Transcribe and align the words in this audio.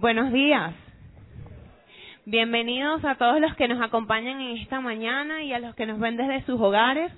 Buenos 0.00 0.32
días. 0.32 0.76
Bienvenidos 2.24 3.04
a 3.04 3.16
todos 3.16 3.40
los 3.40 3.52
que 3.56 3.66
nos 3.66 3.82
acompañan 3.82 4.40
en 4.40 4.58
esta 4.58 4.80
mañana 4.80 5.42
y 5.42 5.52
a 5.52 5.58
los 5.58 5.74
que 5.74 5.86
nos 5.86 5.98
ven 5.98 6.16
desde 6.16 6.44
sus 6.46 6.60
hogares. 6.60 7.10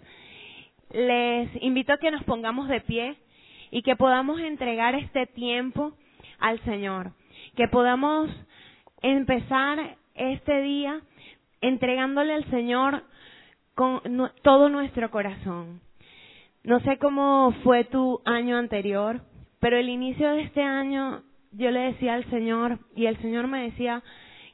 Les 0.91 1.51
invito 1.63 1.93
a 1.93 1.99
que 1.99 2.11
nos 2.11 2.25
pongamos 2.25 2.69
de 2.69 2.81
pie 2.81 3.19
y 3.71 3.83
que 3.83 3.97
podamos 3.97 4.41
entregar 4.41 4.95
este 4.95 5.27
tiempo 5.27 5.93
al 6.39 6.59
Señor. 6.61 7.13
Que 7.55 7.69
podamos 7.69 8.31
empezar 9.03 9.99
este 10.15 10.63
día 10.63 11.03
entregándole 11.61 12.33
al 12.33 12.49
Señor 12.49 13.05
con 13.75 14.01
todo 14.41 14.71
nuestro 14.71 15.11
corazón. 15.11 15.83
No 16.65 16.81
sé 16.81 16.97
cómo 16.97 17.53
fue 17.63 17.85
tu 17.85 18.23
año 18.25 18.57
anterior, 18.57 19.21
pero 19.59 19.77
el 19.77 19.91
inicio 19.91 20.31
de 20.31 20.45
este 20.45 20.63
año 20.63 21.25
yo 21.53 21.71
le 21.71 21.81
decía 21.81 22.15
al 22.15 22.25
Señor 22.31 22.79
y 22.95 23.07
el 23.07 23.17
Señor 23.19 23.47
me 23.47 23.63
decía 23.63 24.03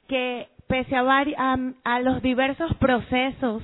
que 0.09 0.49
pese 0.69 0.97
a, 0.97 1.57
a, 1.85 2.01
los 2.01 2.23
diversos 2.23 2.75
procesos 2.77 3.63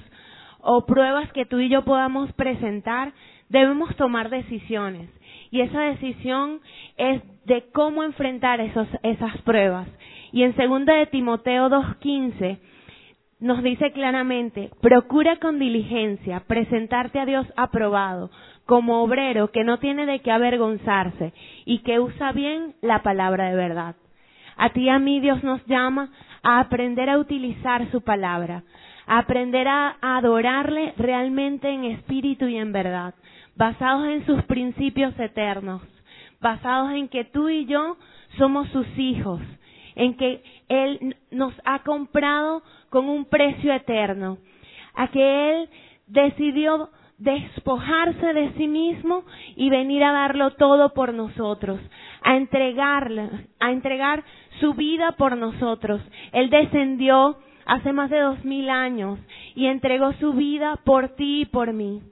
o 0.61 0.87
pruebas 0.87 1.33
que 1.33 1.47
tú 1.47 1.59
y 1.59 1.69
yo 1.69 1.83
podamos 1.85 2.33
presentar, 2.35 3.13
debemos 3.49 3.95
tomar 3.97 4.31
decisiones. 4.31 5.11
Y 5.51 5.61
esa 5.61 5.81
decisión 5.81 6.61
es 6.97 7.23
de 7.45 7.65
cómo 7.73 8.05
enfrentar 8.05 8.61
esos, 8.61 8.89
esas 9.03 9.37
pruebas. 9.43 9.89
Y 10.31 10.45
en 10.45 10.55
2 10.57 10.87
de 10.87 11.07
Timoteo 11.07 11.69
2.15 11.69 12.59
nos 13.41 13.63
dice 13.65 13.91
claramente, 13.91 14.71
procura 14.81 15.37
con 15.41 15.59
diligencia 15.59 16.45
presentarte 16.47 17.19
a 17.19 17.27
Dios 17.27 17.45
aprobado, 17.57 18.31
como 18.73 19.03
obrero 19.03 19.51
que 19.53 19.65
no 19.65 19.81
tiene 19.81 20.07
de 20.07 20.21
qué 20.21 20.33
avergonzarse 20.33 21.35
y 21.67 21.81
que 21.81 22.01
usa 22.01 22.33
bien 22.33 22.75
la 22.81 23.03
palabra 23.03 23.51
de 23.51 23.55
verdad. 23.55 23.97
A 24.57 24.71
ti 24.71 24.89
a 24.89 24.99
mí 24.99 25.21
Dios 25.21 25.45
nos 25.45 25.63
llama 25.67 26.09
a 26.43 26.59
aprender 26.59 27.11
a 27.11 27.19
utilizar 27.19 27.91
su 27.91 28.01
palabra, 28.01 28.63
a 29.07 29.19
aprender 29.19 29.69
a 29.69 29.99
adorarle 30.01 30.95
realmente 30.97 31.69
en 31.69 31.85
espíritu 31.85 32.47
y 32.47 32.57
en 32.57 32.73
verdad, 32.73 33.13
basados 33.57 34.07
en 34.07 34.25
sus 34.25 34.43
principios 34.45 35.13
eternos, 35.21 35.83
basados 36.41 36.93
en 36.93 37.09
que 37.09 37.25
tú 37.25 37.51
y 37.51 37.67
yo 37.67 37.99
somos 38.39 38.71
sus 38.71 38.87
hijos, 38.97 39.43
en 39.97 40.17
que 40.17 40.43
Él 40.71 41.17
nos 41.31 41.53
ha 41.67 41.81
comprado 41.81 42.63
con 42.89 43.11
un 43.11 43.27
precio 43.27 43.71
eterno, 43.75 44.39
a 44.95 45.09
que 45.09 45.51
Él 45.51 45.69
decidió 46.07 46.89
despojarse 47.23 48.33
de 48.33 48.53
sí 48.55 48.67
mismo 48.67 49.25
y 49.55 49.71
venir 49.71 50.03
a 50.03 50.13
darlo 50.13 50.51
todo 50.53 50.93
por 50.93 51.15
nosotros, 51.15 51.81
a 52.23 52.37
entregarle, 52.37 53.29
a 53.61 53.71
entregar 53.71 54.25
su 54.61 54.75
vida 54.75 55.13
por 55.13 55.37
nosotros. 55.37 56.03
Él 56.33 56.51
descendió 56.51 57.39
hace 57.65 57.93
más 57.93 58.11
de 58.11 58.19
dos 58.19 58.45
mil 58.45 58.69
años 58.69 59.21
y 59.55 59.67
entregó 59.67 60.13
su 60.15 60.33
vida 60.33 60.81
por 60.85 61.11
ti 61.11 61.43
y 61.43 61.47
por 61.47 61.73
mí. 61.73 62.03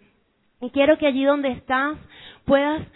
Y 0.60 0.70
quiero 0.70 0.96
que 0.96 1.08
allí 1.08 1.24
donde 1.24 1.52
estás 1.52 1.96
puedas 2.44 2.86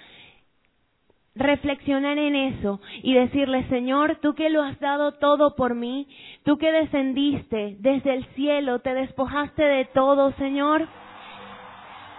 reflexionar 1.35 2.17
en 2.17 2.37
eso 2.37 2.81
y 3.03 3.15
decirle, 3.15 3.67
Señor, 3.69 4.19
tú 4.23 4.35
que 4.35 4.51
lo 4.51 4.63
has 4.63 4.79
dado 4.79 5.13
todo 5.13 5.57
por 5.57 5.75
mí, 5.75 6.07
tú 6.45 6.59
que 6.59 6.71
descendiste 6.71 7.77
desde 7.81 8.15
el 8.15 8.25
cielo, 8.37 8.79
te 8.79 8.95
despojaste 8.95 9.65
de 9.65 9.87
todo, 9.87 10.31
Señor. 10.35 10.87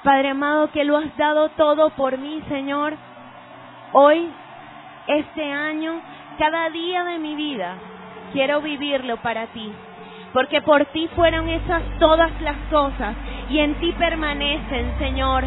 Padre 0.05 0.29
amado, 0.29 0.69
que 0.69 0.83
lo 0.83 0.97
has 0.97 1.17
dado 1.17 1.49
todo 1.57 1.89
por 1.89 2.19
mí, 2.19 2.39
Señor. 2.47 2.93
Hoy, 3.91 4.29
este 5.07 5.51
año, 5.51 5.99
cada 6.37 6.69
día 6.69 7.03
de 7.05 7.17
mi 7.17 7.35
vida, 7.35 7.73
quiero 8.31 8.61
vivirlo 8.61 9.17
para 9.17 9.47
ti. 9.47 9.73
Porque 10.31 10.61
por 10.61 10.85
ti 10.93 11.09
fueron 11.15 11.49
esas 11.49 11.81
todas 11.97 12.39
las 12.41 12.55
cosas 12.69 13.15
y 13.49 13.57
en 13.57 13.73
ti 13.79 13.93
permanecen, 13.93 14.95
Señor. 14.99 15.43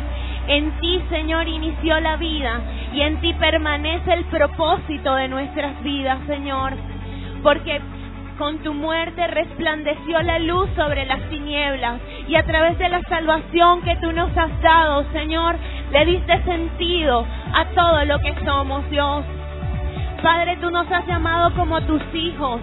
En 0.48 0.72
ti, 0.80 1.04
Señor, 1.08 1.46
inició 1.46 2.00
la 2.00 2.16
vida 2.16 2.60
y 2.92 3.02
en 3.02 3.20
ti 3.20 3.34
permanece 3.34 4.12
el 4.12 4.24
propósito 4.24 5.14
de 5.14 5.28
nuestras 5.28 5.80
vidas, 5.84 6.18
Señor. 6.26 6.72
Porque 7.44 7.80
con 8.38 8.58
tu 8.58 8.72
muerte 8.72 9.26
resplandeció 9.26 10.22
la 10.22 10.38
luz 10.38 10.70
sobre 10.76 11.04
las 11.04 11.20
tinieblas 11.28 12.00
y 12.28 12.36
a 12.36 12.44
través 12.44 12.78
de 12.78 12.88
la 12.88 13.02
salvación 13.02 13.82
que 13.82 13.96
tú 13.96 14.12
nos 14.12 14.34
has 14.36 14.62
dado, 14.62 15.04
Señor, 15.12 15.56
le 15.90 16.06
diste 16.06 16.42
sentido 16.44 17.26
a 17.52 17.64
todo 17.74 18.04
lo 18.04 18.20
que 18.20 18.34
somos, 18.44 18.88
Dios. 18.90 19.24
Padre, 20.22 20.56
tú 20.60 20.70
nos 20.70 20.90
has 20.90 21.06
llamado 21.06 21.52
como 21.54 21.80
tus 21.82 22.02
hijos. 22.14 22.60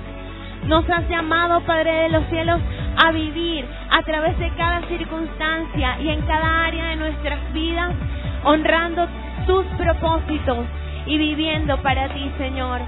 Nos 0.65 0.89
has 0.89 1.07
llamado, 1.09 1.59
Padre 1.61 1.91
de 2.03 2.09
los 2.09 2.25
cielos, 2.27 2.59
a 2.97 3.11
vivir 3.11 3.65
a 3.91 4.01
través 4.03 4.39
de 4.39 4.49
cada 4.55 4.81
circunstancia 4.87 5.99
y 5.99 6.09
en 6.09 6.21
cada 6.21 6.65
área 6.65 6.85
de 6.85 6.95
nuestras 6.95 7.53
vidas, 7.53 7.93
honrando 8.43 9.07
tus 9.45 9.65
propósitos 9.77 10.65
y 11.05 11.17
viviendo 11.17 11.77
para 11.81 12.07
ti, 12.09 12.31
Señor 12.37 12.81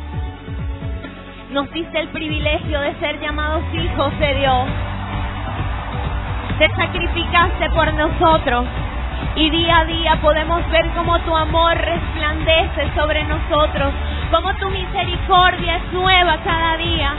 nos 1.52 1.72
diste 1.72 2.00
el 2.00 2.09
privilegio 2.09 2.81
de 2.81 2.94
ser 3.00 3.19
llamados 3.22 3.63
hijos 3.74 4.19
de 4.19 4.35
Dios. 4.35 4.68
Te 6.59 6.68
sacrificaste 6.75 7.69
por 7.69 7.94
nosotros. 7.94 8.66
Y 9.35 9.50
día 9.50 9.80
a 9.80 9.86
día 9.86 10.16
podemos 10.22 10.68
ver 10.72 10.90
cómo 10.96 11.19
tu 11.19 11.36
amor 11.36 11.75
resplandece 11.78 12.91
sobre 12.96 13.24
nosotros, 13.24 13.94
cómo 14.31 14.53
tu 14.56 14.69
misericordia 14.69 15.78
es 15.78 15.94
nueva 15.94 16.38
cada 16.44 16.78
día, 16.78 17.13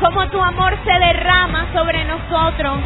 cómo 0.00 0.26
tu 0.28 0.42
amor 0.42 0.76
se 0.84 0.92
derrama 0.92 1.66
sobre 1.72 2.04
nosotros, 2.04 2.78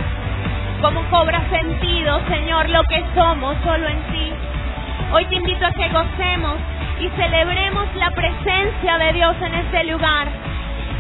cómo 0.81 1.03
cobra 1.11 1.43
sentido, 1.51 2.21
Señor, 2.29 2.69
lo 2.69 2.83
que 2.85 3.05
somos 3.17 3.57
solo 3.65 3.89
en 3.89 4.03
ti. 4.13 4.33
Hoy 5.13 5.25
te 5.27 5.37
invito 5.37 5.67
a 5.67 5.73
que 5.73 5.89
gocemos 5.89 6.57
y 7.01 7.09
celebremos 7.21 7.95
la 7.97 8.11
presencia 8.11 8.99
de 8.99 9.13
Dios 9.13 9.37
en 9.41 9.55
este 9.55 9.85
lugar 9.85 10.29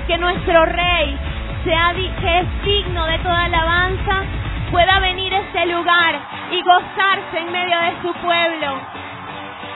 que 0.08 0.16
nuestro 0.16 0.64
Rey, 0.64 1.18
sea, 1.64 1.92
que 1.94 2.38
es 2.40 2.64
digno 2.64 3.06
de 3.06 3.18
toda 3.18 3.44
alabanza, 3.44 4.22
pueda 4.70 4.98
venir 5.00 5.34
a 5.34 5.40
este 5.40 5.66
lugar 5.66 6.18
y 6.50 6.62
gozarse 6.62 7.38
en 7.38 7.52
medio 7.52 7.78
de 7.78 7.92
su 8.00 8.12
pueblo. 8.14 8.80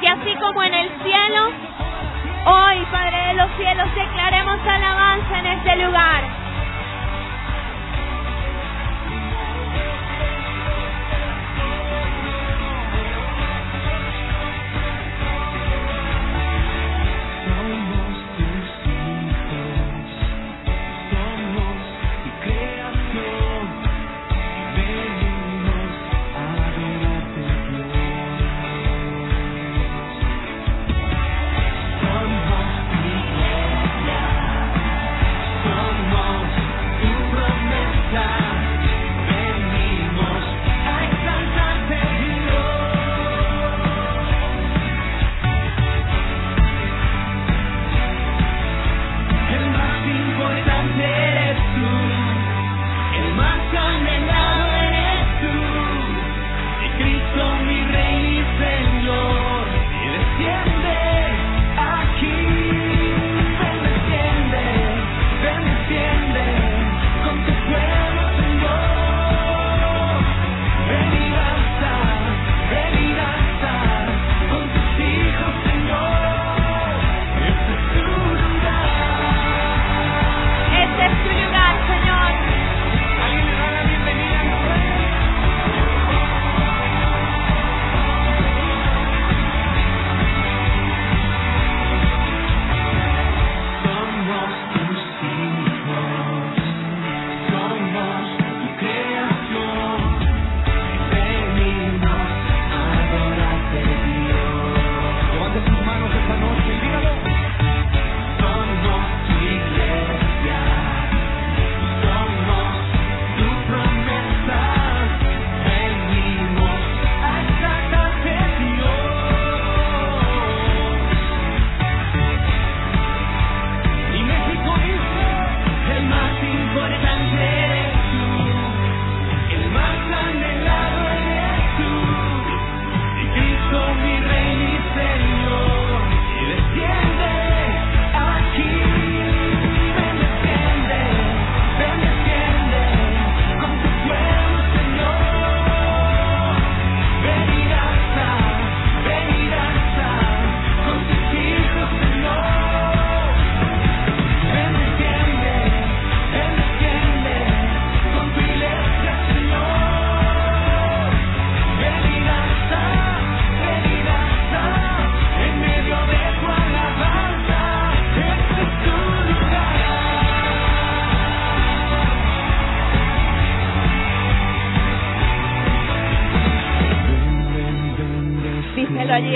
Que 0.00 0.08
así 0.08 0.34
como 0.40 0.62
en 0.62 0.72
el 0.72 0.88
cielo, 1.02 1.52
hoy, 2.46 2.86
Padre 2.90 3.26
de 3.28 3.34
los 3.34 3.50
cielos, 3.58 3.94
declaremos 3.94 4.58
alabanza 4.66 5.38
en 5.38 5.46
este 5.46 5.76
lugar. 5.84 6.41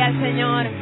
Al 0.07 0.21
Señor. 0.21 0.76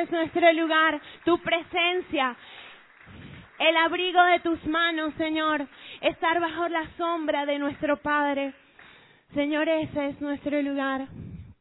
Es 0.00 0.10
nuestro 0.10 0.52
lugar, 0.52 1.00
tu 1.24 1.38
presencia, 1.38 2.36
el 3.58 3.76
abrigo 3.76 4.22
de 4.24 4.40
tus 4.40 4.64
manos, 4.66 5.12
Señor, 5.14 5.66
estar 6.00 6.40
bajo 6.40 6.68
la 6.68 6.88
sombra 6.96 7.44
de 7.44 7.58
nuestro 7.58 7.98
Padre. 7.98 8.54
Señor, 9.34 9.68
ese 9.68 10.08
es 10.08 10.20
nuestro 10.20 10.60
lugar. 10.62 11.06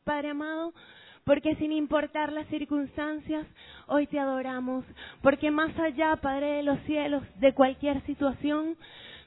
Padre 0.06 0.30
amado, 0.30 0.74
porque 1.26 1.56
sin 1.56 1.74
importar 1.74 2.32
las 2.32 2.48
circunstancias, 2.48 3.46
hoy 3.88 4.08
te 4.08 4.18
adoramos. 4.18 4.86
Porque 5.22 5.52
más 5.52 5.78
allá, 5.78 6.16
Padre 6.16 6.54
de 6.54 6.64
los 6.64 6.80
cielos, 6.82 7.22
de 7.36 7.54
cualquier 7.54 8.02
situación, 8.06 8.78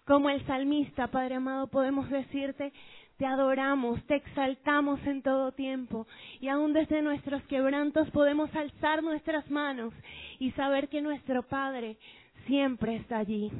como 0.07 0.31
el 0.31 0.45
salmista, 0.47 1.09
Padre 1.09 1.37
amado, 1.37 1.69
podemos 1.69 2.09
decirte, 2.09 2.73
te 3.17 3.27
adoramos, 3.27 4.03
te 4.07 4.17
exaltamos 4.17 5.05
en 5.07 5.23
todo 5.23 5.53
tiempo. 5.53 6.07
Y 6.41 6.49
aún 6.49 6.73
desde 6.73 7.03
nuestros 7.03 7.43
quebrantos 7.45 8.11
podemos 8.11 8.55
alzar 8.55 9.03
nuestras 9.03 9.51
manos 9.51 9.93
y 10.39 10.51
saber 10.53 10.89
que 10.89 11.03
nuestro 11.03 11.43
Padre 11.43 11.99
siempre 12.47 12.97
está 12.97 13.19
allí. 13.19 13.51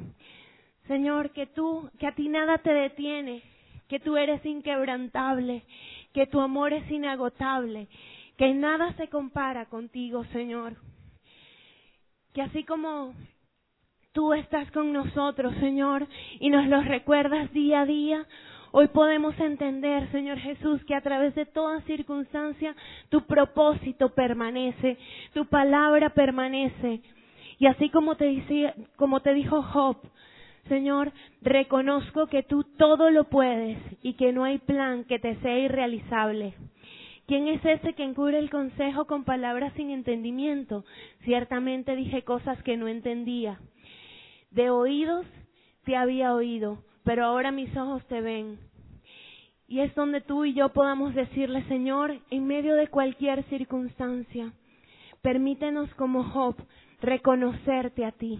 Señor, 0.87 1.31
que 1.31 1.47
tú, 1.47 1.89
que 1.99 2.07
a 2.07 2.15
ti 2.15 2.27
nada 2.27 2.57
te 2.57 2.73
detiene, 2.73 3.41
que 3.87 3.99
tú 3.99 4.17
eres 4.17 4.45
inquebrantable, 4.45 5.63
que 6.13 6.27
tu 6.27 6.41
amor 6.41 6.73
es 6.73 6.89
inagotable, 6.91 7.87
que 8.37 8.53
nada 8.53 8.93
se 8.93 9.07
compara 9.07 9.67
contigo, 9.67 10.25
Señor. 10.25 10.75
Que 12.33 12.41
así 12.41 12.63
como 12.63 13.13
tú 14.11 14.33
estás 14.33 14.69
con 14.71 14.91
nosotros, 14.91 15.55
Señor, 15.59 16.07
y 16.39 16.49
nos 16.49 16.67
los 16.67 16.85
recuerdas 16.85 17.51
día 17.53 17.81
a 17.81 17.85
día, 17.85 18.27
hoy 18.73 18.87
podemos 18.87 19.39
entender, 19.39 20.11
Señor 20.11 20.39
Jesús, 20.39 20.83
que 20.85 20.95
a 20.95 21.01
través 21.01 21.35
de 21.35 21.45
toda 21.45 21.79
circunstancia 21.81 22.75
tu 23.09 23.21
propósito 23.21 24.09
permanece, 24.09 24.97
tu 25.33 25.45
palabra 25.45 26.09
permanece. 26.09 27.01
Y 27.59 27.67
así 27.67 27.89
como 27.89 28.15
te, 28.17 28.73
como 28.95 29.21
te 29.21 29.33
dijo 29.33 29.61
Job, 29.61 29.97
Señor, 30.67 31.11
reconozco 31.41 32.27
que 32.27 32.41
tú 32.41 32.63
todo 32.63 33.11
lo 33.11 33.25
puedes 33.25 33.77
y 34.01 34.13
que 34.13 34.33
no 34.33 34.43
hay 34.43 34.57
plan 34.57 35.03
que 35.03 35.19
te 35.19 35.35
sea 35.41 35.59
irrealizable. 35.59 36.55
¿Quién 37.27 37.47
es 37.47 37.63
ese 37.63 37.93
que 37.93 38.03
encubre 38.03 38.39
el 38.39 38.49
consejo 38.49 39.05
con 39.05 39.23
palabras 39.23 39.71
sin 39.75 39.91
entendimiento? 39.91 40.83
Ciertamente 41.23 41.95
dije 41.95 42.23
cosas 42.23 42.61
que 42.63 42.75
no 42.75 42.87
entendía. 42.87 43.59
De 44.51 44.69
oídos 44.69 45.25
te 45.85 45.95
había 45.95 46.33
oído, 46.33 46.79
pero 47.03 47.25
ahora 47.25 47.51
mis 47.51 47.75
ojos 47.75 48.05
te 48.07 48.21
ven. 48.21 48.59
Y 49.67 49.79
es 49.79 49.93
donde 49.95 50.21
tú 50.21 50.45
y 50.45 50.53
yo 50.53 50.69
podamos 50.69 51.15
decirle, 51.15 51.63
Señor, 51.67 52.19
en 52.29 52.45
medio 52.45 52.75
de 52.75 52.87
cualquier 52.87 53.43
circunstancia, 53.45 54.53
permítenos 55.21 55.93
como 55.95 56.23
Job 56.23 56.55
reconocerte 57.01 58.05
a 58.05 58.11
ti 58.11 58.39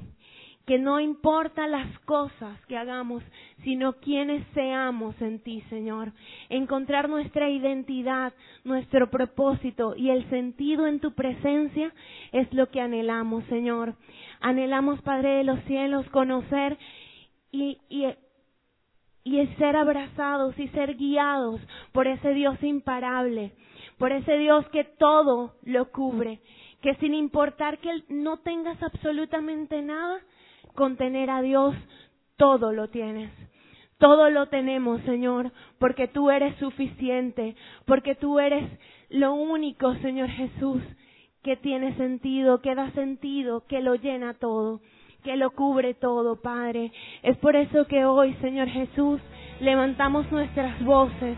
que 0.65 0.79
no 0.79 1.00
importa 1.00 1.67
las 1.67 2.00
cosas 2.00 2.58
que 2.67 2.77
hagamos, 2.77 3.22
sino 3.63 3.93
quienes 3.93 4.46
seamos 4.53 5.20
en 5.22 5.39
ti, 5.39 5.62
Señor. 5.70 6.13
Encontrar 6.50 7.10
nuestra 7.10 7.50
identidad, 7.50 8.34
nuestro 8.63 9.10
propósito 9.10 9.93
y 9.98 10.10
el 10.10 10.29
sentido 10.29 10.88
en 10.88 11.01
tu 11.01 11.13
presencia 11.13 11.93
es 12.32 12.51
lo 12.53 12.70
que 12.70 12.79
anhelamos, 12.79 13.43
Señor. 13.46 13.96
Anhelamos, 14.39 15.01
Padre 15.01 15.38
de 15.38 15.43
los 15.43 15.60
cielos, 15.65 16.10
conocer 16.12 16.77
y, 17.51 17.77
y, 17.89 18.05
y 19.23 19.45
ser 19.57 19.75
abrazados 19.75 20.57
y 20.59 20.67
ser 20.69 20.95
guiados 20.95 21.61
por 21.91 22.07
ese 22.07 22.33
Dios 22.33 22.61
imparable, 22.61 23.53
por 23.97 24.11
ese 24.11 24.37
Dios 24.37 24.67
que 24.69 24.83
todo 24.83 25.55
lo 25.63 25.91
cubre, 25.91 26.41
que 26.81 26.95
sin 26.95 27.13
importar 27.13 27.77
que 27.79 28.03
no 28.09 28.37
tengas 28.37 28.81
absolutamente 28.83 29.81
nada, 29.81 30.19
con 30.75 30.97
tener 30.97 31.29
a 31.29 31.41
Dios, 31.41 31.75
todo 32.35 32.73
lo 32.73 32.89
tienes. 32.89 33.31
Todo 33.99 34.29
lo 34.29 34.47
tenemos, 34.47 35.01
Señor, 35.03 35.51
porque 35.79 36.07
tú 36.07 36.29
eres 36.29 36.57
suficiente, 36.57 37.55
porque 37.85 38.15
tú 38.15 38.39
eres 38.39 38.69
lo 39.09 39.33
único, 39.33 39.95
Señor 39.95 40.29
Jesús, 40.29 40.81
que 41.41 41.55
tiene 41.55 41.95
sentido, 41.95 42.61
que 42.61 42.75
da 42.75 42.91
sentido, 42.91 43.65
que 43.67 43.81
lo 43.81 43.95
llena 43.95 44.33
todo, 44.33 44.81
que 45.23 45.37
lo 45.37 45.51
cubre 45.51 45.93
todo, 45.93 46.41
Padre. 46.41 46.91
Es 47.23 47.37
por 47.37 47.55
eso 47.55 47.87
que 47.87 48.05
hoy, 48.05 48.33
Señor 48.41 48.67
Jesús, 48.67 49.21
levantamos 49.59 50.29
nuestras 50.31 50.83
voces 50.83 51.37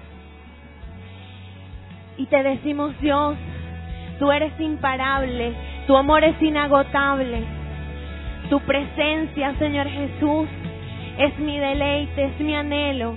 y 2.18 2.26
te 2.26 2.44
decimos, 2.44 3.00
Dios, 3.00 3.36
tú 4.20 4.32
eres 4.32 4.60
imparable, 4.60 5.54
tu 5.88 5.96
amor 5.96 6.24
es 6.24 6.42
inagotable. 6.42 7.44
Tu 8.50 8.60
presencia, 8.62 9.56
Señor 9.58 9.88
Jesús, 9.88 10.48
es 11.18 11.38
mi 11.40 11.58
deleite, 11.58 12.26
es 12.26 12.40
mi 12.40 12.56
anhelo. 12.56 13.16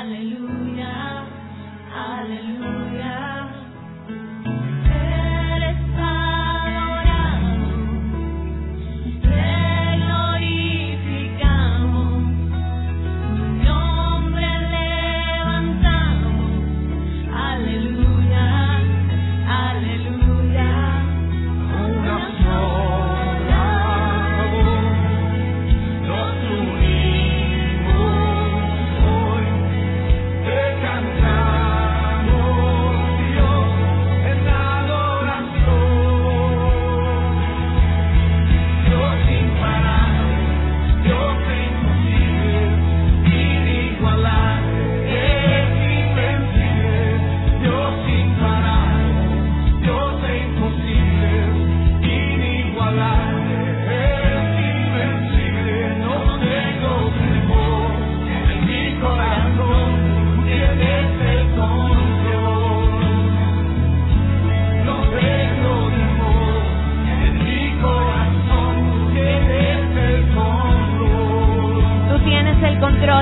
Aleluya, 0.00 1.28
aleluya. 1.92 2.89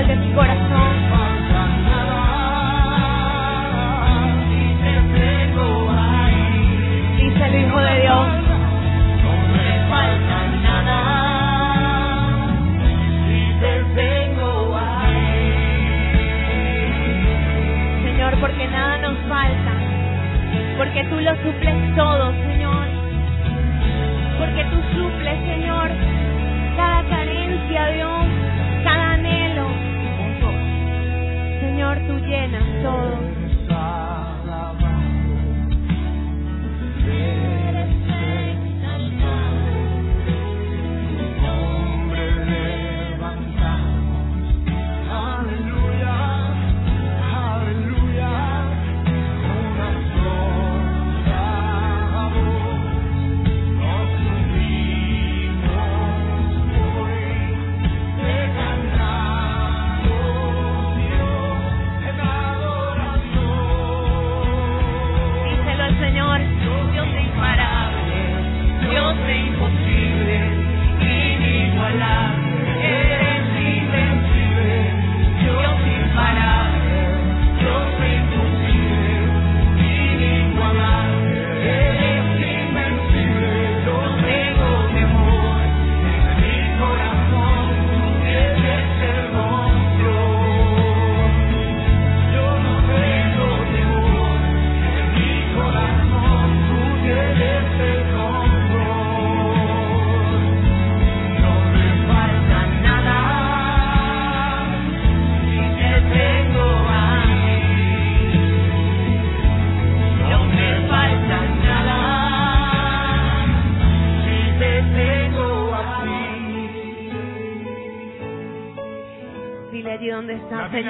de 0.08 0.16
mi 0.16 0.34
corazón. 0.34 0.57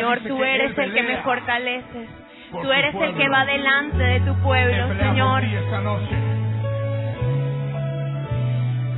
Señor, 0.09 0.21
tú 0.27 0.43
eres 0.43 0.79
el 0.79 0.95
que 0.95 1.03
me 1.03 1.17
fortaleces. 1.19 2.09
Tú 2.51 2.73
eres 2.73 2.95
el 2.95 3.15
que 3.15 3.29
va 3.29 3.45
delante 3.45 4.03
de 4.03 4.21
tu 4.21 4.35
pueblo, 4.43 4.89
Señor. 4.99 5.43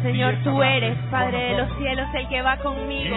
Señor, 0.02 0.34
tú 0.44 0.62
eres, 0.62 0.96
Padre 1.10 1.38
de 1.38 1.56
los 1.58 1.78
cielos, 1.78 2.08
el 2.14 2.28
que 2.28 2.42
va 2.42 2.56
conmigo. 2.58 3.16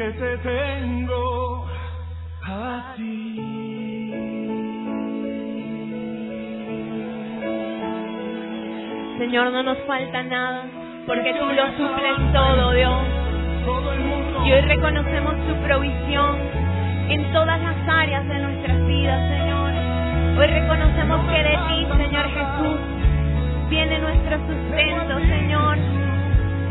que 0.00 0.10
te 0.12 0.38
tengo 0.38 1.66
a 2.42 2.94
ti. 2.96 3.36
Señor, 9.18 9.52
no 9.52 9.62
nos 9.62 9.76
falta 9.86 10.22
nada, 10.22 10.64
porque 11.06 11.34
tú 11.34 11.44
lo 11.44 11.66
suples 11.76 12.32
todo, 12.32 12.72
Dios. 12.72 13.02
Y 14.46 14.52
hoy 14.52 14.60
reconocemos 14.62 15.34
tu 15.46 15.54
provisión 15.66 16.38
en 17.10 17.32
todas 17.34 17.60
las 17.60 17.76
áreas 17.86 18.26
de 18.26 18.38
nuestras 18.38 18.86
vidas, 18.86 19.20
Señor. 19.28 19.70
Hoy 20.38 20.46
reconocemos 20.46 21.30
que 21.30 21.42
de 21.42 21.58
ti, 21.68 21.86
Señor 21.98 22.24
Jesús, 22.30 22.80
viene 23.68 23.98
nuestro 23.98 24.38
sustento, 24.46 25.18
Señor, 25.18 25.76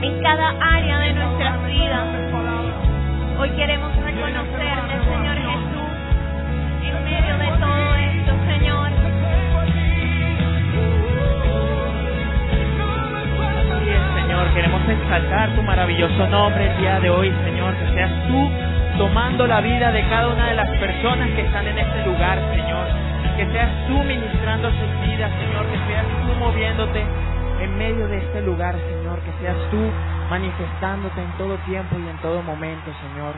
en 0.02 0.24
cada 0.24 0.50
área 0.62 0.98
de 0.98 1.14
nuestras 1.14 1.68
vidas. 1.68 2.29
Hoy 3.40 3.50
queremos 3.52 3.96
reconocerte, 3.96 5.00
Señor 5.08 5.38
Jesús, 5.38 5.96
en 6.84 7.04
medio 7.06 7.38
de 7.38 7.48
todo 7.58 7.96
esto, 7.96 8.34
Señor. 8.46 8.90
Sí, 13.80 13.92
Señor, 14.22 14.54
queremos 14.54 14.90
exaltar 14.90 15.56
tu 15.56 15.62
maravilloso 15.64 16.28
nombre 16.28 16.70
el 16.70 16.78
día 16.80 17.00
de 17.00 17.10
hoy, 17.10 17.34
Señor, 17.46 17.74
que 17.76 17.94
seas 17.94 18.12
tú 18.28 18.52
tomando 18.98 19.48
la 19.48 19.62
vida 19.62 19.94
de 19.94 20.04
cada 20.10 20.28
una 20.28 20.50
de 20.50 20.56
las 20.56 20.70
personas 20.72 21.30
que 21.30 21.42
están 21.44 21.66
en 21.66 21.80
este 21.80 22.06
lugar, 22.08 22.40
Señor. 22.52 22.88
Que 23.38 23.46
seas 23.54 23.70
tú 23.88 24.04
ministrando 24.04 24.70
sus 24.70 25.08
vidas, 25.08 25.32
Señor, 25.40 25.66
que 25.68 25.78
seas 25.88 26.06
tú 26.28 26.36
moviéndote 26.40 27.06
en 27.62 27.78
medio 27.78 28.06
de 28.10 28.18
este 28.18 28.42
lugar, 28.42 28.76
Señor, 28.76 29.18
que 29.22 29.32
seas 29.40 29.56
tú 29.72 29.80
manifestándote 30.30 31.22
en 31.22 31.38
todo 31.38 31.58
tiempo 31.66 31.98
y 31.98 32.08
en 32.08 32.18
todo 32.22 32.44
momento, 32.44 32.92
Señor. 33.02 33.36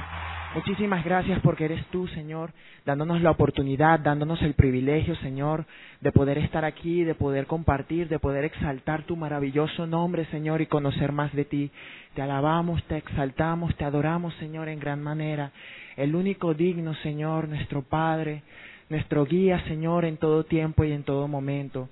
Muchísimas 0.53 1.05
gracias 1.05 1.39
porque 1.39 1.63
eres 1.63 1.85
tú, 1.87 2.07
Señor, 2.09 2.51
dándonos 2.85 3.21
la 3.21 3.31
oportunidad, 3.31 4.01
dándonos 4.01 4.41
el 4.41 4.53
privilegio, 4.53 5.15
Señor, 5.15 5.65
de 6.01 6.11
poder 6.11 6.37
estar 6.37 6.65
aquí, 6.65 7.05
de 7.05 7.15
poder 7.15 7.47
compartir, 7.47 8.09
de 8.09 8.19
poder 8.19 8.43
exaltar 8.43 9.03
tu 9.03 9.15
maravilloso 9.15 9.87
nombre, 9.87 10.25
Señor, 10.25 10.59
y 10.59 10.65
conocer 10.65 11.13
más 11.13 11.31
de 11.31 11.45
ti. 11.45 11.71
Te 12.15 12.21
alabamos, 12.21 12.83
te 12.83 12.97
exaltamos, 12.97 13.73
te 13.77 13.85
adoramos, 13.85 14.33
Señor, 14.35 14.67
en 14.67 14.81
gran 14.81 15.01
manera. 15.01 15.51
El 15.95 16.13
único 16.13 16.53
digno, 16.53 16.93
Señor, 16.95 17.47
nuestro 17.47 17.83
Padre, 17.83 18.43
nuestro 18.89 19.25
guía, 19.25 19.63
Señor, 19.69 20.03
en 20.03 20.17
todo 20.17 20.43
tiempo 20.43 20.83
y 20.83 20.91
en 20.91 21.03
todo 21.03 21.29
momento. 21.29 21.87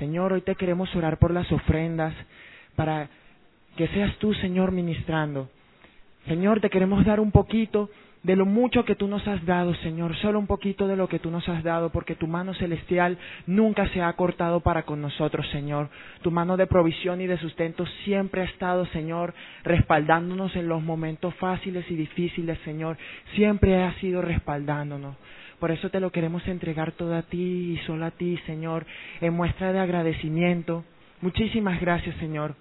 Señor, 0.00 0.32
hoy 0.32 0.40
te 0.40 0.56
queremos 0.56 0.92
orar 0.96 1.18
por 1.18 1.30
las 1.30 1.50
ofrendas 1.52 2.14
para 2.74 3.08
que 3.76 3.88
seas 3.88 4.16
tú, 4.18 4.34
Señor, 4.34 4.72
ministrando. 4.72 5.48
Señor, 6.26 6.60
te 6.60 6.70
queremos 6.70 7.04
dar 7.04 7.20
un 7.20 7.32
poquito 7.32 7.90
de 8.22 8.36
lo 8.36 8.46
mucho 8.46 8.84
que 8.84 8.94
tú 8.94 9.08
nos 9.08 9.26
has 9.26 9.44
dado, 9.44 9.74
Señor, 9.76 10.14
solo 10.16 10.38
un 10.38 10.46
poquito 10.46 10.86
de 10.86 10.94
lo 10.94 11.08
que 11.08 11.18
tú 11.18 11.30
nos 11.30 11.48
has 11.48 11.64
dado, 11.64 11.90
porque 11.90 12.14
tu 12.14 12.28
mano 12.28 12.54
celestial 12.54 13.18
nunca 13.46 13.88
se 13.88 14.00
ha 14.00 14.12
cortado 14.12 14.60
para 14.60 14.84
con 14.84 15.02
nosotros, 15.02 15.48
Señor. 15.50 15.88
Tu 16.22 16.30
mano 16.30 16.56
de 16.56 16.68
provisión 16.68 17.20
y 17.20 17.26
de 17.26 17.38
sustento 17.38 17.84
siempre 18.04 18.42
ha 18.42 18.44
estado, 18.44 18.86
Señor, 18.86 19.34
respaldándonos 19.64 20.54
en 20.54 20.68
los 20.68 20.82
momentos 20.82 21.34
fáciles 21.34 21.90
y 21.90 21.96
difíciles, 21.96 22.58
Señor. 22.64 22.96
Siempre 23.34 23.82
ha 23.82 23.92
sido 23.94 24.22
respaldándonos. 24.22 25.16
Por 25.58 25.72
eso 25.72 25.90
te 25.90 26.00
lo 26.00 26.10
queremos 26.10 26.46
entregar 26.46 26.92
todo 26.92 27.16
a 27.16 27.22
ti 27.22 27.72
y 27.72 27.76
solo 27.86 28.04
a 28.04 28.10
ti, 28.12 28.38
Señor, 28.46 28.86
en 29.20 29.34
muestra 29.34 29.72
de 29.72 29.80
agradecimiento. 29.80 30.84
Muchísimas 31.20 31.80
gracias, 31.80 32.16
Señor. 32.16 32.54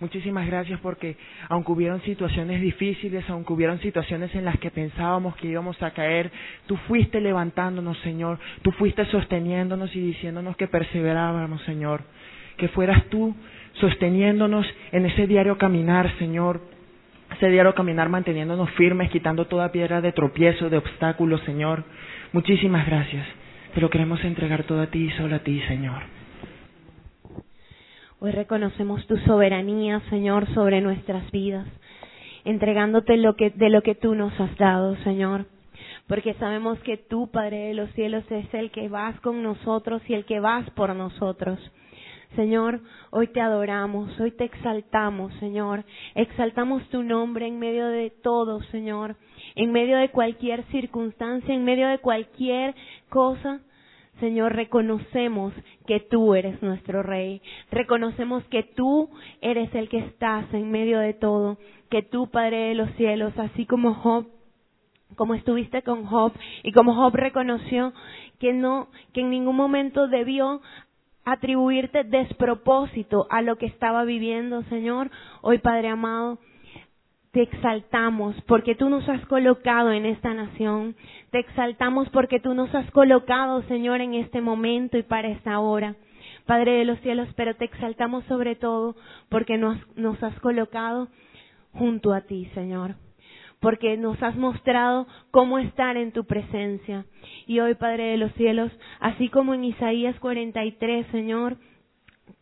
Muchísimas 0.00 0.46
gracias 0.46 0.78
porque 0.80 1.16
aunque 1.48 1.72
hubieron 1.72 2.00
situaciones 2.02 2.60
difíciles, 2.60 3.28
aunque 3.28 3.52
hubieron 3.52 3.80
situaciones 3.80 4.32
en 4.36 4.44
las 4.44 4.56
que 4.58 4.70
pensábamos 4.70 5.34
que 5.36 5.48
íbamos 5.48 5.82
a 5.82 5.90
caer, 5.90 6.30
tú 6.66 6.76
fuiste 6.86 7.20
levantándonos, 7.20 7.98
Señor, 7.98 8.38
tú 8.62 8.70
fuiste 8.70 9.04
sosteniéndonos 9.06 9.94
y 9.96 10.00
diciéndonos 10.00 10.56
que 10.56 10.68
perseverábamos, 10.68 11.62
Señor, 11.62 12.02
que 12.56 12.68
fueras 12.68 13.04
tú 13.06 13.34
sosteniéndonos 13.80 14.66
en 14.92 15.06
ese 15.06 15.26
diario 15.26 15.58
caminar, 15.58 16.16
Señor, 16.18 16.60
ese 17.34 17.48
diario 17.50 17.74
caminar 17.74 18.08
manteniéndonos 18.08 18.70
firmes, 18.70 19.10
quitando 19.10 19.46
toda 19.46 19.72
piedra 19.72 20.00
de 20.00 20.12
tropiezo, 20.12 20.70
de 20.70 20.78
obstáculos, 20.78 21.40
Señor. 21.42 21.82
Muchísimas 22.32 22.86
gracias. 22.86 23.26
Te 23.74 23.80
lo 23.80 23.90
queremos 23.90 24.22
entregar 24.24 24.62
todo 24.62 24.80
a 24.80 24.86
ti 24.86 25.06
y 25.06 25.10
solo 25.10 25.36
a 25.36 25.40
ti, 25.40 25.60
Señor. 25.66 26.17
Hoy 28.20 28.32
reconocemos 28.32 29.06
tu 29.06 29.16
soberanía, 29.18 30.00
Señor, 30.10 30.52
sobre 30.52 30.80
nuestras 30.80 31.30
vidas, 31.30 31.68
entregándote 32.44 33.16
lo 33.16 33.36
que, 33.36 33.50
de 33.50 33.70
lo 33.70 33.82
que 33.82 33.94
tú 33.94 34.16
nos 34.16 34.32
has 34.40 34.56
dado, 34.56 34.96
Señor. 35.04 35.46
Porque 36.08 36.34
sabemos 36.34 36.80
que 36.80 36.96
tú, 36.96 37.30
Padre 37.30 37.68
de 37.68 37.74
los 37.74 37.88
cielos, 37.92 38.24
es 38.28 38.52
el 38.54 38.72
que 38.72 38.88
vas 38.88 39.20
con 39.20 39.44
nosotros 39.44 40.02
y 40.08 40.14
el 40.14 40.24
que 40.24 40.40
vas 40.40 40.68
por 40.70 40.96
nosotros. 40.96 41.60
Señor, 42.34 42.80
hoy 43.10 43.28
te 43.28 43.40
adoramos, 43.40 44.18
hoy 44.18 44.32
te 44.32 44.46
exaltamos, 44.46 45.32
Señor. 45.34 45.84
Exaltamos 46.16 46.82
tu 46.88 47.04
nombre 47.04 47.46
en 47.46 47.60
medio 47.60 47.86
de 47.86 48.10
todo, 48.10 48.60
Señor. 48.72 49.14
En 49.54 49.70
medio 49.70 49.96
de 49.96 50.08
cualquier 50.08 50.64
circunstancia, 50.72 51.54
en 51.54 51.64
medio 51.64 51.86
de 51.86 51.98
cualquier 51.98 52.74
cosa. 53.10 53.60
Señor, 54.20 54.54
reconocemos 54.54 55.52
que 55.86 56.00
tú 56.00 56.34
eres 56.34 56.60
nuestro 56.62 57.02
Rey. 57.02 57.40
Reconocemos 57.70 58.44
que 58.44 58.62
tú 58.62 59.10
eres 59.40 59.74
el 59.74 59.88
que 59.88 59.98
estás 59.98 60.52
en 60.52 60.70
medio 60.70 60.98
de 60.98 61.14
todo. 61.14 61.58
Que 61.90 62.02
tú, 62.02 62.28
Padre 62.30 62.68
de 62.68 62.74
los 62.74 62.90
cielos, 62.92 63.32
así 63.38 63.64
como 63.66 63.94
Job, 63.94 64.26
como 65.16 65.34
estuviste 65.34 65.82
con 65.82 66.04
Job 66.04 66.32
y 66.62 66.72
como 66.72 66.94
Job 66.94 67.14
reconoció 67.14 67.92
que 68.38 68.52
no, 68.52 68.88
que 69.12 69.22
en 69.22 69.30
ningún 69.30 69.56
momento 69.56 70.06
debió 70.08 70.60
atribuirte 71.24 72.04
despropósito 72.04 73.26
a 73.30 73.42
lo 73.42 73.56
que 73.56 73.66
estaba 73.66 74.04
viviendo, 74.04 74.62
Señor. 74.64 75.10
Hoy, 75.42 75.58
Padre 75.58 75.88
amado, 75.88 76.38
te 77.38 77.44
exaltamos 77.44 78.34
porque 78.48 78.74
tú 78.74 78.88
nos 78.88 79.08
has 79.08 79.24
colocado 79.26 79.92
en 79.92 80.06
esta 80.06 80.34
nación. 80.34 80.96
Te 81.30 81.38
exaltamos 81.38 82.08
porque 82.08 82.40
tú 82.40 82.52
nos 82.52 82.74
has 82.74 82.90
colocado, 82.90 83.62
Señor, 83.68 84.00
en 84.00 84.14
este 84.14 84.40
momento 84.40 84.98
y 84.98 85.04
para 85.04 85.28
esta 85.28 85.60
hora. 85.60 85.94
Padre 86.46 86.78
de 86.78 86.84
los 86.84 86.98
cielos, 86.98 87.28
pero 87.36 87.54
te 87.54 87.66
exaltamos 87.66 88.24
sobre 88.24 88.56
todo 88.56 88.96
porque 89.28 89.56
nos, 89.56 89.78
nos 89.96 90.20
has 90.20 90.34
colocado 90.40 91.06
junto 91.74 92.12
a 92.12 92.22
ti, 92.22 92.50
Señor. 92.54 92.96
Porque 93.60 93.96
nos 93.96 94.20
has 94.20 94.34
mostrado 94.34 95.06
cómo 95.30 95.60
estar 95.60 95.96
en 95.96 96.10
tu 96.10 96.24
presencia. 96.24 97.04
Y 97.46 97.60
hoy, 97.60 97.76
Padre 97.76 98.06
de 98.06 98.16
los 98.16 98.32
cielos, 98.32 98.72
así 98.98 99.28
como 99.28 99.54
en 99.54 99.62
Isaías 99.62 100.18
43, 100.18 101.06
Señor, 101.12 101.56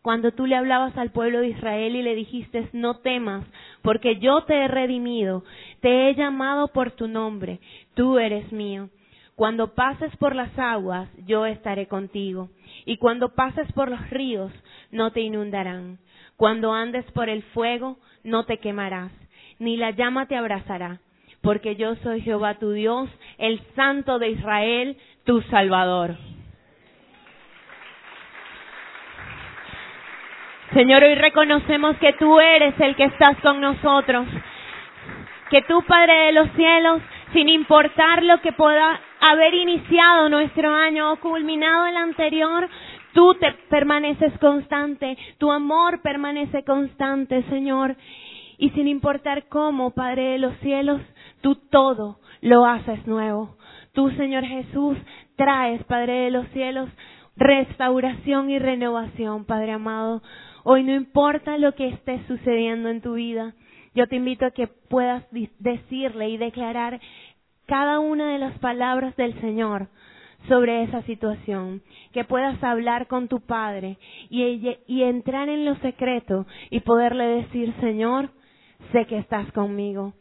cuando 0.06 0.30
tú 0.30 0.46
le 0.46 0.54
hablabas 0.54 0.96
al 0.98 1.10
pueblo 1.10 1.40
de 1.40 1.48
Israel 1.48 1.96
y 1.96 2.02
le 2.02 2.14
dijiste, 2.14 2.68
no 2.72 2.98
temas, 2.98 3.44
porque 3.82 4.20
yo 4.20 4.44
te 4.44 4.54
he 4.54 4.68
redimido, 4.68 5.42
te 5.80 6.08
he 6.08 6.14
llamado 6.14 6.68
por 6.68 6.92
tu 6.92 7.08
nombre, 7.08 7.58
tú 7.94 8.20
eres 8.20 8.52
mío. 8.52 8.88
Cuando 9.34 9.74
pases 9.74 10.16
por 10.18 10.36
las 10.36 10.56
aguas, 10.60 11.08
yo 11.26 11.44
estaré 11.44 11.88
contigo, 11.88 12.50
y 12.84 12.98
cuando 12.98 13.34
pases 13.34 13.66
por 13.72 13.90
los 13.90 14.08
ríos, 14.10 14.52
no 14.92 15.10
te 15.10 15.22
inundarán. 15.22 15.98
Cuando 16.36 16.72
andes 16.72 17.04
por 17.10 17.28
el 17.28 17.42
fuego, 17.42 17.98
no 18.22 18.44
te 18.44 18.58
quemarás, 18.58 19.10
ni 19.58 19.76
la 19.76 19.90
llama 19.90 20.28
te 20.28 20.36
abrazará, 20.36 21.00
porque 21.40 21.74
yo 21.74 21.96
soy 21.96 22.20
Jehová 22.20 22.60
tu 22.60 22.70
Dios, 22.70 23.10
el 23.38 23.60
Santo 23.74 24.20
de 24.20 24.30
Israel, 24.30 24.98
tu 25.24 25.42
Salvador. 25.50 26.16
Señor, 30.76 31.02
hoy 31.04 31.14
reconocemos 31.14 31.96
que 31.96 32.12
tú 32.18 32.38
eres 32.38 32.78
el 32.78 32.96
que 32.96 33.04
estás 33.04 33.40
con 33.40 33.62
nosotros. 33.62 34.26
Que 35.48 35.62
tú, 35.62 35.82
Padre 35.88 36.26
de 36.26 36.32
los 36.32 36.50
cielos, 36.50 37.00
sin 37.32 37.48
importar 37.48 38.22
lo 38.22 38.42
que 38.42 38.52
pueda 38.52 39.00
haber 39.20 39.54
iniciado 39.54 40.28
nuestro 40.28 40.70
año 40.74 41.12
o 41.12 41.16
culminado 41.16 41.86
el 41.86 41.96
anterior, 41.96 42.68
tú 43.14 43.32
te 43.40 43.54
permaneces 43.70 44.38
constante, 44.38 45.16
tu 45.38 45.50
amor 45.50 46.02
permanece 46.02 46.62
constante, 46.62 47.42
Señor. 47.44 47.96
Y 48.58 48.68
sin 48.70 48.86
importar 48.86 49.48
cómo, 49.48 49.94
Padre 49.94 50.32
de 50.32 50.38
los 50.38 50.54
cielos, 50.58 51.00
tú 51.40 51.54
todo 51.70 52.18
lo 52.42 52.66
haces 52.66 53.06
nuevo. 53.06 53.56
Tú, 53.94 54.10
Señor 54.10 54.44
Jesús, 54.44 54.98
traes, 55.36 55.82
Padre 55.84 56.24
de 56.24 56.30
los 56.32 56.46
cielos, 56.48 56.90
restauración 57.34 58.50
y 58.50 58.58
renovación, 58.58 59.46
Padre 59.46 59.72
amado. 59.72 60.20
Hoy 60.68 60.82
no 60.82 60.92
importa 60.96 61.58
lo 61.58 61.76
que 61.76 61.86
esté 61.86 62.26
sucediendo 62.26 62.88
en 62.88 63.00
tu 63.00 63.12
vida, 63.12 63.54
yo 63.94 64.08
te 64.08 64.16
invito 64.16 64.44
a 64.44 64.50
que 64.50 64.66
puedas 64.66 65.22
decirle 65.60 66.28
y 66.28 66.38
declarar 66.38 67.00
cada 67.66 68.00
una 68.00 68.32
de 68.32 68.40
las 68.40 68.58
palabras 68.58 69.14
del 69.14 69.40
Señor 69.40 69.86
sobre 70.48 70.82
esa 70.82 71.02
situación, 71.02 71.82
que 72.12 72.24
puedas 72.24 72.60
hablar 72.64 73.06
con 73.06 73.28
tu 73.28 73.42
Padre 73.42 73.96
y, 74.28 74.72
entrar 75.04 75.48
en 75.48 75.66
lo 75.66 75.76
secreto 75.76 76.48
y 76.68 76.80
poderle 76.80 77.26
decir, 77.26 77.72
Señor, 77.78 78.30
sé 78.90 79.04
que 79.04 79.18
estás 79.18 79.52
conmigo. 79.52 80.14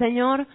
Señor, 0.00 0.48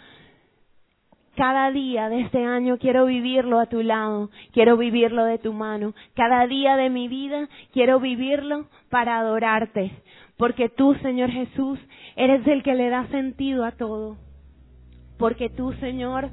cada 1.38 1.70
día 1.70 2.10
de 2.10 2.22
este 2.22 2.44
año 2.44 2.80
quiero 2.80 3.06
vivirlo 3.06 3.60
a 3.60 3.68
tu 3.68 3.84
lado, 3.84 4.32
quiero 4.54 4.76
vivirlo 4.76 5.24
de 5.24 5.38
tu 5.38 5.54
mano. 5.54 5.94
Cada 6.16 6.48
día 6.48 6.76
de 6.76 6.90
mi 6.90 7.08
vida 7.08 7.48
quiero 7.72 8.00
vivirlo 8.00 8.66
para 8.90 9.20
adorarte, 9.20 9.92
porque 10.36 10.68
tú, 10.68 10.96
Señor 10.96 11.30
Jesús, 11.30 11.80
eres 12.16 12.46
el 12.48 12.64
que 12.64 12.74
le 12.74 12.90
da 12.90 13.06
sentido 13.10 13.66
a 13.66 13.72
todo. 13.72 14.18
Porque 15.20 15.50
tú, 15.50 15.74
Señor, 15.74 16.30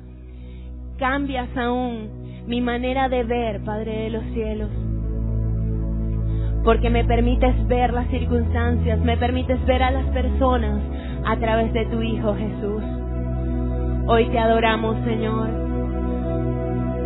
cambias 0.99 1.55
aún 1.55 2.47
mi 2.47 2.63
manera 2.63 3.11
de 3.11 3.25
ver, 3.25 3.63
Padre 3.63 4.05
de 4.05 4.11
los 4.11 4.25
cielos. 4.33 4.71
Porque 6.65 6.89
me 6.89 7.05
permites 7.05 7.67
ver 7.67 7.93
las 7.93 8.09
circunstancias, 8.09 8.99
me 9.01 9.19
permites 9.19 9.63
ver 9.67 9.83
a 9.83 9.91
las 9.91 10.07
personas 10.15 10.81
a 11.27 11.37
través 11.37 11.75
de 11.75 11.85
tu 11.87 12.01
Hijo 12.01 12.35
Jesús. 12.35 13.04
Hoy 14.07 14.29
te 14.31 14.39
adoramos, 14.39 14.97
Señor. 15.05 15.49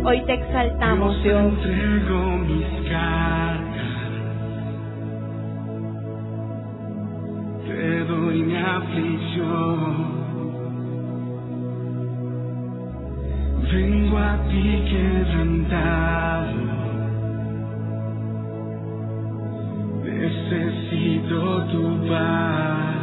Hoy 0.05 0.21
te 0.25 0.33
exaltamos, 0.33 1.15
Yo 1.17 1.23
Dios. 1.23 1.41
entrego 1.53 2.37
mis 2.39 2.89
cargas. 2.89 3.69
Te 7.65 7.73
miedo 7.73 8.31
y 8.33 8.43
mi 8.43 8.57
aflicción. 8.57 10.19
Vengo 13.71 14.17
a 14.17 14.37
ti 14.49 14.83
quebrantado. 14.89 16.59
Necesito 20.03 21.65
tu 21.71 22.07
paz. 22.09 22.98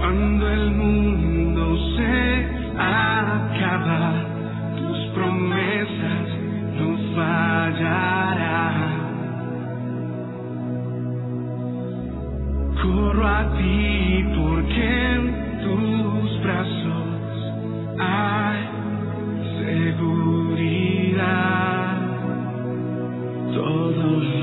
Cuando 0.00 0.48
el 0.48 0.70
mundo 0.70 1.76
se 1.94 2.48
acaba, 2.78 4.24
tus 4.78 4.98
promesas 5.14 6.26
no 6.78 6.88
fallarán. 7.14 8.96
Corro 12.82 13.26
a 13.26 13.52
ti 13.58 14.24
porque 14.38 14.84
en 15.12 15.22
tus 15.64 16.42
brazos 16.44 17.20
hay 17.98 18.60
seguridad. 19.60 20.80
Todo 23.52 24.39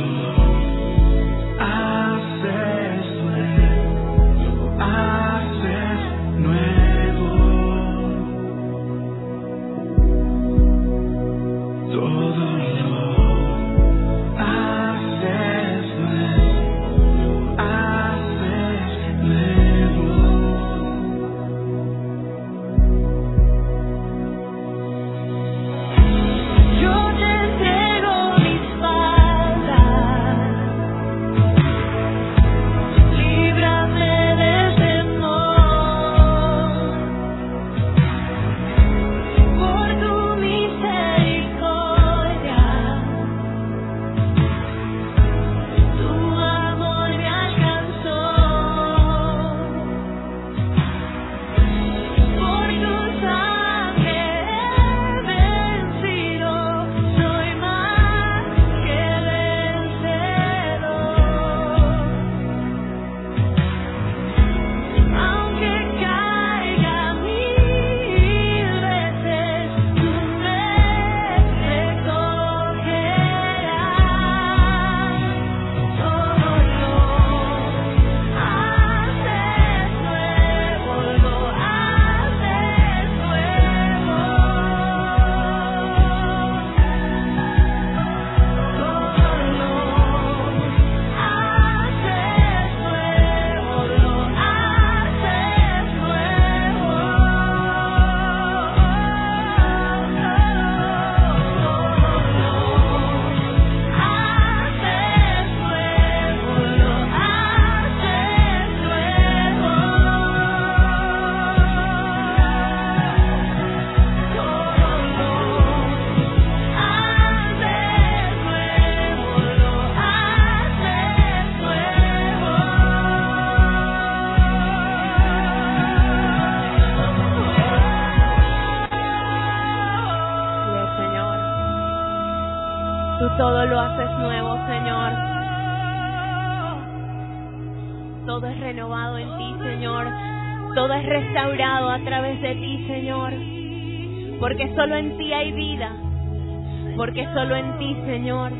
Solo 147.34 147.56
en 147.56 147.78
ti, 147.78 147.96
Señor, 148.06 148.52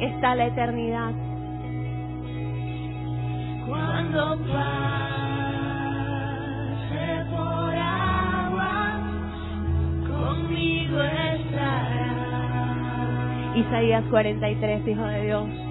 está 0.00 0.34
la 0.34 0.46
eternidad. 0.46 1.12
Cuando 3.66 4.38
pase 4.38 5.24
por 7.30 7.74
agua, 7.74 9.00
conmigo 10.06 11.00
estará. 11.02 12.12
Isaías 13.56 14.04
43, 14.10 14.88
Hijo 14.88 15.04
de 15.04 15.22
Dios. 15.24 15.69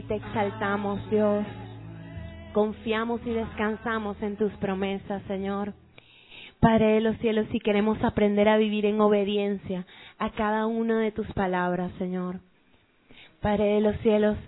Hoy 0.00 0.06
te 0.06 0.14
exaltamos, 0.14 0.98
Dios. 1.10 1.44
Confiamos 2.54 3.20
y 3.26 3.32
descansamos 3.32 4.16
en 4.22 4.38
tus 4.38 4.50
promesas, 4.54 5.22
Señor. 5.24 5.74
Padre 6.58 6.94
de 6.94 7.00
los 7.02 7.18
cielos, 7.18 7.46
si 7.52 7.60
queremos 7.60 8.02
aprender 8.02 8.48
a 8.48 8.56
vivir 8.56 8.86
en 8.86 8.98
obediencia 9.02 9.84
a 10.18 10.30
cada 10.30 10.64
una 10.64 11.00
de 11.00 11.12
tus 11.12 11.30
palabras, 11.34 11.92
Señor. 11.98 12.40
Padre 13.42 13.74
de 13.74 13.80
los 13.82 13.94
cielos, 13.98 14.38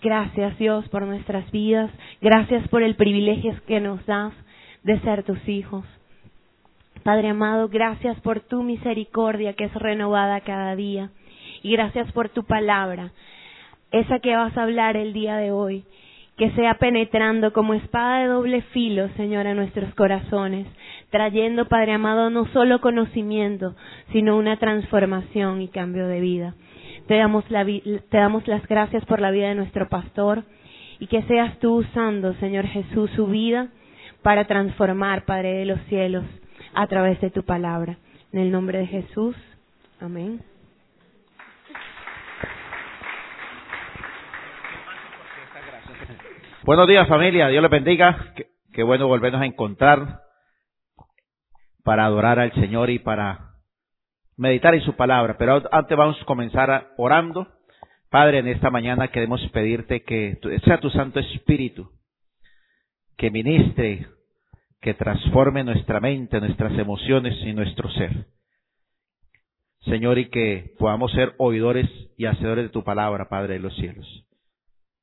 gracias 0.00 0.56
Dios 0.58 0.88
por 0.88 1.02
nuestras 1.02 1.50
vidas, 1.50 1.90
gracias 2.22 2.66
por 2.68 2.82
el 2.82 2.96
privilegio 2.96 3.54
que 3.66 3.80
nos 3.80 4.06
das 4.06 4.32
de 4.84 4.98
ser 5.00 5.22
tus 5.22 5.46
hijos. 5.46 5.84
Padre 7.02 7.28
amado, 7.28 7.68
gracias 7.68 8.18
por 8.20 8.40
tu 8.40 8.62
misericordia 8.62 9.52
que 9.52 9.64
es 9.64 9.74
renovada 9.74 10.40
cada 10.40 10.74
día 10.74 11.10
y 11.62 11.72
gracias 11.72 12.10
por 12.12 12.30
tu 12.30 12.44
palabra, 12.44 13.12
esa 13.94 14.18
que 14.18 14.34
vas 14.34 14.56
a 14.56 14.64
hablar 14.64 14.96
el 14.96 15.12
día 15.12 15.36
de 15.36 15.52
hoy, 15.52 15.84
que 16.36 16.50
sea 16.52 16.74
penetrando 16.74 17.52
como 17.52 17.74
espada 17.74 18.22
de 18.22 18.26
doble 18.26 18.62
filo, 18.72 19.08
Señor, 19.16 19.46
a 19.46 19.54
nuestros 19.54 19.94
corazones, 19.94 20.66
trayendo, 21.10 21.68
Padre 21.68 21.92
amado, 21.92 22.28
no 22.28 22.46
solo 22.46 22.80
conocimiento, 22.80 23.76
sino 24.12 24.36
una 24.36 24.58
transformación 24.58 25.62
y 25.62 25.68
cambio 25.68 26.08
de 26.08 26.20
vida. 26.20 26.54
Te 27.06 27.16
damos, 27.16 27.48
la, 27.50 27.64
te 27.64 28.16
damos 28.16 28.48
las 28.48 28.66
gracias 28.66 29.04
por 29.04 29.20
la 29.20 29.30
vida 29.30 29.50
de 29.50 29.54
nuestro 29.54 29.88
pastor 29.88 30.42
y 30.98 31.06
que 31.06 31.22
seas 31.22 31.56
tú 31.60 31.76
usando, 31.76 32.34
Señor 32.34 32.66
Jesús, 32.66 33.10
su 33.14 33.28
vida 33.28 33.68
para 34.22 34.46
transformar, 34.46 35.24
Padre 35.24 35.52
de 35.52 35.66
los 35.66 35.80
cielos, 35.82 36.24
a 36.74 36.86
través 36.88 37.20
de 37.20 37.30
tu 37.30 37.44
palabra. 37.44 37.98
En 38.32 38.40
el 38.40 38.50
nombre 38.50 38.78
de 38.78 38.86
Jesús. 38.86 39.36
Amén. 40.00 40.53
Buenos 46.64 46.88
días 46.88 47.06
familia, 47.08 47.48
Dios 47.48 47.60
les 47.60 47.70
bendiga. 47.70 48.32
Qué, 48.72 48.82
bueno 48.82 49.06
volvernos 49.06 49.42
a 49.42 49.44
encontrar 49.44 50.22
para 51.82 52.06
adorar 52.06 52.38
al 52.38 52.54
Señor 52.54 52.88
y 52.88 52.98
para 52.98 53.50
meditar 54.38 54.74
en 54.74 54.80
su 54.80 54.96
palabra. 54.96 55.36
Pero 55.36 55.62
antes 55.70 55.94
vamos 55.94 56.16
a 56.18 56.24
comenzar 56.24 56.94
orando. 56.96 57.46
Padre, 58.08 58.38
en 58.38 58.48
esta 58.48 58.70
mañana 58.70 59.08
queremos 59.08 59.42
pedirte 59.52 60.04
que 60.04 60.38
sea 60.64 60.80
tu 60.80 60.88
Santo 60.88 61.20
Espíritu 61.20 61.90
que 63.18 63.30
ministre, 63.30 64.06
que 64.80 64.94
transforme 64.94 65.64
nuestra 65.64 66.00
mente, 66.00 66.40
nuestras 66.40 66.72
emociones 66.78 67.36
y 67.44 67.52
nuestro 67.52 67.90
ser. 67.90 68.28
Señor, 69.82 70.18
y 70.18 70.30
que 70.30 70.72
podamos 70.78 71.12
ser 71.12 71.34
oidores 71.36 71.90
y 72.16 72.24
hacedores 72.24 72.64
de 72.64 72.70
tu 72.70 72.82
palabra, 72.84 73.28
Padre 73.28 73.52
de 73.52 73.60
los 73.60 73.76
cielos. 73.76 74.24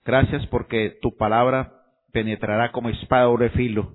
Gracias 0.05 0.45
porque 0.47 0.97
tu 1.01 1.15
palabra 1.15 1.73
penetrará 2.11 2.71
como 2.71 2.89
espada 2.89 3.29
de 3.37 3.49
filo 3.51 3.93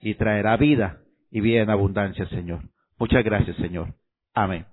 y 0.00 0.14
traerá 0.14 0.56
vida 0.56 0.98
y 1.30 1.40
vida 1.40 1.62
en 1.62 1.70
abundancia, 1.70 2.26
Señor. 2.28 2.60
Muchas 2.98 3.22
gracias, 3.24 3.56
Señor. 3.56 3.94
Amén. 4.34 4.66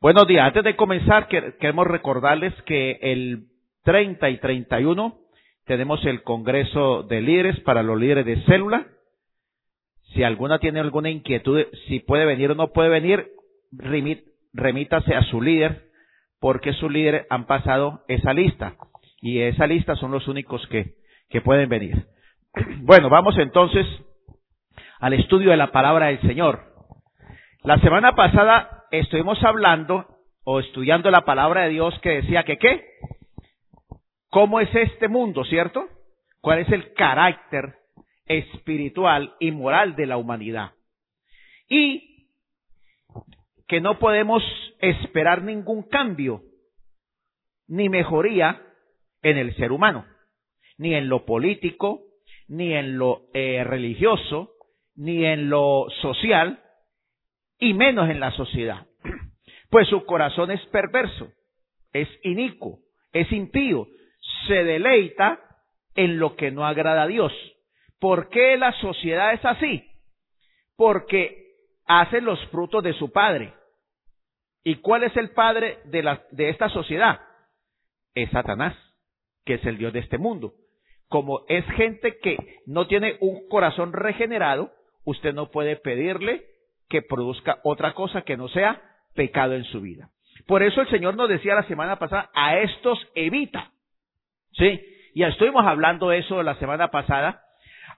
Buenos 0.00 0.26
días. 0.28 0.46
Antes 0.46 0.64
de 0.64 0.76
comenzar, 0.76 1.28
quer- 1.28 1.56
queremos 1.58 1.86
recordarles 1.86 2.52
que 2.66 2.98
el 3.00 3.46
30 3.84 4.28
y 4.30 4.38
31 4.38 5.18
tenemos 5.64 6.04
el 6.04 6.22
Congreso 6.22 7.02
de 7.02 7.20
Líderes 7.20 7.58
para 7.60 7.82
los 7.82 7.98
líderes 7.98 8.24
de 8.26 8.42
célula. 8.44 8.86
Si 10.14 10.22
alguna 10.22 10.58
tiene 10.58 10.80
alguna 10.80 11.10
inquietud, 11.10 11.64
si 11.86 12.00
puede 12.00 12.24
venir 12.26 12.50
o 12.50 12.54
no 12.54 12.68
puede 12.72 12.88
venir, 12.88 13.28
remítase 14.52 15.14
a 15.14 15.22
su 15.24 15.42
líder, 15.42 15.88
porque 16.40 16.72
sus 16.74 16.90
líderes 16.90 17.26
han 17.30 17.46
pasado 17.46 18.04
esa 18.08 18.32
lista. 18.32 18.74
Y 19.20 19.40
esa 19.40 19.66
lista 19.66 19.96
son 19.96 20.10
los 20.10 20.28
únicos 20.28 20.66
que, 20.68 20.94
que 21.28 21.40
pueden 21.40 21.68
venir. 21.68 22.06
Bueno, 22.82 23.08
vamos 23.08 23.36
entonces 23.38 23.86
al 25.00 25.12
estudio 25.12 25.50
de 25.50 25.56
la 25.56 25.70
palabra 25.70 26.06
del 26.06 26.20
Señor. 26.22 26.64
La 27.62 27.78
semana 27.80 28.14
pasada 28.14 28.84
estuvimos 28.90 29.42
hablando 29.44 30.06
o 30.44 30.60
estudiando 30.60 31.10
la 31.10 31.24
palabra 31.24 31.62
de 31.62 31.70
Dios 31.70 31.98
que 32.00 32.22
decía 32.22 32.44
que 32.44 32.56
qué? 32.56 32.84
¿Cómo 34.30 34.60
es 34.60 34.74
este 34.74 35.08
mundo, 35.08 35.44
cierto? 35.44 35.86
¿Cuál 36.40 36.60
es 36.60 36.68
el 36.70 36.92
carácter 36.94 37.74
espiritual 38.26 39.34
y 39.40 39.50
moral 39.50 39.96
de 39.96 40.06
la 40.06 40.16
humanidad? 40.16 40.72
Y 41.68 42.28
que 43.66 43.80
no 43.80 43.98
podemos 43.98 44.42
esperar 44.80 45.42
ningún 45.42 45.82
cambio 45.82 46.42
ni 47.66 47.88
mejoría 47.88 48.62
en 49.22 49.38
el 49.38 49.54
ser 49.56 49.72
humano, 49.72 50.06
ni 50.76 50.94
en 50.94 51.08
lo 51.08 51.24
político, 51.24 52.02
ni 52.48 52.74
en 52.74 52.98
lo 52.98 53.22
eh, 53.34 53.64
religioso, 53.64 54.52
ni 54.94 55.24
en 55.24 55.50
lo 55.50 55.86
social, 56.02 56.62
y 57.58 57.74
menos 57.74 58.08
en 58.10 58.20
la 58.20 58.32
sociedad. 58.32 58.86
Pues 59.70 59.86
su 59.88 60.06
corazón 60.06 60.50
es 60.50 60.64
perverso, 60.68 61.30
es 61.92 62.08
inicuo, 62.22 62.78
es 63.12 63.30
impío, 63.32 63.86
se 64.46 64.64
deleita 64.64 65.40
en 65.94 66.18
lo 66.18 66.36
que 66.36 66.50
no 66.50 66.66
agrada 66.66 67.02
a 67.02 67.06
Dios. 67.06 67.32
¿Por 68.00 68.30
qué 68.30 68.56
la 68.56 68.72
sociedad 68.80 69.34
es 69.34 69.44
así? 69.44 69.84
Porque 70.74 71.48
hace 71.86 72.20
los 72.20 72.42
frutos 72.46 72.82
de 72.82 72.94
su 72.94 73.10
padre. 73.10 73.52
¿Y 74.62 74.76
cuál 74.76 75.02
es 75.02 75.16
el 75.16 75.30
padre 75.30 75.80
de, 75.84 76.48
esta 76.48 76.68
sociedad? 76.68 77.20
Es 78.14 78.30
Satanás, 78.30 78.76
que 79.48 79.54
es 79.54 79.64
el 79.64 79.78
Dios 79.78 79.94
de 79.94 80.00
este 80.00 80.18
mundo. 80.18 80.52
Como 81.08 81.40
es 81.48 81.64
gente 81.70 82.18
que 82.18 82.36
no 82.66 82.86
tiene 82.86 83.16
un 83.20 83.48
corazón 83.48 83.94
regenerado, 83.94 84.70
usted 85.06 85.32
no 85.32 85.50
puede 85.50 85.76
pedirle 85.76 86.44
que 86.86 87.00
produzca 87.00 87.58
otra 87.64 87.94
cosa 87.94 88.20
que 88.20 88.36
no 88.36 88.48
sea 88.48 88.82
pecado 89.14 89.54
en 89.54 89.64
su 89.64 89.80
vida. 89.80 90.10
Por 90.46 90.62
eso 90.62 90.82
el 90.82 90.90
Señor 90.90 91.16
nos 91.16 91.30
decía 91.30 91.54
la 91.54 91.62
semana 91.62 91.98
pasada, 91.98 92.28
a 92.34 92.58
estos 92.58 92.98
evita. 93.14 93.70
¿Sí? 94.52 94.82
Ya 95.14 95.28
estuvimos 95.28 95.64
hablando 95.64 96.10
de 96.10 96.18
eso 96.18 96.42
la 96.42 96.56
semana 96.56 96.88
pasada. 96.88 97.40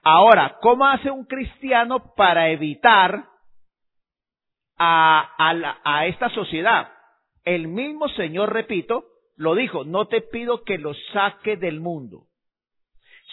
Ahora, 0.03 0.55
¿cómo 0.61 0.87
hace 0.87 1.11
un 1.11 1.25
cristiano 1.25 2.13
para 2.15 2.47
evitar 2.47 3.25
a, 4.77 5.81
a, 5.83 6.05
esta 6.05 6.29
sociedad? 6.29 6.93
El 7.43 7.67
mismo 7.67 8.07
Señor, 8.07 8.53
repito, 8.53 9.03
lo 9.37 9.55
dijo, 9.55 9.83
no 9.83 10.07
te 10.07 10.21
pido 10.21 10.63
que 10.63 10.77
los 10.77 10.97
saque 11.13 11.57
del 11.57 11.79
mundo, 11.79 12.27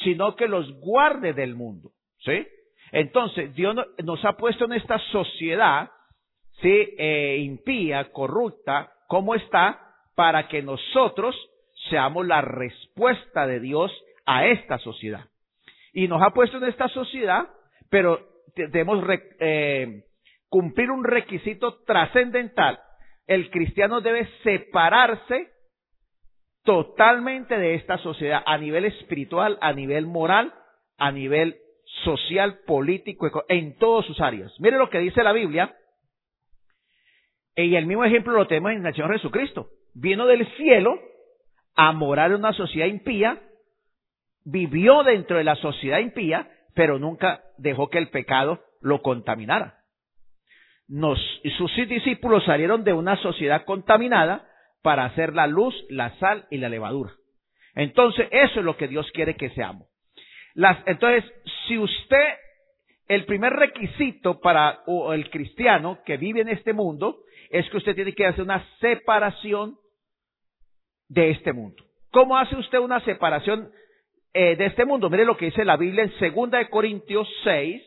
sino 0.04 0.36
que 0.36 0.48
los 0.48 0.70
guarde 0.80 1.32
del 1.32 1.54
mundo. 1.54 1.90
¿Sí? 2.20 2.46
Entonces, 2.92 3.54
Dios 3.54 3.74
no- 3.74 3.84
nos 4.04 4.24
ha 4.24 4.32
puesto 4.36 4.64
en 4.64 4.72
esta 4.72 4.98
sociedad, 5.12 5.90
¿sí? 6.62 6.94
Eh, 6.98 7.36
impía, 7.40 8.10
corrupta, 8.12 8.90
¿cómo 9.06 9.34
está? 9.34 9.80
Para 10.16 10.48
que 10.48 10.62
nosotros 10.62 11.36
seamos 11.90 12.26
la 12.26 12.40
respuesta 12.40 13.46
de 13.46 13.60
Dios 13.60 13.92
a 14.26 14.46
esta 14.46 14.78
sociedad. 14.78 15.26
Y 15.92 16.08
nos 16.08 16.20
ha 16.22 16.30
puesto 16.30 16.56
en 16.58 16.64
esta 16.64 16.88
sociedad, 16.88 17.48
pero 17.90 18.20
debemos 18.56 19.04
eh, 19.38 20.02
cumplir 20.48 20.90
un 20.90 21.04
requisito 21.04 21.82
trascendental. 21.84 22.80
El 23.26 23.50
cristiano 23.50 24.00
debe 24.00 24.28
separarse 24.42 25.52
totalmente 26.68 27.56
de 27.56 27.76
esta 27.76 27.96
sociedad 27.96 28.42
a 28.44 28.58
nivel 28.58 28.84
espiritual, 28.84 29.56
a 29.62 29.72
nivel 29.72 30.06
moral, 30.06 30.52
a 30.98 31.10
nivel 31.10 31.56
social, 32.04 32.58
político, 32.66 33.42
en 33.48 33.78
todas 33.78 34.04
sus 34.04 34.20
áreas. 34.20 34.52
Mire 34.60 34.76
lo 34.76 34.90
que 34.90 34.98
dice 34.98 35.22
la 35.22 35.32
Biblia. 35.32 35.74
Y 37.56 37.74
el 37.74 37.86
mismo 37.86 38.04
ejemplo 38.04 38.34
lo 38.34 38.46
tenemos 38.46 38.72
en 38.72 38.84
el 38.84 38.92
Señor 38.92 39.14
Jesucristo. 39.14 39.70
Vino 39.94 40.26
del 40.26 40.46
cielo 40.56 41.00
a 41.74 41.92
morar 41.92 42.32
en 42.32 42.40
una 42.40 42.52
sociedad 42.52 42.86
impía, 42.86 43.40
vivió 44.44 45.04
dentro 45.04 45.38
de 45.38 45.44
la 45.44 45.56
sociedad 45.56 46.00
impía, 46.00 46.50
pero 46.74 46.98
nunca 46.98 47.44
dejó 47.56 47.88
que 47.88 47.96
el 47.96 48.10
pecado 48.10 48.60
lo 48.82 49.00
contaminara. 49.00 49.78
Sus 51.56 51.74
discípulos 51.88 52.44
salieron 52.44 52.84
de 52.84 52.92
una 52.92 53.16
sociedad 53.22 53.64
contaminada 53.64 54.47
para 54.82 55.04
hacer 55.04 55.34
la 55.34 55.46
luz, 55.46 55.74
la 55.88 56.16
sal 56.18 56.46
y 56.50 56.58
la 56.58 56.68
levadura. 56.68 57.12
Entonces, 57.74 58.28
eso 58.30 58.60
es 58.60 58.64
lo 58.64 58.76
que 58.76 58.88
Dios 58.88 59.10
quiere 59.12 59.36
que 59.36 59.50
seamos. 59.50 59.88
Las, 60.54 60.78
entonces, 60.86 61.24
si 61.66 61.78
usted, 61.78 62.34
el 63.06 63.24
primer 63.24 63.52
requisito 63.52 64.40
para 64.40 64.80
el 65.12 65.30
cristiano 65.30 65.98
que 66.04 66.16
vive 66.16 66.40
en 66.40 66.48
este 66.48 66.72
mundo 66.72 67.20
es 67.50 67.68
que 67.70 67.76
usted 67.76 67.94
tiene 67.94 68.14
que 68.14 68.26
hacer 68.26 68.42
una 68.42 68.66
separación 68.80 69.76
de 71.08 71.30
este 71.30 71.52
mundo. 71.52 71.82
¿Cómo 72.10 72.36
hace 72.36 72.56
usted 72.56 72.78
una 72.78 73.00
separación 73.04 73.70
eh, 74.34 74.56
de 74.56 74.66
este 74.66 74.84
mundo? 74.84 75.08
Mire 75.10 75.24
lo 75.24 75.36
que 75.36 75.46
dice 75.46 75.64
la 75.64 75.76
Biblia 75.76 76.04
en 76.04 76.34
2 76.34 76.50
de 76.50 76.68
Corintios 76.68 77.28
6, 77.44 77.82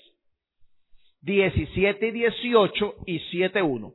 17 1.21 2.07
y 2.07 2.11
18 2.11 2.95
y 3.05 3.19
7, 3.19 3.61
1. 3.61 3.93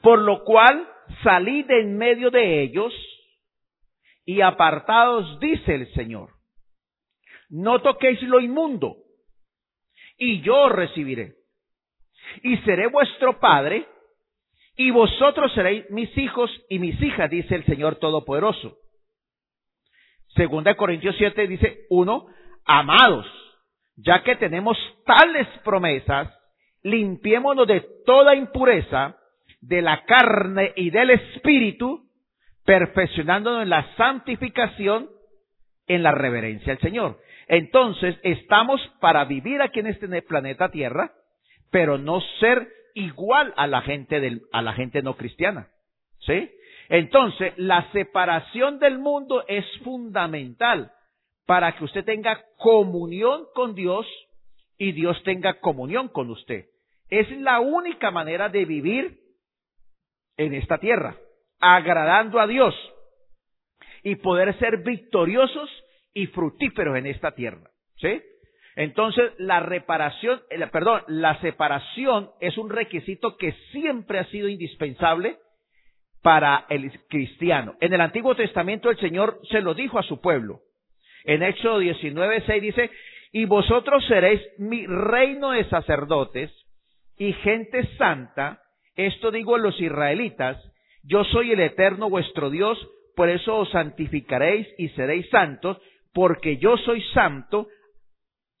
Por 0.00 0.18
lo 0.20 0.44
cual 0.44 0.88
salid 1.22 1.66
de 1.66 1.80
en 1.80 1.96
medio 1.96 2.30
de 2.30 2.62
ellos 2.62 2.92
y 4.24 4.40
apartados, 4.40 5.38
dice 5.40 5.74
el 5.74 5.92
Señor. 5.94 6.30
No 7.48 7.80
toquéis 7.80 8.22
lo 8.22 8.40
inmundo, 8.40 8.96
y 10.16 10.40
yo 10.40 10.68
recibiré. 10.68 11.34
Y 12.42 12.56
seré 12.58 12.86
vuestro 12.86 13.38
Padre, 13.38 13.86
y 14.76 14.90
vosotros 14.90 15.52
seréis 15.54 15.88
mis 15.90 16.16
hijos 16.16 16.50
y 16.68 16.78
mis 16.78 17.00
hijas, 17.00 17.30
dice 17.30 17.54
el 17.54 17.64
Señor 17.64 17.96
Todopoderoso. 17.96 18.78
Segunda 20.34 20.74
Corintios 20.74 21.14
7 21.16 21.46
dice, 21.46 21.86
uno, 21.90 22.26
amados, 22.64 23.26
ya 23.96 24.22
que 24.24 24.34
tenemos 24.36 24.76
tales 25.06 25.46
promesas, 25.62 26.28
limpiémonos 26.82 27.68
de 27.68 27.80
toda 28.04 28.34
impureza, 28.34 29.16
de 29.66 29.82
la 29.82 30.04
carne 30.04 30.72
y 30.76 30.90
del 30.90 31.10
espíritu, 31.10 32.06
perfeccionándonos 32.64 33.62
en 33.62 33.70
la 33.70 33.94
santificación, 33.96 35.08
en 35.86 36.02
la 36.02 36.12
reverencia 36.12 36.72
al 36.72 36.80
Señor. 36.80 37.20
Entonces, 37.48 38.16
estamos 38.22 38.80
para 39.00 39.24
vivir 39.24 39.62
aquí 39.62 39.80
en 39.80 39.88
este 39.88 40.22
planeta 40.22 40.70
Tierra, 40.70 41.12
pero 41.70 41.98
no 41.98 42.20
ser 42.40 42.68
igual 42.94 43.52
a 43.56 43.66
la 43.66 43.82
gente 43.82 44.20
del, 44.20 44.42
a 44.52 44.62
la 44.62 44.72
gente 44.74 45.02
no 45.02 45.16
cristiana. 45.16 45.68
¿Sí? 46.20 46.50
Entonces, 46.88 47.52
la 47.56 47.90
separación 47.92 48.78
del 48.78 48.98
mundo 48.98 49.44
es 49.48 49.64
fundamental 49.82 50.92
para 51.46 51.72
que 51.72 51.84
usted 51.84 52.04
tenga 52.04 52.42
comunión 52.56 53.44
con 53.54 53.74
Dios 53.74 54.06
y 54.78 54.92
Dios 54.92 55.22
tenga 55.24 55.60
comunión 55.60 56.08
con 56.08 56.30
usted. 56.30 56.66
Es 57.10 57.30
la 57.38 57.60
única 57.60 58.10
manera 58.10 58.48
de 58.48 58.64
vivir 58.64 59.23
en 60.36 60.54
esta 60.54 60.78
tierra, 60.78 61.16
agradando 61.60 62.40
a 62.40 62.46
Dios 62.46 62.74
y 64.02 64.16
poder 64.16 64.58
ser 64.58 64.78
victoriosos 64.78 65.70
y 66.12 66.26
fructíferos 66.28 66.96
en 66.96 67.06
esta 67.06 67.32
tierra. 67.34 67.70
¿Sí? 67.96 68.20
Entonces, 68.76 69.32
la 69.38 69.60
reparación, 69.60 70.42
eh, 70.50 70.66
perdón, 70.66 71.02
la 71.06 71.40
separación 71.40 72.30
es 72.40 72.58
un 72.58 72.70
requisito 72.70 73.36
que 73.36 73.52
siempre 73.70 74.18
ha 74.18 74.24
sido 74.26 74.48
indispensable 74.48 75.38
para 76.22 76.66
el 76.70 76.90
cristiano. 77.08 77.76
En 77.80 77.92
el 77.92 78.00
Antiguo 78.00 78.34
Testamento 78.34 78.90
el 78.90 78.98
Señor 78.98 79.40
se 79.50 79.60
lo 79.60 79.74
dijo 79.74 79.98
a 79.98 80.02
su 80.02 80.20
pueblo. 80.20 80.60
En 81.24 81.42
Éxodo 81.42 81.78
19, 81.78 82.42
6 82.46 82.62
dice, 82.62 82.90
y 83.32 83.44
vosotros 83.44 84.04
seréis 84.06 84.40
mi 84.58 84.86
reino 84.86 85.50
de 85.50 85.64
sacerdotes 85.68 86.50
y 87.18 87.32
gente 87.32 87.86
santa. 87.96 88.60
Esto 88.96 89.30
digo 89.30 89.56
a 89.56 89.58
los 89.58 89.80
israelitas, 89.80 90.58
yo 91.02 91.24
soy 91.24 91.52
el 91.52 91.60
eterno 91.60 92.08
vuestro 92.08 92.50
Dios, 92.50 92.78
por 93.16 93.28
eso 93.28 93.56
os 93.56 93.70
santificaréis 93.70 94.66
y 94.78 94.88
seréis 94.90 95.28
santos, 95.30 95.78
porque 96.12 96.56
yo 96.56 96.76
soy 96.78 97.02
santo. 97.12 97.68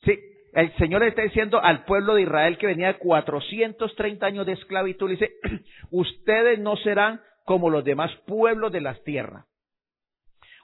Sí, 0.02 0.18
el 0.52 0.74
Señor 0.76 1.02
le 1.02 1.08
está 1.08 1.22
diciendo 1.22 1.60
al 1.62 1.84
pueblo 1.84 2.14
de 2.14 2.22
Israel 2.22 2.58
que 2.58 2.66
venía 2.66 2.88
de 2.88 2.98
430 2.98 4.26
años 4.26 4.46
de 4.46 4.52
esclavitud, 4.52 5.10
dice, 5.10 5.32
ustedes 5.90 6.58
no 6.58 6.76
serán 6.76 7.20
como 7.44 7.70
los 7.70 7.84
demás 7.84 8.10
pueblos 8.26 8.72
de 8.72 8.80
las 8.80 9.02
tierras. 9.04 9.46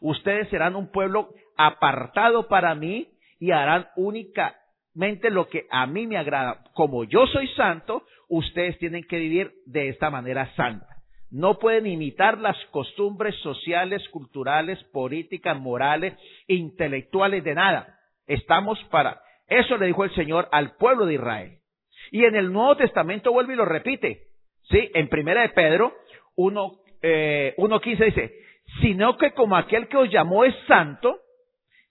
Ustedes 0.00 0.48
serán 0.48 0.76
un 0.76 0.90
pueblo 0.90 1.34
apartado 1.56 2.48
para 2.48 2.74
mí 2.74 3.08
y 3.38 3.50
harán 3.50 3.88
únicamente 3.96 5.30
lo 5.30 5.48
que 5.48 5.66
a 5.70 5.86
mí 5.86 6.06
me 6.06 6.16
agrada. 6.16 6.64
Como 6.74 7.04
yo 7.04 7.26
soy 7.26 7.48
santo, 7.48 8.04
ustedes 8.30 8.78
tienen 8.78 9.04
que 9.04 9.18
vivir 9.18 9.52
de 9.66 9.88
esta 9.88 10.08
manera 10.08 10.54
santa. 10.54 10.86
No 11.30 11.58
pueden 11.58 11.86
imitar 11.86 12.38
las 12.38 12.56
costumbres 12.70 13.34
sociales, 13.36 14.08
culturales, 14.08 14.82
políticas, 14.92 15.58
morales, 15.58 16.14
intelectuales 16.48 17.44
de 17.44 17.54
nada. 17.54 17.98
Estamos 18.26 18.82
para... 18.90 19.20
Eso 19.46 19.76
le 19.76 19.86
dijo 19.86 20.04
el 20.04 20.14
Señor 20.14 20.48
al 20.52 20.76
pueblo 20.76 21.06
de 21.06 21.14
Israel. 21.14 21.58
Y 22.12 22.24
en 22.24 22.36
el 22.36 22.52
Nuevo 22.52 22.76
Testamento 22.76 23.32
vuelve 23.32 23.54
y 23.54 23.56
lo 23.56 23.64
repite. 23.64 24.28
Sí, 24.70 24.90
en 24.94 25.08
Primera 25.08 25.42
de 25.42 25.50
Pedro 25.50 25.92
1, 26.36 26.72
eh, 27.02 27.54
1.15 27.58 28.04
dice, 28.04 28.34
sino 28.80 29.16
que 29.16 29.32
como 29.32 29.56
aquel 29.56 29.88
que 29.88 29.96
os 29.96 30.10
llamó 30.10 30.44
es 30.44 30.54
santo, 30.68 31.18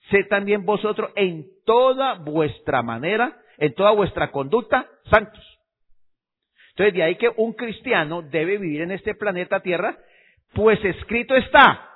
sé 0.10 0.24
también 0.26 0.66
vosotros 0.66 1.12
en 1.16 1.46
toda 1.66 2.16
vuestra 2.16 2.82
manera, 2.82 3.38
en 3.58 3.74
toda 3.74 3.92
vuestra 3.92 4.32
conducta, 4.32 4.88
santos. 5.10 5.49
Entonces, 6.80 6.96
de 6.96 7.04
ahí 7.04 7.16
que 7.16 7.30
un 7.36 7.52
cristiano 7.52 8.22
debe 8.22 8.58
vivir 8.58 8.80
en 8.80 8.92
este 8.92 9.14
planeta 9.14 9.60
Tierra, 9.60 9.98
pues 10.54 10.80
escrito 10.86 11.36
está, 11.36 11.90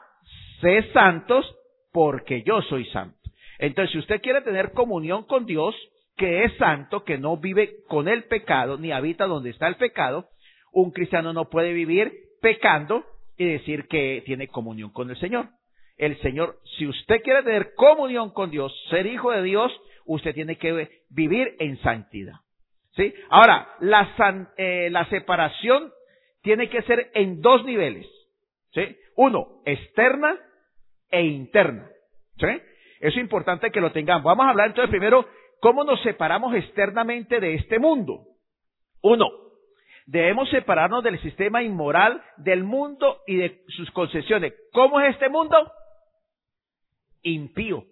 sé 0.60 0.92
santos 0.92 1.46
porque 1.94 2.44
yo 2.44 2.62
soy 2.64 2.84
santo. 2.88 3.18
Entonces, 3.60 3.94
si 3.94 4.00
usted 4.00 4.22
quiere 4.22 4.42
tener 4.42 4.74
comunión 4.74 5.24
con 5.24 5.46
Dios, 5.46 5.74
que 6.18 6.44
es 6.44 6.58
santo, 6.58 7.06
que 7.06 7.18
no 7.18 7.38
vive 7.38 7.78
con 7.88 8.10
el 8.10 8.26
pecado, 8.26 8.78
ni 8.78 8.92
habita 8.92 9.26
donde 9.26 9.52
está 9.52 9.70
el 9.70 9.78
pecado, 9.78 10.28
un 10.74 10.92
cristiano 10.92 11.32
no 11.32 11.50
puede 11.50 11.72
vivir 11.72 12.12
pecando 12.42 13.06
y 13.38 13.46
decir 13.46 13.88
que 13.88 14.22
tiene 14.26 14.50
comunión 14.50 14.90
con 14.90 15.10
el 15.10 15.16
Señor. 15.16 15.48
El 15.96 16.20
Señor, 16.20 16.58
si 16.78 16.88
usted 16.88 17.22
quiere 17.22 17.42
tener 17.44 17.74
comunión 17.76 18.32
con 18.32 18.52
Dios, 18.52 18.74
ser 18.90 19.06
hijo 19.06 19.32
de 19.32 19.44
Dios, 19.44 19.72
usted 20.06 20.34
tiene 20.34 20.58
que 20.58 21.04
vivir 21.10 21.56
en 21.60 21.82
santidad. 21.84 22.43
¿Sí? 22.96 23.14
Ahora, 23.30 23.68
la, 23.80 24.16
san- 24.16 24.50
eh, 24.58 24.90
la 24.92 25.06
separación 25.06 25.92
tiene 26.42 26.70
que 26.70 26.82
ser 26.84 27.10
en 27.14 27.42
dos 27.42 27.64
niveles. 27.66 28.08
¿Sí? 28.72 28.96
Uno, 29.16 29.62
externa 29.66 30.38
e 31.10 31.24
interna. 31.24 31.88
¿Sí? 32.38 32.48
Es 33.00 33.16
importante 33.18 33.72
que 33.72 33.82
lo 33.82 33.92
tengamos. 33.92 34.24
Vamos 34.24 34.46
a 34.46 34.50
hablar 34.50 34.68
entonces 34.68 34.90
primero 34.90 35.28
cómo 35.60 35.84
nos 35.84 36.02
separamos 36.02 36.54
externamente 36.56 37.40
de 37.40 37.56
este 37.56 37.80
mundo. 37.80 38.26
Uno, 39.02 39.28
debemos 40.06 40.50
separarnos 40.50 41.04
del 41.04 41.20
sistema 41.22 41.62
inmoral 41.64 42.24
del 42.38 42.64
mundo 42.64 43.22
y 43.28 43.38
de 43.38 43.62
sus 43.70 43.90
concesiones. 43.92 44.54
¿Cómo 44.72 45.00
es 45.02 45.14
este 45.14 45.30
mundo? 45.30 45.72
Impío. 47.24 47.84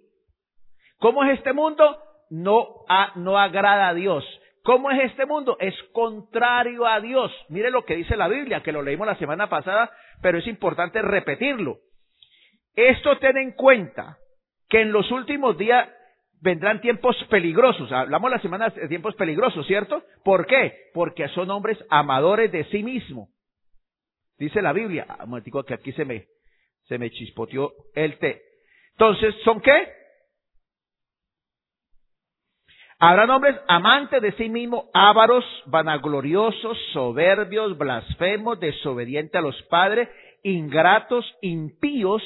¿Cómo 1.00 1.24
es 1.24 1.38
este 1.38 1.54
mundo? 1.54 1.98
No, 2.30 2.68
no 3.16 3.38
agrada 3.38 3.90
a 3.90 3.94
Dios. 3.94 4.24
¿Cómo 4.64 4.92
es 4.92 5.12
este 5.12 5.26
mundo? 5.26 5.58
Es 5.60 5.76
contrario 5.92 6.86
a 6.86 7.00
Dios. 7.00 7.32
Mire 7.50 7.72
lo 7.72 7.84
que 7.84 7.96
dice 7.96 8.16
la 8.16 8.28
Biblia, 8.28 8.62
que 8.62 8.72
lo 8.72 8.84
leímos 8.84 9.08
la 9.08 9.18
semana 9.18 9.50
pasada, 9.50 9.92
pero 10.22 10.38
es 10.38 10.48
importante 10.48 11.02
repetirlo. 11.02 11.80
Esto 12.76 13.18
ten 13.18 13.38
en 13.38 13.52
cuenta 13.54 14.18
que 14.70 14.82
en 14.82 14.92
los 14.92 15.10
últimos 15.12 15.58
días 15.58 15.90
vendrán 16.42 16.80
tiempos 16.80 17.16
peligrosos. 17.30 17.92
Hablamos 17.92 18.30
la 18.30 18.40
semana 18.40 18.70
de 18.70 18.88
tiempos 18.88 19.16
peligrosos, 19.16 19.66
¿cierto? 19.66 20.04
¿Por 20.24 20.46
qué? 20.46 20.90
Porque 20.94 21.28
son 21.30 21.50
hombres 21.50 21.78
amadores 21.90 22.52
de 22.52 22.64
sí 22.66 22.84
mismo. 22.84 23.30
Dice 24.38 24.62
la 24.62 24.74
Biblia. 24.74 25.06
Ah, 25.08 25.24
Un 25.24 25.32
momentico 25.32 25.64
que 25.64 25.74
aquí 25.74 25.92
se 25.94 26.06
me, 26.06 26.26
se 26.88 26.98
me 26.98 27.12
chispoteó 27.12 27.74
el 27.94 28.18
té. 28.18 28.42
Entonces, 28.94 29.36
¿son 29.44 29.62
qué? 29.62 30.01
Habrán 33.04 33.32
hombres 33.32 33.60
amantes 33.68 34.22
de 34.22 34.32
sí 34.34 34.48
mismos, 34.48 34.86
ávaros, 34.94 35.44
vanagloriosos, 35.66 36.78
soberbios, 36.94 37.76
blasfemos, 37.76 38.60
desobedientes 38.60 39.34
a 39.34 39.42
los 39.42 39.60
padres, 39.64 40.08
ingratos, 40.44 41.26
impíos, 41.42 42.22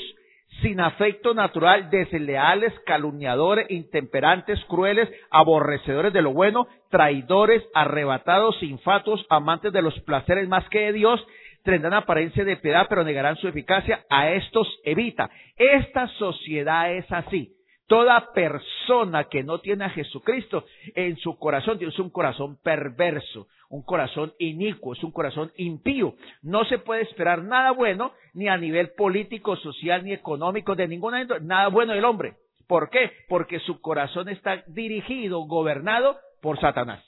sin 0.61 0.81
afecto 0.81 1.33
natural, 1.33 1.89
desleales, 1.89 2.73
calumniadores, 2.85 3.71
intemperantes, 3.71 4.59
crueles, 4.65 5.09
aborrecedores 5.31 6.11
de 6.11 6.21
lo 6.21 6.33
bueno, 6.33 6.67
traidores, 6.89 7.63
arrebatados, 7.73 8.61
infatuos, 8.61 9.25
amantes 9.29 9.71
de 9.71 9.81
los 9.81 9.97
placeres 10.01 10.49
más 10.49 10.67
que 10.67 10.87
de 10.87 10.91
Dios, 10.91 11.25
tendrán 11.63 11.93
apariencia 11.93 12.43
de 12.43 12.57
piedad, 12.57 12.87
pero 12.89 13.05
negarán 13.05 13.37
su 13.37 13.47
eficacia. 13.47 14.03
A 14.09 14.31
estos 14.31 14.67
evita. 14.83 15.29
Esta 15.55 16.09
sociedad 16.09 16.91
es 16.91 17.09
así. 17.13 17.54
Toda 17.87 18.33
persona 18.33 19.25
que 19.25 19.43
no 19.43 19.59
tiene 19.59 19.85
a 19.85 19.89
Jesucristo 19.91 20.65
en 20.95 21.17
su 21.17 21.37
corazón 21.37 21.77
tiene 21.77 21.93
un 21.99 22.09
corazón 22.09 22.57
perverso, 22.63 23.47
un 23.69 23.83
corazón 23.83 24.33
inicuo, 24.39 24.93
es 24.93 25.03
un 25.03 25.11
corazón 25.11 25.51
impío. 25.57 26.15
No 26.41 26.65
se 26.65 26.79
puede 26.79 27.03
esperar 27.03 27.43
nada 27.43 27.71
bueno, 27.71 28.13
ni 28.33 28.47
a 28.47 28.57
nivel 28.57 28.91
político, 28.91 29.55
social, 29.57 30.03
ni 30.03 30.13
económico, 30.13 30.75
de 30.75 30.87
ninguna 30.87 31.23
nada 31.41 31.67
bueno 31.67 31.93
del 31.93 32.05
hombre. 32.05 32.33
¿Por 32.67 32.89
qué? 32.89 33.11
Porque 33.29 33.59
su 33.59 33.79
corazón 33.79 34.29
está 34.29 34.63
dirigido, 34.67 35.41
gobernado 35.41 36.17
por 36.41 36.59
Satanás. 36.59 37.03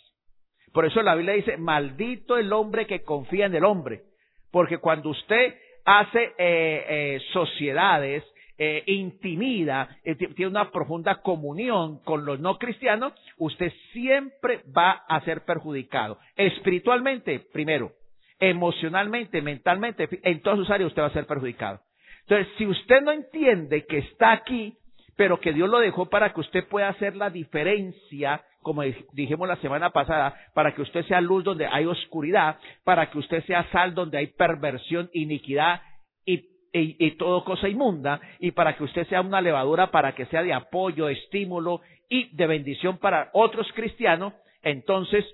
Por 0.74 0.86
eso 0.86 1.02
la 1.02 1.16
Biblia 1.16 1.34
dice, 1.34 1.58
maldito 1.58 2.38
el 2.38 2.54
hombre 2.54 2.86
que 2.86 3.02
confía 3.02 3.48
en 3.48 3.56
el 3.56 3.66
hombre. 3.66 4.04
Porque 4.52 4.78
cuando 4.78 5.10
usted 5.10 5.56
hace 5.86 6.24
eh, 6.24 6.36
eh, 6.38 7.22
sociedades, 7.34 8.24
eh, 8.58 8.84
intimida, 8.88 9.88
eh, 10.04 10.16
ti- 10.16 10.28
tiene 10.34 10.50
una 10.52 10.72
profunda 10.72 11.16
comunión 11.22 12.00
con 12.04 12.26
los 12.26 12.40
no 12.40 12.58
cristianos, 12.58 13.14
usted 13.38 13.72
siempre 13.94 14.62
va 14.76 14.92
a 15.08 15.22
ser 15.22 15.46
perjudicado. 15.46 16.18
Espiritualmente, 16.36 17.40
primero. 17.54 17.92
emocionalmente, 18.40 19.42
mentalmente, 19.42 20.08
en 20.24 20.42
todas 20.44 20.60
sus 20.60 20.70
áreas 20.70 20.90
usted 20.90 21.02
va 21.02 21.08
a 21.08 21.14
ser 21.14 21.26
perjudicado. 21.26 21.80
Entonces, 22.22 22.48
si 22.58 22.68
usted 22.68 23.02
no 23.02 23.12
entiende 23.12 23.86
que 23.88 23.98
está 23.98 24.32
aquí, 24.32 24.76
pero 25.16 25.40
que 25.40 25.54
Dios 25.54 25.68
lo 25.68 25.80
dejó 25.80 26.06
para 26.08 26.32
que 26.34 26.42
usted 26.42 26.68
pueda 26.68 26.90
hacer 26.90 27.16
la 27.16 27.32
diferencia, 27.32 28.44
como 28.62 28.84
dijimos 29.14 29.48
la 29.48 29.56
semana 29.56 29.90
pasada, 29.90 30.36
para 30.54 30.76
que 30.76 30.84
usted 30.84 31.04
sea 31.06 31.20
luz 31.20 31.44
donde 31.44 31.66
hay 31.66 31.86
oscuridad, 31.86 32.60
para 32.84 33.10
que 33.10 33.18
usted 33.18 33.44
sea 33.46 33.64
sal 33.72 33.96
donde 33.96 34.20
hay 34.20 34.28
perversión, 34.28 35.10
iniquidad 35.14 35.82
y, 36.26 36.46
y, 36.74 37.12
todo 37.12 37.44
cosa 37.44 37.68
inmunda, 37.68 38.22
y 38.40 38.52
para 38.52 38.76
que 38.76 38.84
usted 38.84 39.08
sea 39.08 39.22
una 39.22 39.42
levadura, 39.42 39.92
para 39.92 40.14
que 40.14 40.26
sea 40.28 40.44
de 40.44 40.54
apoyo, 40.54 41.10
estímulo 41.10 41.82
y 42.10 42.36
de 42.36 42.48
bendición 42.48 42.98
para 42.98 43.30
otros 43.34 43.68
cristianos, 43.74 44.34
entonces, 44.62 45.26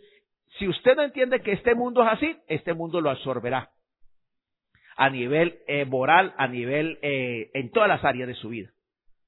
si 0.57 0.67
usted 0.67 0.95
no 0.95 1.03
entiende 1.03 1.41
que 1.41 1.53
este 1.53 1.75
mundo 1.75 2.03
es 2.03 2.09
así, 2.11 2.37
este 2.47 2.73
mundo 2.73 3.01
lo 3.01 3.09
absorberá 3.09 3.69
a 4.95 5.09
nivel 5.09 5.59
eh, 5.67 5.85
moral, 5.85 6.33
a 6.37 6.47
nivel 6.47 6.99
eh, 7.01 7.49
en 7.53 7.71
todas 7.71 7.89
las 7.89 8.03
áreas 8.03 8.27
de 8.27 8.35
su 8.35 8.49
vida. 8.49 8.69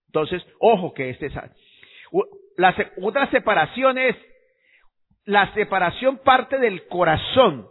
Entonces, 0.07 0.45
ojo 0.59 0.93
que 0.93 1.09
este 1.09 1.25
es 1.27 1.33
la 2.57 2.75
otra 3.01 3.29
separación 3.31 3.97
es 3.97 4.15
la 5.25 5.53
separación 5.53 6.19
parte 6.19 6.57
del 6.59 6.87
corazón. 6.87 7.67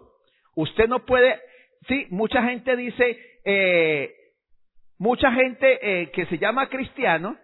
Usted 0.57 0.89
no 0.89 1.05
puede, 1.05 1.41
sí, 1.89 2.07
mucha 2.11 2.43
gente 2.43 2.77
dice, 2.77 3.19
eh, 3.45 4.15
mucha 4.99 5.33
gente 5.33 5.79
eh, 6.03 6.11
que 6.11 6.27
se 6.27 6.39
llama 6.39 6.69
cristiano, 6.69 7.37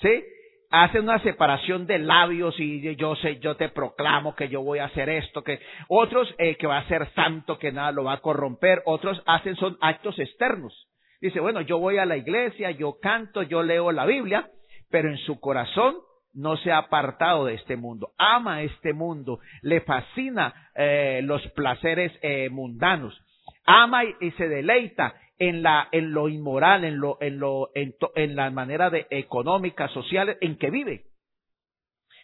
sí, 0.00 0.22
hace 0.70 1.00
una 1.00 1.18
separación 1.20 1.86
de 1.86 1.98
labios 1.98 2.54
y 2.58 2.94
yo 2.96 3.16
sé, 3.16 3.40
yo 3.40 3.56
te 3.56 3.68
proclamo 3.68 4.36
que 4.36 4.48
yo 4.48 4.62
voy 4.62 4.78
a 4.78 4.84
hacer 4.84 5.08
esto, 5.08 5.42
que 5.42 5.60
otros 5.88 6.32
eh, 6.38 6.56
que 6.56 6.66
va 6.66 6.78
a 6.78 6.88
ser 6.88 7.10
santo, 7.14 7.58
que 7.58 7.72
nada 7.72 7.90
lo 7.90 8.04
va 8.04 8.14
a 8.14 8.20
corromper, 8.20 8.82
otros 8.86 9.20
hacen 9.26 9.56
son 9.56 9.76
actos 9.80 10.18
externos. 10.18 10.86
Dice, 11.20 11.40
bueno, 11.40 11.60
yo 11.60 11.78
voy 11.78 11.98
a 11.98 12.06
la 12.06 12.16
iglesia, 12.16 12.70
yo 12.70 12.98
canto, 13.00 13.42
yo 13.42 13.62
leo 13.62 13.92
la 13.92 14.06
Biblia, 14.06 14.48
pero 14.90 15.10
en 15.10 15.18
su 15.18 15.38
corazón 15.40 15.96
no 16.32 16.56
se 16.56 16.70
ha 16.70 16.78
apartado 16.78 17.46
de 17.46 17.54
este 17.54 17.76
mundo, 17.76 18.12
ama 18.16 18.62
este 18.62 18.92
mundo, 18.92 19.40
le 19.62 19.80
fascina 19.80 20.70
eh, 20.76 21.20
los 21.24 21.44
placeres 21.48 22.12
eh, 22.22 22.48
mundanos, 22.48 23.20
ama 23.66 24.04
y, 24.04 24.14
y 24.20 24.30
se 24.32 24.48
deleita 24.48 25.14
en 25.40 25.62
la 25.62 25.88
en 25.90 26.12
lo 26.12 26.28
inmoral, 26.28 26.84
en 26.84 27.00
lo 27.00 27.16
en 27.20 27.40
lo 27.40 27.70
en, 27.74 28.36
la 28.36 28.50
manera 28.50 28.90
de 28.90 29.06
económica, 29.10 29.88
social 29.88 30.36
en 30.40 30.56
que 30.56 30.70
vive. 30.70 31.06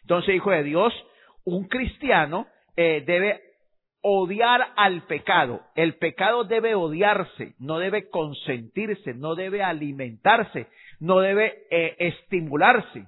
Entonces, 0.02 0.36
hijo 0.36 0.50
de 0.50 0.62
Dios, 0.62 0.92
un 1.44 1.66
cristiano 1.66 2.46
eh, 2.76 3.02
debe 3.06 3.40
odiar 4.02 4.68
al 4.76 5.06
pecado. 5.06 5.62
El 5.74 5.94
pecado 5.94 6.44
debe 6.44 6.74
odiarse, 6.74 7.54
no 7.58 7.78
debe 7.78 8.10
consentirse, 8.10 9.14
no 9.14 9.34
debe 9.34 9.62
alimentarse, 9.62 10.66
no 11.00 11.20
debe 11.20 11.64
eh, 11.70 11.96
estimularse. 11.98 13.06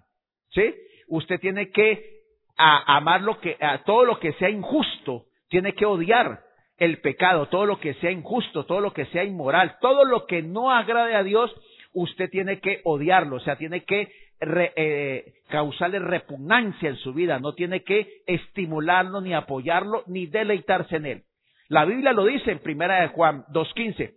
¿Sí? 0.51 0.75
Usted 1.09 1.39
tiene 1.39 1.71
que 1.71 2.19
amar 2.57 3.21
lo 3.21 3.39
que, 3.41 3.57
a 3.61 3.85
todo 3.85 4.05
lo 4.05 4.19
que 4.19 4.33
sea 4.33 4.49
injusto, 4.49 5.27
tiene 5.49 5.75
que 5.75 5.87
odiar 5.87 6.48
el 6.79 6.99
pecado, 7.01 7.47
todo 7.47 7.67
lo 7.67 7.79
que 7.81 7.95
sea 7.95 8.11
injusto, 8.11 8.65
todo 8.65 8.81
lo 8.81 8.93
que 8.93 9.07
sea 9.07 9.25
inmoral, 9.25 9.77
todo 9.81 10.05
lo 10.05 10.27
que 10.27 10.43
no 10.43 10.71
agrade 10.71 11.15
a 11.15 11.23
Dios, 11.23 11.55
usted 11.93 12.31
tiene 12.31 12.61
que 12.61 12.81
odiarlo, 12.85 13.37
o 13.37 13.41
sea, 13.41 13.57
tiene 13.57 13.85
que 13.85 14.11
re- 14.41 14.73
eh, 14.77 15.33
causarle 15.49 15.99
repugnancia 15.99 16.89
en 16.89 16.97
su 16.97 17.13
vida, 17.13 17.39
no 17.41 17.55
tiene 17.55 17.83
que 17.83 18.23
estimularlo, 18.27 19.21
ni 19.21 19.35
apoyarlo, 19.35 20.05
ni 20.07 20.27
deleitarse 20.27 20.97
en 20.97 21.07
él. 21.07 21.23
La 21.69 21.85
Biblia 21.85 22.13
lo 22.13 22.25
dice 22.25 22.51
en 22.53 22.61
primera 22.61 23.01
de 23.01 23.09
Juan 23.09 23.45
2.15. 23.53 24.15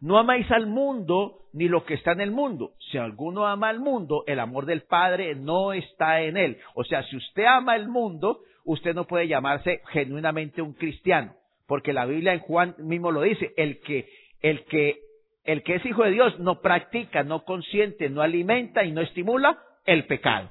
No 0.00 0.18
amáis 0.18 0.50
al 0.50 0.66
mundo 0.66 1.36
ni 1.52 1.68
lo 1.68 1.84
que 1.84 1.94
está 1.94 2.12
en 2.12 2.20
el 2.20 2.30
mundo. 2.30 2.72
Si 2.90 2.98
alguno 2.98 3.46
ama 3.46 3.68
al 3.68 3.80
mundo, 3.80 4.24
el 4.26 4.40
amor 4.40 4.66
del 4.66 4.82
Padre 4.82 5.34
no 5.34 5.72
está 5.72 6.22
en 6.22 6.36
él. 6.36 6.58
O 6.74 6.84
sea, 6.84 7.02
si 7.04 7.16
usted 7.16 7.44
ama 7.44 7.76
el 7.76 7.88
mundo, 7.88 8.40
usted 8.64 8.94
no 8.94 9.06
puede 9.06 9.28
llamarse 9.28 9.82
genuinamente 9.90 10.62
un 10.62 10.72
cristiano, 10.74 11.34
porque 11.70 11.92
la 11.92 12.04
Biblia 12.04 12.32
en 12.32 12.40
Juan 12.40 12.74
mismo 12.78 13.12
lo 13.12 13.22
dice, 13.22 13.54
el 13.56 13.78
que 13.78 14.08
el 14.42 14.64
que 14.64 14.98
el 15.44 15.62
que 15.62 15.76
es 15.76 15.86
hijo 15.86 16.02
de 16.02 16.10
Dios 16.10 16.36
no 16.40 16.60
practica, 16.60 17.22
no 17.22 17.44
consiente, 17.44 18.10
no 18.10 18.22
alimenta 18.22 18.82
y 18.82 18.90
no 18.90 19.00
estimula 19.00 19.56
el 19.86 20.04
pecado. 20.06 20.50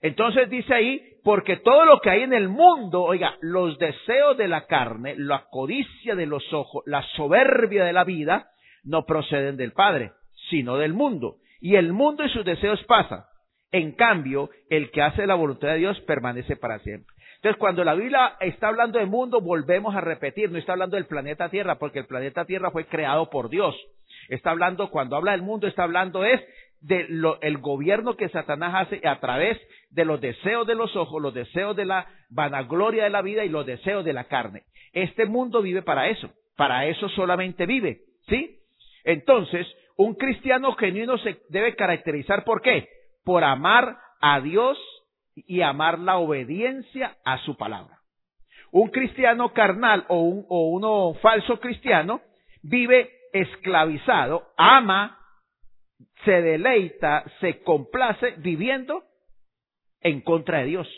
Entonces 0.00 0.48
dice 0.48 0.72
ahí, 0.72 1.02
porque 1.24 1.56
todo 1.56 1.84
lo 1.84 1.98
que 1.98 2.10
hay 2.10 2.22
en 2.22 2.32
el 2.32 2.48
mundo, 2.48 3.02
oiga, 3.02 3.36
los 3.40 3.76
deseos 3.80 4.36
de 4.36 4.46
la 4.46 4.68
carne, 4.68 5.16
la 5.18 5.46
codicia 5.50 6.14
de 6.14 6.26
los 6.26 6.52
ojos, 6.52 6.84
la 6.86 7.02
soberbia 7.16 7.84
de 7.84 7.92
la 7.92 8.04
vida, 8.04 8.46
no 8.84 9.06
proceden 9.06 9.56
del 9.56 9.72
Padre, 9.72 10.12
sino 10.50 10.76
del 10.76 10.92
mundo. 10.92 11.38
Y 11.60 11.74
el 11.74 11.92
mundo 11.92 12.24
y 12.24 12.28
sus 12.28 12.44
deseos 12.44 12.80
pasan. 12.84 13.24
En 13.72 13.90
cambio, 13.96 14.50
el 14.70 14.92
que 14.92 15.02
hace 15.02 15.26
la 15.26 15.34
voluntad 15.34 15.66
de 15.70 15.78
Dios 15.78 16.00
permanece 16.02 16.54
para 16.54 16.78
siempre. 16.78 17.12
Entonces, 17.44 17.60
cuando 17.60 17.84
la 17.84 17.92
Biblia 17.92 18.36
está 18.40 18.68
hablando 18.68 18.98
de 18.98 19.04
mundo, 19.04 19.42
volvemos 19.42 19.94
a 19.94 20.00
repetir, 20.00 20.50
no 20.50 20.56
está 20.56 20.72
hablando 20.72 20.96
del 20.96 21.04
planeta 21.04 21.50
Tierra, 21.50 21.74
porque 21.74 21.98
el 21.98 22.06
planeta 22.06 22.46
Tierra 22.46 22.70
fue 22.70 22.86
creado 22.86 23.28
por 23.28 23.50
Dios. 23.50 23.76
Está 24.30 24.52
hablando, 24.52 24.88
cuando 24.88 25.14
habla 25.14 25.32
del 25.32 25.42
mundo, 25.42 25.66
está 25.66 25.82
hablando 25.82 26.24
es 26.24 26.40
de 26.80 27.04
lo, 27.10 27.38
el 27.42 27.58
gobierno 27.58 28.16
que 28.16 28.30
Satanás 28.30 28.86
hace 28.86 29.06
a 29.06 29.20
través 29.20 29.60
de 29.90 30.06
los 30.06 30.22
deseos 30.22 30.66
de 30.66 30.74
los 30.74 30.96
ojos, 30.96 31.20
los 31.20 31.34
deseos 31.34 31.76
de 31.76 31.84
la 31.84 32.06
vanagloria 32.30 33.04
de 33.04 33.10
la 33.10 33.20
vida 33.20 33.44
y 33.44 33.50
los 33.50 33.66
deseos 33.66 34.06
de 34.06 34.14
la 34.14 34.24
carne. 34.24 34.62
Este 34.94 35.26
mundo 35.26 35.60
vive 35.60 35.82
para 35.82 36.08
eso, 36.08 36.30
para 36.56 36.86
eso 36.86 37.10
solamente 37.10 37.66
vive, 37.66 38.04
¿sí? 38.26 38.56
Entonces, 39.04 39.66
un 39.98 40.14
cristiano 40.14 40.72
genuino 40.76 41.18
se 41.18 41.42
debe 41.50 41.76
caracterizar 41.76 42.42
por 42.42 42.62
qué? 42.62 42.88
Por 43.22 43.44
amar 43.44 43.98
a 44.22 44.40
Dios 44.40 44.78
y 45.34 45.62
amar 45.62 45.98
la 45.98 46.16
obediencia 46.16 47.16
a 47.24 47.38
su 47.38 47.56
palabra. 47.56 48.00
Un 48.70 48.88
cristiano 48.88 49.52
carnal 49.52 50.04
o, 50.08 50.20
un, 50.20 50.46
o 50.48 50.68
uno 50.70 51.14
falso 51.20 51.60
cristiano 51.60 52.20
vive 52.62 53.10
esclavizado, 53.32 54.48
ama, 54.56 55.18
se 56.24 56.42
deleita, 56.42 57.24
se 57.40 57.62
complace 57.62 58.34
viviendo 58.38 59.04
en 60.00 60.20
contra 60.20 60.58
de 60.58 60.66
Dios, 60.66 60.88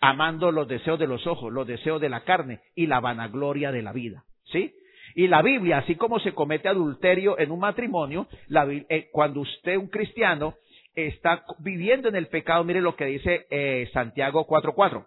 amando 0.00 0.50
los 0.50 0.68
deseos 0.68 0.98
de 0.98 1.06
los 1.06 1.26
ojos, 1.26 1.52
los 1.52 1.66
deseos 1.66 2.00
de 2.00 2.08
la 2.08 2.24
carne 2.24 2.60
y 2.74 2.86
la 2.86 3.00
vanagloria 3.00 3.72
de 3.72 3.82
la 3.82 3.92
vida, 3.92 4.24
¿sí? 4.44 4.74
Y 5.14 5.28
la 5.28 5.42
Biblia, 5.42 5.78
así 5.78 5.96
como 5.96 6.20
se 6.20 6.32
comete 6.32 6.68
adulterio 6.68 7.38
en 7.38 7.50
un 7.50 7.60
matrimonio, 7.60 8.28
la 8.48 8.66
eh, 8.70 9.08
cuando 9.12 9.40
usted, 9.40 9.76
un 9.76 9.88
cristiano, 9.88 10.54
está 10.94 11.44
viviendo 11.58 12.08
en 12.08 12.16
el 12.16 12.28
pecado, 12.28 12.64
mire 12.64 12.80
lo 12.80 12.96
que 12.96 13.06
dice 13.06 13.46
eh, 13.50 13.88
Santiago 13.92 14.46
4.4. 14.46 15.06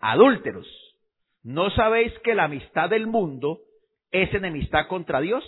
Adúlteros, 0.00 0.66
¿no 1.42 1.70
sabéis 1.70 2.12
que 2.20 2.34
la 2.34 2.44
amistad 2.44 2.88
del 2.88 3.06
mundo 3.06 3.60
es 4.10 4.32
enemistad 4.34 4.86
contra 4.86 5.20
Dios? 5.20 5.44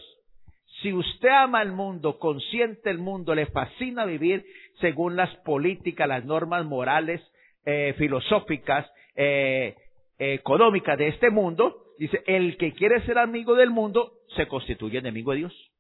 Si 0.83 0.93
usted 0.93 1.29
ama 1.29 1.63
el 1.63 1.73
mundo, 1.73 2.19
consiente 2.19 2.91
el 2.91 2.99
mundo, 2.99 3.35
le 3.35 3.47
fascina 3.47 4.05
vivir 4.05 4.45
según 4.81 5.17
las 5.17 5.35
políticas, 5.39 6.09
las 6.09 6.25
normas 6.25 6.65
morales, 6.65 7.21
eh, 7.65 7.95
filosóficas, 7.99 8.91
eh, 9.15 9.77
económicas 10.19 10.99
de 10.99 11.09
este 11.09 11.31
mundo, 11.31 11.95
dice, 11.99 12.23
el 12.27 12.57
que 12.57 12.73
quiere 12.73 13.05
ser 13.07 13.19
amigo 13.19 13.55
del 13.55 13.71
mundo 13.71 14.13
se 14.37 14.47
constituye 14.49 14.99
enemigo 14.99 15.33
de 15.33 15.39
Dios. 15.39 15.72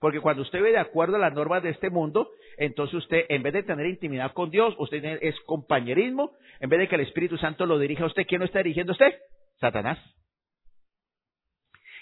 Porque 0.00 0.20
cuando 0.20 0.42
usted 0.42 0.62
ve 0.62 0.72
de 0.72 0.78
acuerdo 0.78 1.16
a 1.16 1.20
las 1.20 1.34
normas 1.34 1.62
de 1.62 1.70
este 1.70 1.90
mundo, 1.90 2.30
entonces 2.56 2.94
usted, 2.94 3.26
en 3.28 3.42
vez 3.42 3.52
de 3.52 3.62
tener 3.62 3.86
intimidad 3.86 4.32
con 4.32 4.50
Dios, 4.50 4.74
usted 4.78 5.04
es 5.20 5.38
compañerismo, 5.40 6.32
en 6.58 6.70
vez 6.70 6.80
de 6.80 6.88
que 6.88 6.94
el 6.94 7.02
Espíritu 7.02 7.36
Santo 7.36 7.66
lo 7.66 7.78
dirija 7.78 8.04
a 8.04 8.06
usted, 8.06 8.26
¿quién 8.26 8.40
lo 8.40 8.46
está 8.46 8.60
dirigiendo 8.60 8.92
a 8.92 8.94
usted? 8.94 9.14
Satanás. 9.60 9.98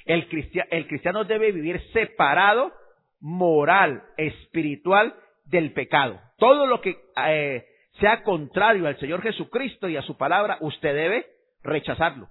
El, 0.05 0.27
el 0.71 0.87
cristiano 0.87 1.25
debe 1.25 1.51
vivir 1.51 1.83
separado, 1.93 2.73
moral, 3.21 4.05
espiritual 4.17 5.15
del 5.45 5.73
pecado. 5.73 6.21
Todo 6.39 6.67
lo 6.67 6.81
que 6.81 6.97
eh, 7.27 7.67
sea 7.99 8.23
contrario 8.23 8.87
al 8.87 8.99
Señor 9.01 9.23
Jesucristo 9.23 9.89
y 9.89 9.97
a 9.97 10.03
su 10.03 10.17
palabra, 10.17 10.59
usted 10.61 10.95
debe 10.95 11.27
rechazarlo. 11.65 12.29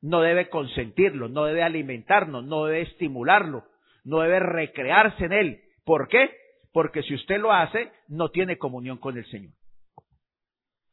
No 0.00 0.20
debe 0.20 0.48
consentirlo, 0.48 1.28
no 1.28 1.44
debe 1.44 1.62
alimentarlo, 1.62 2.42
no 2.42 2.64
debe 2.64 2.82
estimularlo, 2.82 3.64
no 4.04 4.20
debe 4.20 4.40
recrearse 4.40 5.24
en 5.24 5.32
él. 5.32 5.60
¿Por 5.84 6.08
qué? 6.08 6.30
Porque 6.72 7.02
si 7.02 7.14
usted 7.14 7.38
lo 7.38 7.52
hace, 7.52 7.90
no 8.08 8.30
tiene 8.30 8.58
comunión 8.58 8.98
con 8.98 9.16
el 9.18 9.24
Señor. 9.26 9.52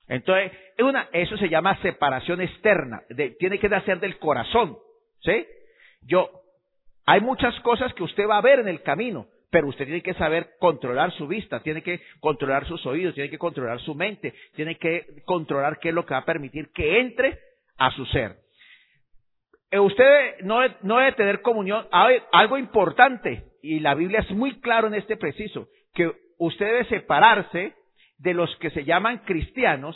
Entonces, 0.07 0.51
una, 0.79 1.07
eso 1.13 1.37
se 1.37 1.49
llama 1.49 1.79
separación 1.81 2.41
externa, 2.41 3.03
de- 3.09 3.31
tiene 3.31 3.59
que 3.59 3.69
nacer 3.69 3.99
del 3.99 4.17
corazón, 4.17 4.77
¿sí? 5.21 5.45
Yo, 6.01 6.29
hay 7.05 7.21
muchas 7.21 7.57
cosas 7.61 7.93
que 7.93 8.03
usted 8.03 8.27
va 8.27 8.37
a 8.37 8.41
ver 8.41 8.59
en 8.59 8.67
el 8.67 8.81
camino, 8.81 9.27
pero 9.51 9.67
usted 9.67 9.85
tiene 9.85 10.01
que 10.01 10.15
saber 10.15 10.51
controlar 10.59 11.11
su 11.13 11.27
vista, 11.27 11.59
tiene 11.61 11.83
que 11.83 12.01
controlar 12.19 12.65
sus 12.67 12.83
oídos, 12.87 13.13
tiene 13.13 13.29
que 13.29 13.37
controlar 13.37 13.79
su 13.81 13.93
mente, 13.93 14.33
tiene 14.55 14.77
que 14.77 15.05
controlar 15.25 15.79
qué 15.79 15.89
es 15.89 15.95
lo 15.95 16.05
que 16.05 16.13
va 16.15 16.21
a 16.21 16.25
permitir 16.25 16.69
que 16.73 16.99
entre 16.99 17.39
a 17.77 17.91
su 17.91 18.05
ser. 18.07 18.35
Eh, 19.71 19.79
usted 19.79 20.39
no, 20.41 20.61
de- 20.61 20.75
no 20.81 20.97
debe 20.97 21.11
tener 21.13 21.41
comunión. 21.41 21.87
Algo 21.91 22.57
importante, 22.57 23.43
y 23.61 23.79
la 23.79 23.95
Biblia 23.95 24.19
es 24.21 24.31
muy 24.31 24.59
claro 24.61 24.87
en 24.87 24.95
este 24.95 25.17
preciso, 25.17 25.67
que 25.93 26.11
usted 26.37 26.65
debe 26.65 26.85
separarse 26.85 27.73
de 28.17 28.33
los 28.33 28.53
que 28.57 28.69
se 28.71 28.83
llaman 28.83 29.19
cristianos, 29.19 29.95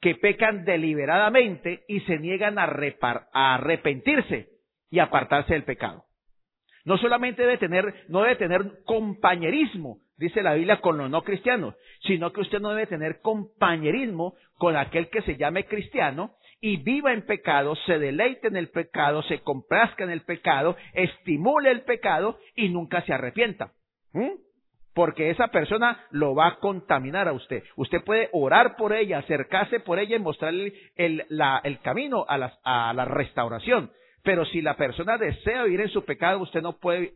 que 0.00 0.14
pecan 0.14 0.64
deliberadamente 0.64 1.84
y 1.88 2.00
se 2.00 2.18
niegan 2.18 2.58
a, 2.58 2.66
repar- 2.66 3.28
a 3.32 3.54
arrepentirse 3.54 4.48
y 4.90 4.98
apartarse 4.98 5.54
del 5.54 5.64
pecado. 5.64 6.04
No 6.84 6.98
solamente 6.98 7.42
debe 7.42 7.58
tener, 7.58 8.04
no 8.08 8.22
debe 8.22 8.36
tener 8.36 8.60
compañerismo, 8.84 9.98
dice 10.18 10.42
la 10.42 10.54
Biblia, 10.54 10.80
con 10.80 10.98
los 10.98 11.10
no 11.10 11.22
cristianos, 11.22 11.74
sino 12.02 12.32
que 12.32 12.40
usted 12.42 12.60
no 12.60 12.70
debe 12.70 12.86
tener 12.86 13.20
compañerismo 13.20 14.34
con 14.58 14.76
aquel 14.76 15.08
que 15.10 15.22
se 15.22 15.36
llame 15.36 15.64
cristiano 15.66 16.34
y 16.60 16.78
viva 16.78 17.12
en 17.12 17.22
pecado, 17.26 17.76
se 17.86 17.98
deleite 17.98 18.48
en 18.48 18.56
el 18.56 18.68
pecado, 18.70 19.22
se 19.24 19.40
complazca 19.40 20.04
en 20.04 20.10
el 20.10 20.22
pecado, 20.22 20.76
estimule 20.94 21.70
el 21.70 21.82
pecado 21.82 22.38
y 22.54 22.68
nunca 22.70 23.02
se 23.02 23.12
arrepienta. 23.12 23.72
¿Mm? 24.12 24.30
Porque 24.94 25.28
esa 25.28 25.48
persona 25.48 26.06
lo 26.10 26.34
va 26.34 26.46
a 26.46 26.56
contaminar 26.58 27.28
a 27.28 27.34
usted. 27.34 27.62
Usted 27.76 28.02
puede 28.02 28.30
orar 28.32 28.76
por 28.76 28.94
ella, 28.94 29.18
acercarse 29.18 29.80
por 29.80 29.98
ella 29.98 30.16
y 30.16 30.20
mostrarle 30.20 30.72
el, 30.96 31.26
camino 31.82 32.24
a, 32.26 32.38
las- 32.38 32.58
a 32.64 32.94
la 32.94 33.04
restauración. 33.04 33.90
Pero 34.22 34.46
si 34.46 34.62
la 34.62 34.74
persona 34.76 35.18
desea 35.18 35.64
vivir 35.64 35.82
en 35.82 35.90
su 35.90 36.04
pecado, 36.06 36.40
usted 36.40 36.62
no 36.62 36.78
puede 36.78 37.12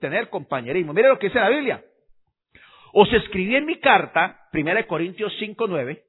tener 0.00 0.28
compañerismo. 0.30 0.92
Mire 0.92 1.08
lo 1.08 1.18
que 1.20 1.28
dice 1.28 1.38
la 1.38 1.48
Biblia. 1.48 1.84
Os 2.92 3.10
escribí 3.12 3.54
en 3.56 3.66
mi 3.66 3.78
carta, 3.78 4.48
1 4.52 4.86
Corintios 4.88 5.32
5, 5.38 5.66
9, 5.68 6.02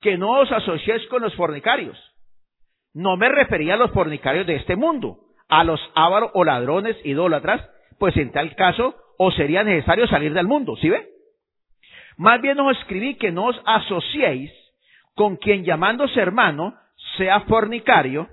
que 0.00 0.16
no 0.16 0.40
os 0.40 0.50
asociéis 0.52 1.06
con 1.08 1.22
los 1.22 1.34
fornicarios. 1.34 1.98
No 2.94 3.16
me 3.16 3.28
refería 3.28 3.74
a 3.74 3.78
los 3.78 3.90
fornicarios 3.92 4.46
de 4.46 4.56
este 4.56 4.76
mundo, 4.76 5.18
a 5.48 5.64
los 5.64 5.80
ávaros 5.94 6.30
o 6.34 6.44
ladrones 6.44 6.96
idólatras, 7.04 7.68
pues 7.98 8.16
en 8.16 8.32
tal 8.32 8.54
caso 8.54 8.94
os 9.18 9.34
sería 9.34 9.64
necesario 9.64 10.06
salir 10.06 10.32
del 10.32 10.46
mundo, 10.46 10.76
¿sí 10.76 10.88
ve? 10.88 11.08
Más 12.16 12.40
bien 12.40 12.58
os 12.60 12.76
escribí 12.78 13.16
que 13.16 13.30
no 13.30 13.46
os 13.46 13.60
asociéis 13.64 14.52
con 15.14 15.36
quien 15.36 15.64
llamándose 15.64 16.20
hermano 16.20 16.74
sea 17.16 17.40
fornicario, 17.40 18.28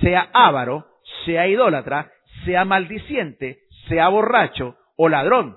sea 0.00 0.30
ávaro, 0.32 0.86
sea 1.24 1.48
idólatra, 1.48 2.10
sea 2.44 2.64
maldiciente, 2.64 3.60
sea 3.88 4.08
borracho 4.08 4.76
o 4.96 5.08
ladrón. 5.08 5.56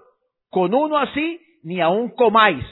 Con 0.49 0.73
uno 0.73 0.97
así 0.97 1.39
ni 1.63 1.79
aun 1.81 2.09
comáis, 2.09 2.65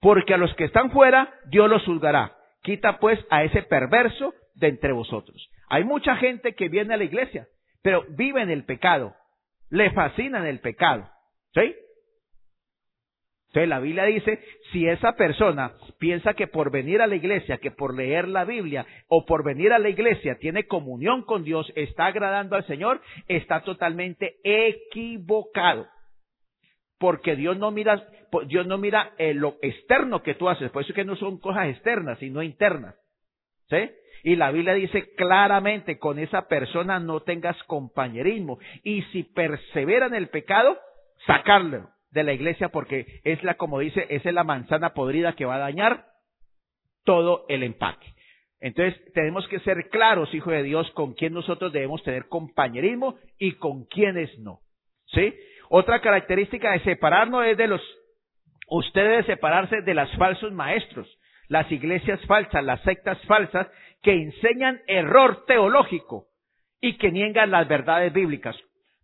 porque 0.00 0.34
a 0.34 0.38
los 0.38 0.54
que 0.54 0.64
están 0.64 0.90
fuera 0.90 1.32
Dios 1.46 1.68
los 1.68 1.84
juzgará. 1.84 2.36
Quita 2.62 2.98
pues 2.98 3.18
a 3.30 3.44
ese 3.44 3.62
perverso 3.62 4.34
de 4.54 4.68
entre 4.68 4.92
vosotros. 4.92 5.50
Hay 5.68 5.84
mucha 5.84 6.16
gente 6.16 6.54
que 6.54 6.68
viene 6.68 6.94
a 6.94 6.96
la 6.96 7.04
iglesia, 7.04 7.46
pero 7.82 8.04
vive 8.10 8.42
en 8.42 8.50
el 8.50 8.64
pecado, 8.64 9.14
le 9.70 9.90
fascina 9.90 10.38
en 10.38 10.46
el 10.46 10.60
pecado. 10.60 11.08
¿Sí? 11.54 11.74
Entonces 13.48 13.68
la 13.70 13.80
Biblia 13.80 14.04
dice, 14.04 14.40
si 14.72 14.86
esa 14.86 15.16
persona 15.16 15.72
piensa 15.98 16.34
que 16.34 16.46
por 16.46 16.70
venir 16.70 17.00
a 17.00 17.06
la 17.06 17.16
iglesia, 17.16 17.56
que 17.56 17.70
por 17.70 17.94
leer 17.94 18.28
la 18.28 18.44
Biblia 18.44 18.86
o 19.08 19.24
por 19.24 19.42
venir 19.42 19.72
a 19.72 19.78
la 19.78 19.88
iglesia 19.88 20.36
tiene 20.38 20.66
comunión 20.66 21.22
con 21.22 21.44
Dios, 21.44 21.72
está 21.74 22.06
agradando 22.06 22.56
al 22.56 22.66
Señor, 22.66 23.00
está 23.26 23.62
totalmente 23.62 24.36
equivocado. 24.44 25.86
Porque 26.98 27.36
Dios 27.36 27.56
no 27.58 27.70
mira, 27.70 28.08
Dios 28.46 28.66
no 28.66 28.78
mira 28.78 29.12
eh, 29.18 29.34
lo 29.34 29.56
externo 29.62 30.22
que 30.22 30.34
tú 30.34 30.48
haces, 30.48 30.70
por 30.70 30.82
eso 30.82 30.92
es 30.92 30.96
que 30.96 31.04
no 31.04 31.16
son 31.16 31.38
cosas 31.38 31.68
externas, 31.68 32.18
sino 32.18 32.42
internas. 32.42 32.96
¿Sí? 33.68 33.90
Y 34.24 34.36
la 34.36 34.50
Biblia 34.50 34.74
dice 34.74 35.14
claramente, 35.14 35.98
con 35.98 36.18
esa 36.18 36.48
persona 36.48 36.98
no 36.98 37.20
tengas 37.20 37.62
compañerismo. 37.64 38.58
Y 38.82 39.02
si 39.12 39.22
persevera 39.22 40.06
en 40.06 40.14
el 40.14 40.28
pecado, 40.28 40.78
sacarlo 41.26 41.90
de 42.10 42.24
la 42.24 42.32
iglesia 42.32 42.70
porque 42.70 43.20
es 43.24 43.42
la, 43.44 43.54
como 43.54 43.78
dice, 43.78 44.06
esa 44.08 44.28
es 44.28 44.34
la 44.34 44.44
manzana 44.44 44.94
podrida 44.94 45.34
que 45.34 45.44
va 45.44 45.56
a 45.56 45.60
dañar 45.60 46.06
todo 47.04 47.44
el 47.48 47.62
empaque. 47.62 48.14
Entonces, 48.60 49.00
tenemos 49.14 49.46
que 49.48 49.60
ser 49.60 49.88
claros, 49.88 50.34
hijo 50.34 50.50
de 50.50 50.62
Dios, 50.62 50.90
con 50.92 51.14
quién 51.14 51.32
nosotros 51.32 51.72
debemos 51.72 52.02
tener 52.02 52.26
compañerismo 52.28 53.16
y 53.38 53.52
con 53.52 53.84
quiénes 53.84 54.36
no. 54.40 54.60
¿Sí? 55.06 55.32
Otra 55.70 56.00
característica 56.00 56.72
de 56.72 56.80
separarnos 56.80 57.46
es 57.46 57.56
de 57.56 57.68
los, 57.68 57.82
usted 58.68 59.02
debe 59.02 59.22
separarse 59.24 59.82
de 59.82 59.94
las 59.94 60.10
falsos 60.16 60.52
maestros, 60.52 61.08
las 61.48 61.70
iglesias 61.70 62.20
falsas, 62.26 62.64
las 62.64 62.80
sectas 62.82 63.18
falsas 63.26 63.66
que 64.02 64.12
enseñan 64.12 64.80
error 64.86 65.44
teológico 65.46 66.26
y 66.80 66.96
que 66.96 67.10
niegan 67.10 67.50
las 67.50 67.68
verdades 67.68 68.12
bíblicas. 68.12 68.56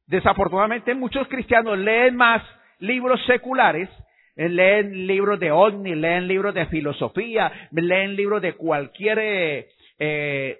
Desafortunadamente 0.07 0.95
muchos 0.95 1.27
cristianos 1.29 1.79
leen 1.79 2.17
más 2.17 2.43
libros 2.79 3.25
seculares, 3.27 3.89
eh, 4.37 4.49
leen 4.49 5.07
libros 5.07 5.41
de 5.41 5.51
ovni, 5.51 5.95
leen 5.95 6.29
libros 6.29 6.55
de 6.55 6.67
filosofía, 6.67 7.69
leen 7.73 8.17
libros 8.17 8.43
de 8.43 8.55
cualquier 8.55 9.19
eh, 9.19 9.69
eh, 9.99 10.59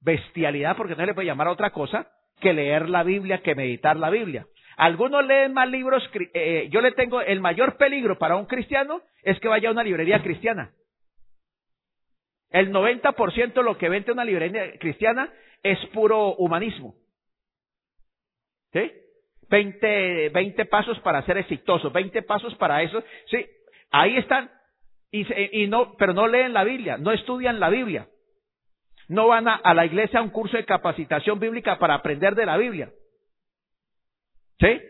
bestialidad, 0.00 0.76
porque 0.76 0.96
no 0.96 1.06
le 1.06 1.14
puede 1.14 1.26
llamar 1.26 1.48
a 1.48 1.52
otra 1.52 1.70
cosa, 1.70 2.08
que 2.40 2.52
leer 2.52 2.88
la 2.88 3.02
Biblia, 3.02 3.42
que 3.42 3.54
meditar 3.54 3.96
la 3.96 4.10
Biblia. 4.10 4.46
Algunos 4.76 5.24
leen 5.24 5.52
más 5.52 5.68
libros, 5.68 6.02
cri- 6.12 6.30
eh, 6.34 6.68
yo 6.70 6.80
le 6.80 6.92
tengo 6.92 7.20
el 7.20 7.40
mayor 7.40 7.76
peligro 7.76 8.18
para 8.18 8.36
un 8.36 8.46
cristiano 8.46 9.02
es 9.22 9.38
que 9.40 9.48
vaya 9.48 9.68
a 9.68 9.72
una 9.72 9.84
librería 9.84 10.22
cristiana. 10.22 10.72
El 12.50 12.70
90% 12.72 13.52
de 13.54 13.62
lo 13.62 13.78
que 13.78 13.88
vende 13.88 14.12
una 14.12 14.24
librería 14.24 14.78
cristiana 14.78 15.32
es 15.62 15.78
puro 15.92 16.34
humanismo. 16.36 16.94
¿Sí? 18.72 18.92
20, 19.48 20.30
20 20.30 20.64
pasos 20.66 20.98
para 21.00 21.22
ser 21.22 21.38
exitoso, 21.38 21.90
20 21.90 22.22
pasos 22.22 22.54
para 22.56 22.82
eso. 22.82 23.02
Sí, 23.30 23.44
ahí 23.90 24.16
están. 24.16 24.50
Y, 25.10 25.62
y 25.62 25.68
no, 25.68 25.96
pero 25.96 26.12
no 26.12 26.26
leen 26.26 26.52
la 26.52 26.64
Biblia, 26.64 26.96
no 26.98 27.12
estudian 27.12 27.60
la 27.60 27.70
Biblia. 27.70 28.08
No 29.08 29.28
van 29.28 29.46
a 29.48 29.74
la 29.74 29.84
iglesia 29.86 30.18
a 30.18 30.22
un 30.22 30.30
curso 30.30 30.56
de 30.56 30.64
capacitación 30.64 31.38
bíblica 31.38 31.78
para 31.78 31.94
aprender 31.94 32.34
de 32.34 32.46
la 32.46 32.56
Biblia. 32.56 32.90
¿Sí? 34.60 34.80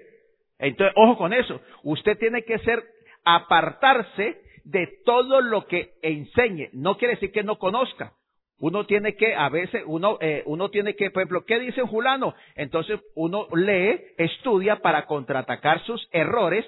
Entonces, 0.58 0.94
ojo 0.96 1.16
con 1.16 1.32
eso. 1.32 1.60
Usted 1.82 2.18
tiene 2.18 2.44
que 2.44 2.58
ser, 2.60 2.82
apartarse 3.24 4.40
de 4.64 4.88
todo 5.04 5.40
lo 5.40 5.66
que 5.66 5.94
enseñe. 6.02 6.70
No 6.72 6.96
quiere 6.96 7.14
decir 7.14 7.32
que 7.32 7.42
no 7.42 7.56
conozca. 7.58 8.12
Uno 8.58 8.86
tiene 8.86 9.16
que, 9.16 9.34
a 9.34 9.48
veces, 9.48 9.82
uno, 9.86 10.16
eh, 10.20 10.42
uno 10.46 10.70
tiene 10.70 10.94
que, 10.94 11.10
por 11.10 11.22
ejemplo, 11.22 11.44
¿qué 11.44 11.58
dice 11.58 11.82
Julano? 11.82 12.34
Entonces 12.54 13.00
uno 13.14 13.48
lee, 13.54 14.00
estudia 14.16 14.76
para 14.76 15.06
contraatacar 15.06 15.84
sus 15.84 16.08
errores, 16.12 16.64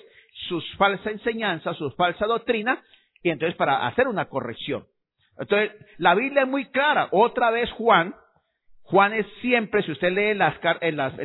sus 0.48 0.64
falsas 0.76 1.06
enseñanzas, 1.06 1.76
sus 1.76 1.94
falsa 1.94 2.26
doctrina, 2.26 2.82
y 3.22 3.30
entonces 3.30 3.56
para 3.56 3.86
hacer 3.86 4.08
una 4.08 4.26
corrección. 4.26 4.86
Entonces, 5.38 5.72
la 5.98 6.14
Biblia 6.14 6.42
es 6.42 6.48
muy 6.48 6.66
clara. 6.66 7.08
Otra 7.12 7.50
vez 7.50 7.70
Juan, 7.72 8.14
Juan 8.86 9.12
es 9.12 9.26
siempre, 9.40 9.82
si 9.82 9.90
usted 9.90 10.12
lee 10.12 10.34
las, 10.34 10.54
en 10.80 10.96
las, 10.96 11.18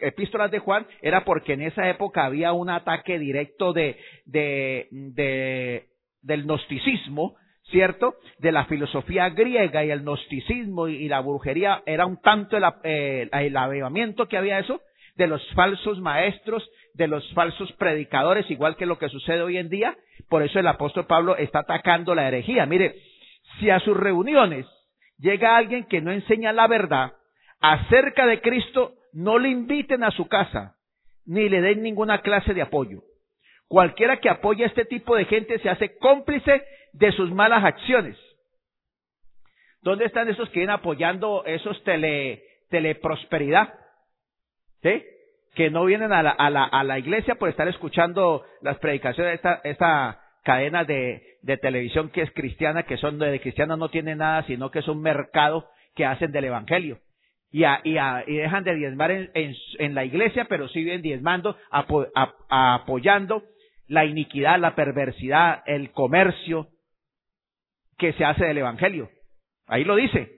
epístolas 0.00 0.50
de 0.50 0.58
Juan, 0.58 0.86
era 1.00 1.24
porque 1.24 1.54
en 1.54 1.62
esa 1.62 1.88
época 1.88 2.26
había 2.26 2.52
un 2.52 2.68
ataque 2.68 3.18
directo 3.18 3.72
de, 3.72 3.96
de, 4.26 4.86
de- 4.90 5.84
del 6.20 6.42
gnosticismo, 6.44 7.36
¿cierto? 7.70 8.16
De 8.38 8.52
la 8.52 8.66
filosofía 8.66 9.30
griega 9.30 9.82
y 9.84 9.90
el 9.90 10.00
gnosticismo 10.02 10.88
y, 10.88 11.08
la 11.08 11.20
brujería, 11.20 11.82
era 11.86 12.04
un 12.04 12.20
tanto 12.20 12.58
el, 12.58 12.64
eh, 12.84 13.30
que 14.28 14.36
había 14.36 14.58
eso, 14.58 14.80
de 15.14 15.26
los 15.26 15.42
falsos 15.54 15.98
maestros, 16.00 16.68
de 16.92 17.08
los 17.08 17.32
falsos 17.32 17.72
predicadores, 17.72 18.50
igual 18.50 18.76
que 18.76 18.84
lo 18.84 18.98
que 18.98 19.08
sucede 19.08 19.40
hoy 19.40 19.56
en 19.56 19.70
día. 19.70 19.96
Por 20.28 20.42
eso 20.42 20.58
el 20.58 20.66
apóstol 20.66 21.06
Pablo 21.06 21.34
está 21.36 21.60
atacando 21.60 22.14
la 22.14 22.28
herejía. 22.28 22.66
Mire, 22.66 22.94
si 23.58 23.70
a 23.70 23.80
sus 23.80 23.96
reuniones 23.96 24.66
llega 25.18 25.56
alguien 25.56 25.84
que 25.84 26.00
no 26.00 26.12
enseña 26.12 26.52
la 26.52 26.66
verdad 26.66 27.14
acerca 27.60 28.26
de 28.26 28.40
Cristo, 28.40 28.94
no 29.12 29.38
le 29.38 29.48
inviten 29.48 30.04
a 30.04 30.10
su 30.10 30.28
casa, 30.28 30.76
ni 31.24 31.48
le 31.48 31.60
den 31.60 31.82
ninguna 31.82 32.20
clase 32.20 32.54
de 32.54 32.62
apoyo. 32.62 33.02
Cualquiera 33.68 34.18
que 34.18 34.28
apoye 34.28 34.64
a 34.64 34.68
este 34.68 34.84
tipo 34.84 35.16
de 35.16 35.24
gente 35.24 35.58
se 35.58 35.68
hace 35.68 35.96
cómplice 35.98 36.64
de 36.92 37.12
sus 37.12 37.32
malas 37.32 37.64
acciones. 37.64 38.16
¿Dónde 39.82 40.04
están 40.04 40.28
esos 40.28 40.48
que 40.50 40.60
vienen 40.60 40.74
apoyando 40.74 41.44
esos 41.44 41.82
tele, 41.84 42.44
teleprosperidad? 42.70 43.74
¿Sí? 44.82 45.04
Que 45.54 45.70
no 45.70 45.84
vienen 45.84 46.12
a 46.12 46.22
la, 46.22 46.30
a 46.30 46.50
la, 46.50 46.64
a 46.64 46.84
la 46.84 46.98
iglesia 46.98 47.36
por 47.36 47.48
estar 47.48 47.66
escuchando 47.68 48.44
las 48.62 48.78
predicaciones 48.78 49.30
de 49.30 49.36
esta, 49.36 49.60
esta 49.64 50.25
cadena 50.46 50.84
de, 50.84 51.22
de 51.42 51.56
televisión 51.58 52.08
que 52.10 52.22
es 52.22 52.30
cristiana, 52.30 52.84
que 52.84 52.96
son 52.96 53.18
de 53.18 53.40
cristianos 53.40 53.78
no 53.78 53.88
tienen 53.88 54.18
nada, 54.18 54.44
sino 54.44 54.70
que 54.70 54.78
es 54.78 54.86
un 54.88 55.02
mercado 55.02 55.68
que 55.96 56.04
hacen 56.06 56.30
del 56.30 56.44
evangelio. 56.44 57.00
Y, 57.50 57.64
a- 57.64 57.80
y, 57.82 57.98
a- 57.98 58.22
y 58.26 58.36
dejan 58.36 58.62
de 58.62 58.76
diezmar 58.76 59.10
en, 59.10 59.30
en- 59.34 59.56
en 59.80 59.94
la 59.96 60.04
iglesia, 60.04 60.44
pero 60.48 60.68
siguen 60.68 61.02
diezmando, 61.02 61.56
apoyando 62.48 63.42
la 63.88 64.04
iniquidad, 64.04 64.58
la 64.60 64.74
perversidad, 64.76 65.62
el 65.66 65.90
comercio 65.90 66.68
que 67.98 68.12
se 68.12 68.24
hace 68.24 68.44
del 68.44 68.58
evangelio. 68.58 69.10
Ahí 69.66 69.82
lo 69.84 69.96
dice. 69.96 70.30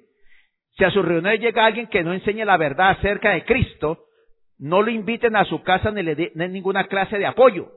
Si 0.76 0.84
a 0.84 0.90
sus 0.90 1.04
reuniones 1.04 1.40
llega 1.40 1.66
alguien 1.66 1.88
que 1.88 2.02
no 2.04 2.12
enseñe 2.14 2.44
la 2.44 2.56
verdad 2.56 2.90
acerca 2.90 3.30
de 3.32 3.44
Cristo, 3.44 4.04
no 4.58 4.80
lo 4.80 4.90
inviten 4.90 5.36
a 5.36 5.44
su 5.44 5.62
casa 5.62 5.90
ni 5.90 6.02
le 6.02 6.14
den 6.14 6.52
ninguna 6.52 6.86
clase 6.86 7.18
de 7.18 7.26
apoyo. 7.26 7.68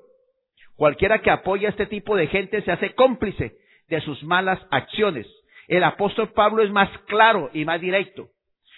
Cualquiera 0.82 1.20
que 1.20 1.30
apoya 1.30 1.68
a 1.68 1.70
este 1.70 1.86
tipo 1.86 2.16
de 2.16 2.26
gente 2.26 2.60
se 2.64 2.72
hace 2.72 2.96
cómplice 2.96 3.56
de 3.88 4.02
sus 4.02 4.24
malas 4.24 4.60
acciones. 4.72 5.28
El 5.68 5.84
apóstol 5.84 6.34
Pablo 6.34 6.64
es 6.64 6.72
más 6.72 6.90
claro 7.06 7.52
y 7.54 7.66
más 7.66 7.80
directo. 7.80 8.30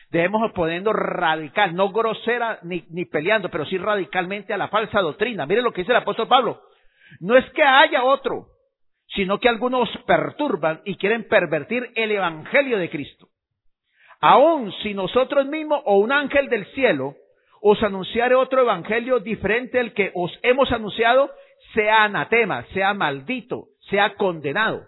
Debemos 0.09 0.51
poniendo 0.51 0.91
radical, 0.91 1.73
no 1.73 1.93
grosera 1.93 2.59
ni, 2.63 2.83
ni 2.89 3.05
peleando, 3.05 3.47
pero 3.47 3.65
sí 3.65 3.77
radicalmente 3.77 4.53
a 4.53 4.57
la 4.57 4.67
falsa 4.67 4.99
doctrina. 4.99 5.45
Mire 5.45 5.61
lo 5.61 5.71
que 5.71 5.83
dice 5.83 5.93
el 5.93 5.99
apóstol 5.99 6.27
Pablo. 6.27 6.63
No 7.21 7.37
es 7.37 7.49
que 7.51 7.63
haya 7.63 8.03
otro, 8.03 8.47
sino 9.15 9.39
que 9.39 9.47
algunos 9.47 9.87
perturban 10.05 10.81
y 10.83 10.97
quieren 10.97 11.25
pervertir 11.29 11.89
el 11.95 12.11
evangelio 12.11 12.79
de 12.79 12.89
Cristo. 12.89 13.29
Aun 14.19 14.73
si 14.83 14.93
nosotros 14.93 15.45
mismos 15.45 15.81
o 15.85 15.99
un 15.99 16.11
ángel 16.11 16.49
del 16.49 16.65
cielo 16.73 17.15
os 17.61 17.81
anunciare 17.81 18.35
otro 18.35 18.59
evangelio 18.59 19.21
diferente 19.21 19.79
al 19.79 19.93
que 19.93 20.11
os 20.13 20.37
hemos 20.43 20.69
anunciado, 20.73 21.31
sea 21.73 22.03
anatema, 22.03 22.65
sea 22.73 22.93
maldito, 22.93 23.67
sea 23.89 24.15
condenado. 24.15 24.85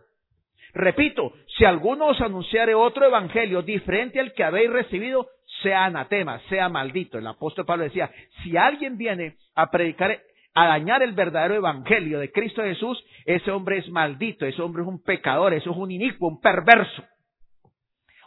Repito, 0.73 1.33
si 1.57 1.63
alguno 1.63 2.07
os 2.07 2.19
anunciare 2.19 2.75
otro 2.75 3.05
evangelio 3.05 3.61
diferente 3.61 4.19
al 4.19 4.33
que 4.33 4.43
habéis 4.43 4.69
recibido, 4.69 5.29
sea 5.61 5.85
anatema, 5.85 6.39
sea 6.49 6.67
maldito. 6.69 7.17
El 7.17 7.27
apóstol 7.27 7.65
Pablo 7.65 7.85
decía, 7.85 8.11
si 8.43 8.57
alguien 8.57 8.97
viene 8.97 9.37
a 9.55 9.71
predicar, 9.71 10.19
a 10.53 10.67
dañar 10.67 11.01
el 11.01 11.13
verdadero 11.13 11.55
evangelio 11.55 12.19
de 12.19 12.31
Cristo 12.31 12.61
Jesús, 12.61 13.01
ese 13.25 13.51
hombre 13.51 13.77
es 13.77 13.89
maldito, 13.89 14.45
ese 14.45 14.61
hombre 14.61 14.83
es 14.83 14.87
un 14.89 15.01
pecador, 15.01 15.53
eso 15.53 15.71
es 15.71 15.77
un 15.77 15.91
inicuo, 15.91 16.27
un 16.27 16.41
perverso. 16.41 17.03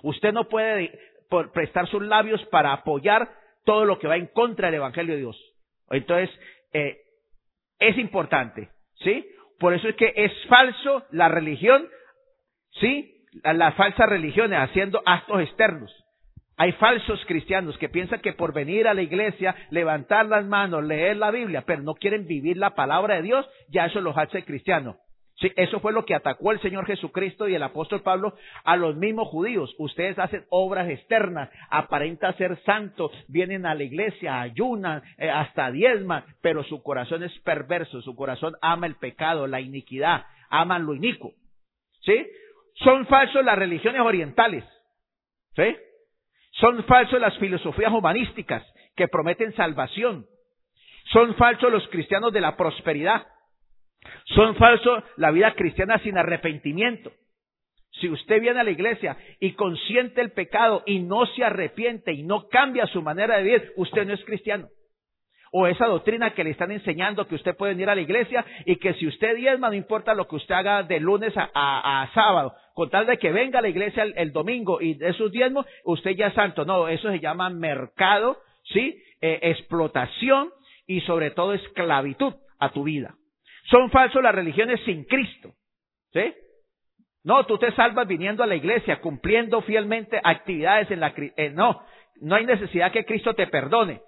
Usted 0.03 0.33
no 0.33 0.49
puede 0.49 0.99
prestar 1.53 1.87
sus 1.89 2.03
labios 2.03 2.43
para 2.47 2.73
apoyar 2.73 3.29
todo 3.65 3.85
lo 3.85 3.99
que 3.99 4.09
va 4.09 4.17
en 4.17 4.29
contra 4.29 4.69
del 4.69 4.77
Evangelio 4.77 5.15
de 5.15 5.21
Dios. 5.21 5.55
Entonces, 5.91 6.31
eh, 6.73 6.97
es 7.79 7.97
importante, 7.99 8.69
¿sí? 9.03 9.27
Por 9.59 9.75
eso 9.75 9.89
es 9.89 9.97
que 9.97 10.13
es 10.17 10.33
falso 10.49 11.05
la 11.11 11.29
religión, 11.29 11.89
¿sí? 12.81 13.15
La- 13.43 13.53
Las 13.55 13.75
falsas 13.75 14.09
religiones 14.09 14.59
haciendo 14.59 15.03
actos 15.05 15.41
externos. 15.43 15.93
Hay 16.57 16.73
falsos 16.73 17.25
cristianos 17.27 17.79
que 17.79 17.89
piensan 17.89 18.21
que 18.21 18.33
por 18.33 18.53
venir 18.53 18.89
a 18.89 18.95
la 18.95 19.03
iglesia, 19.03 19.55
levantar 19.71 20.27
las 20.27 20.45
manos, 20.45 20.83
leer 20.85 21.17
la 21.17 21.31
Biblia, 21.31 21.63
pero 21.65 21.83
no 21.83 21.95
quieren 21.95 22.27
vivir 22.27 22.57
la 22.57 22.75
palabra 22.75 23.15
de 23.17 23.23
Dios, 23.23 23.49
ya 23.69 23.87
eso 23.87 24.01
los 24.01 24.17
hace 24.19 24.45
cristianos. 24.45 24.97
Eso 25.41 25.79
fue 25.79 25.93
lo 25.93 26.05
que 26.05 26.17
atacó 26.17 26.51
el 26.51 26.61
Señor 26.61 26.85
Jesucristo 26.87 27.49
y 27.49 27.55
el 27.55 27.63
apóstol 27.63 28.03
Pablo 28.03 28.35
a 28.65 28.77
los 28.77 28.97
mismos 28.97 29.29
judíos. 29.29 29.73
Ustedes 29.79 30.19
hacen 30.19 30.45
obras 30.51 30.89
externas, 30.89 31.49
aparentan 31.71 32.37
ser 32.37 32.59
santos, 32.65 33.13
vienen 33.29 33.65
a 33.65 33.75
la 33.75 33.85
iglesia, 33.85 34.41
ayunan, 34.41 35.03
eh, 35.17 35.31
hasta 35.31 35.71
diezman, 35.71 36.25
pero 36.41 36.65
su 36.65 36.83
corazón 36.83 37.23
es 37.23 37.33
perverso, 37.41 38.03
su 38.03 38.17
corazón 38.17 38.55
ama 38.61 38.87
el 38.87 38.97
pecado, 38.97 39.47
la 39.47 39.61
iniquidad, 39.61 40.27
aman 40.51 40.85
lo 40.85 40.95
inicuo. 40.95 41.33
¿Sí? 42.01 42.27
Son 42.75 43.07
falsos 43.07 43.45
las 43.45 43.59
religiones 43.59 44.01
orientales. 44.01 44.65
¿Sí? 45.55 45.77
Son 46.53 46.83
falsos 46.85 47.21
las 47.21 47.37
filosofías 47.39 47.93
humanísticas 47.93 48.65
que 48.97 49.07
prometen 49.07 49.55
salvación. 49.55 50.27
Son 51.13 51.37
falsos 51.37 51.71
los 51.71 51.87
cristianos 51.89 52.33
de 52.33 52.41
la 52.41 52.57
prosperidad. 52.57 53.27
Son 54.35 54.55
falsos 54.57 55.03
la 55.17 55.31
vida 55.31 55.55
cristiana 55.55 55.99
sin 55.99 56.19
arrepentimiento. 56.19 57.13
Si 58.01 58.09
usted 58.09 58.41
viene 58.41 58.61
a 58.61 58.65
la 58.65 58.71
iglesia 58.71 59.17
y 59.41 59.53
consiente 59.53 60.21
el 60.21 60.31
pecado 60.31 60.83
y 60.87 61.01
no 61.01 61.27
se 61.27 61.45
arrepiente 61.45 62.13
y 62.13 62.23
no 62.23 62.49
cambia 62.49 62.87
su 62.87 63.03
manera 63.03 63.37
de 63.37 63.43
vivir, 63.43 63.73
usted 63.77 64.07
no 64.07 64.15
es 64.15 64.25
cristiano. 64.25 64.69
O 65.51 65.67
esa 65.67 65.87
doctrina 65.87 66.35
que 66.35 66.45
le 66.45 66.51
están 66.51 66.71
enseñando 66.71 67.27
que 67.27 67.35
usted 67.35 67.57
puede 67.57 67.73
venir 67.73 67.89
a 67.89 67.95
la 67.95 68.03
iglesia 68.03 68.45
y 68.67 68.77
que 68.77 68.93
si 68.95 69.07
usted 69.07 69.35
diezma, 69.35 69.69
no 69.69 69.75
importa 69.75 70.15
lo 70.15 70.29
que 70.29 70.37
usted 70.37 70.55
haga 70.55 70.83
de 70.83 71.01
lunes 71.01 71.33
a, 71.37 72.11
sábado, 72.13 72.55
con 72.75 72.91
tal 72.91 73.07
de 73.07 73.17
que 73.17 73.33
venga 73.33 73.59
a 73.59 73.63
la 73.63 73.71
iglesia 73.71 74.03
el, 74.03 74.13
el 74.17 74.33
domingo 74.33 74.81
y 74.81 74.95
de 74.95 75.15
sus 75.15 75.33
diezmos, 75.33 75.67
usted 75.85 76.11
ya 76.11 76.27
es 76.27 76.35
santo. 76.35 76.67
No, 76.67 76.87
eso 76.87 77.11
se 77.11 77.19
llama 77.19 77.49
mercado, 77.49 78.37
¿sí? 78.65 79.03
Eh, 79.21 79.39
explotación 79.43 80.51
y 80.87 81.01
sobre 81.01 81.31
todo 81.31 81.55
esclavitud 81.55 82.35
a 82.59 82.71
tu 82.71 82.85
vida. 82.85 83.15
Son 83.71 83.91
falsos 83.91 84.23
las 84.23 84.35
religiones 84.35 84.81
sin 84.85 85.05
Cristo, 85.05 85.53
¿sí? 86.13 86.35
No, 87.25 87.45
tú 87.45 87.59
te 87.59 87.73
salvas 87.73 88.07
viniendo 88.07 88.43
a 88.43 88.47
la 88.47 88.57
iglesia, 88.57 89.01
cumpliendo 89.01 89.61
fielmente 89.63 90.21
actividades 90.23 90.91
en 90.91 91.01
la... 91.01 91.13
eh, 91.17 91.51
no, 91.51 91.83
no 92.21 92.35
hay 92.35 92.47
necesidad 92.47 92.93
que 92.93 93.05
Cristo 93.05 93.35
te 93.35 93.47
perdone. 93.47 94.01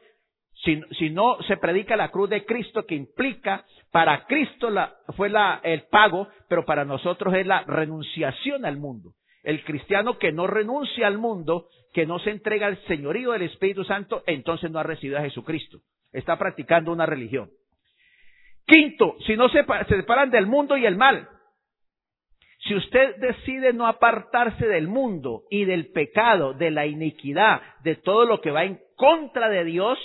Si, 0.64 0.80
si 0.98 1.10
no 1.10 1.40
se 1.42 1.56
predica 1.56 1.96
la 1.96 2.10
cruz 2.10 2.30
de 2.30 2.44
Cristo 2.44 2.86
que 2.86 2.94
implica, 2.94 3.64
para 3.90 4.24
Cristo 4.26 4.70
la, 4.70 4.94
fue 5.16 5.28
la, 5.28 5.60
el 5.62 5.82
pago, 5.84 6.28
pero 6.48 6.64
para 6.64 6.84
nosotros 6.84 7.34
es 7.34 7.46
la 7.46 7.62
renunciación 7.64 8.64
al 8.64 8.78
mundo. 8.78 9.12
El 9.42 9.64
cristiano 9.64 10.18
que 10.18 10.32
no 10.32 10.46
renuncia 10.46 11.06
al 11.06 11.18
mundo, 11.18 11.68
que 11.92 12.06
no 12.06 12.18
se 12.18 12.30
entrega 12.30 12.66
al 12.66 12.82
señorío 12.84 13.32
del 13.32 13.42
Espíritu 13.42 13.84
Santo, 13.84 14.22
entonces 14.26 14.70
no 14.70 14.78
ha 14.78 14.82
recibido 14.82 15.18
a 15.18 15.22
Jesucristo. 15.22 15.80
Está 16.12 16.38
practicando 16.38 16.92
una 16.92 17.06
religión. 17.06 17.50
Quinto, 18.70 19.16
si 19.26 19.36
no 19.36 19.48
se, 19.48 19.64
pa- 19.64 19.84
se 19.84 19.96
separan 19.96 20.30
del 20.30 20.46
mundo 20.46 20.76
y 20.76 20.86
el 20.86 20.96
mal. 20.96 21.28
Si 22.66 22.74
usted 22.74 23.16
decide 23.16 23.72
no 23.72 23.86
apartarse 23.86 24.66
del 24.66 24.86
mundo 24.86 25.42
y 25.50 25.64
del 25.64 25.90
pecado, 25.92 26.52
de 26.52 26.70
la 26.70 26.86
iniquidad, 26.86 27.62
de 27.82 27.96
todo 27.96 28.26
lo 28.26 28.40
que 28.40 28.50
va 28.50 28.64
en 28.64 28.78
contra 28.96 29.48
de 29.48 29.64
Dios, 29.64 29.98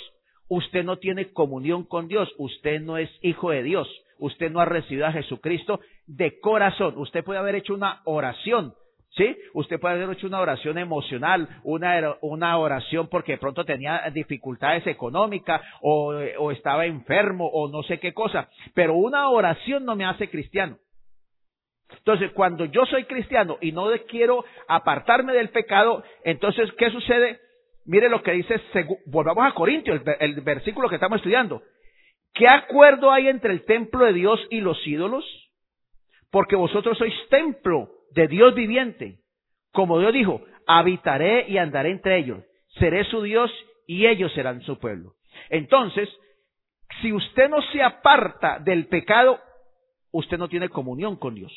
usted 0.47 0.83
no 0.83 0.97
tiene 0.97 1.31
comunión 1.33 1.83
con 1.83 2.07
Dios, 2.07 2.33
usted 2.37 2.79
no 2.81 2.97
es 2.97 3.09
hijo 3.21 3.51
de 3.51 3.61
Dios, 3.61 3.87
usted 4.19 4.49
no 4.51 4.61
ha 4.61 4.65
recibido 4.65 5.05
a 5.05 5.11
Jesucristo 5.11 5.81
de 6.07 6.39
corazón. 6.39 6.93
Usted 6.97 7.23
puede 7.23 7.39
haber 7.39 7.55
hecho 7.55 7.73
una 7.73 8.01
oración, 8.05 8.73
¿sí? 9.15 9.37
Usted 9.53 9.79
puede 9.79 9.95
haber 9.95 10.15
hecho 10.15 10.27
una 10.27 10.41
oración 10.41 10.77
emocional, 10.77 11.47
una, 11.63 12.15
una 12.21 12.57
oración 12.57 13.07
porque 13.07 13.33
de 13.33 13.37
pronto 13.37 13.65
tenía 13.65 14.01
dificultades 14.13 14.85
económicas 14.87 15.61
o, 15.81 16.51
estaba 16.51 16.85
enfermo 16.85 17.47
o 17.47 17.69
no 17.69 17.83
sé 17.83 17.99
qué 17.99 18.13
cosa, 18.13 18.49
pero 18.73 18.95
una 18.95 19.29
oración 19.29 19.85
no 19.85 19.95
me 19.95 20.05
hace 20.05 20.29
cristiano. 20.29 20.77
Entonces, 21.97 22.31
cuando 22.31 22.65
yo 22.65 22.85
soy 22.85 23.05
cristiano 23.05 23.57
y 23.61 23.71
no 23.71 23.87
quiero 24.07 24.43
apartarme 24.67 25.33
del 25.33 25.49
pecado, 25.49 26.03
entonces, 26.23 26.71
¿qué 26.77 26.89
sucede? 26.89 27.39
Mire 27.85 28.09
lo 28.09 28.23
que 28.23 28.31
dice, 28.31 28.59
volvamos 29.05 29.45
a 29.45 29.53
Corintios, 29.53 30.01
el, 30.19 30.35
el 30.35 30.41
versículo 30.41 30.89
que 30.89 30.95
estamos 30.95 31.17
estudiando. 31.17 31.61
¿Qué 32.33 32.47
acuerdo 32.47 33.11
hay 33.11 33.27
entre 33.27 33.53
el 33.53 33.63
templo 33.65 34.03
de 34.03 34.13
Dios 34.13 34.39
y 34.49 34.61
los 34.61 34.85
ídolos? 34.85 35.23
Porque 36.31 36.55
vosotros 36.55 36.97
sois 36.97 37.13
templo 37.29 37.94
de 38.15 38.27
Dios 38.27 38.55
viviente. 38.55 39.19
Como 39.71 39.99
Dios 39.99 40.13
dijo, 40.13 40.41
habitaré 40.65 41.47
y 41.49 41.57
andaré 41.57 41.91
entre 41.91 42.17
ellos. 42.17 42.43
Seré 42.79 43.03
su 43.05 43.21
Dios 43.21 43.51
y 43.87 44.07
ellos 44.07 44.33
serán 44.33 44.61
su 44.61 44.79
pueblo. 44.79 45.13
Entonces, 45.49 46.09
si 47.01 47.11
usted 47.11 47.49
no 47.49 47.61
se 47.73 47.83
aparta 47.83 48.59
del 48.59 48.87
pecado, 48.87 49.39
usted 50.11 50.37
no 50.37 50.47
tiene 50.47 50.69
comunión 50.69 51.17
con 51.17 51.35
Dios. 51.35 51.51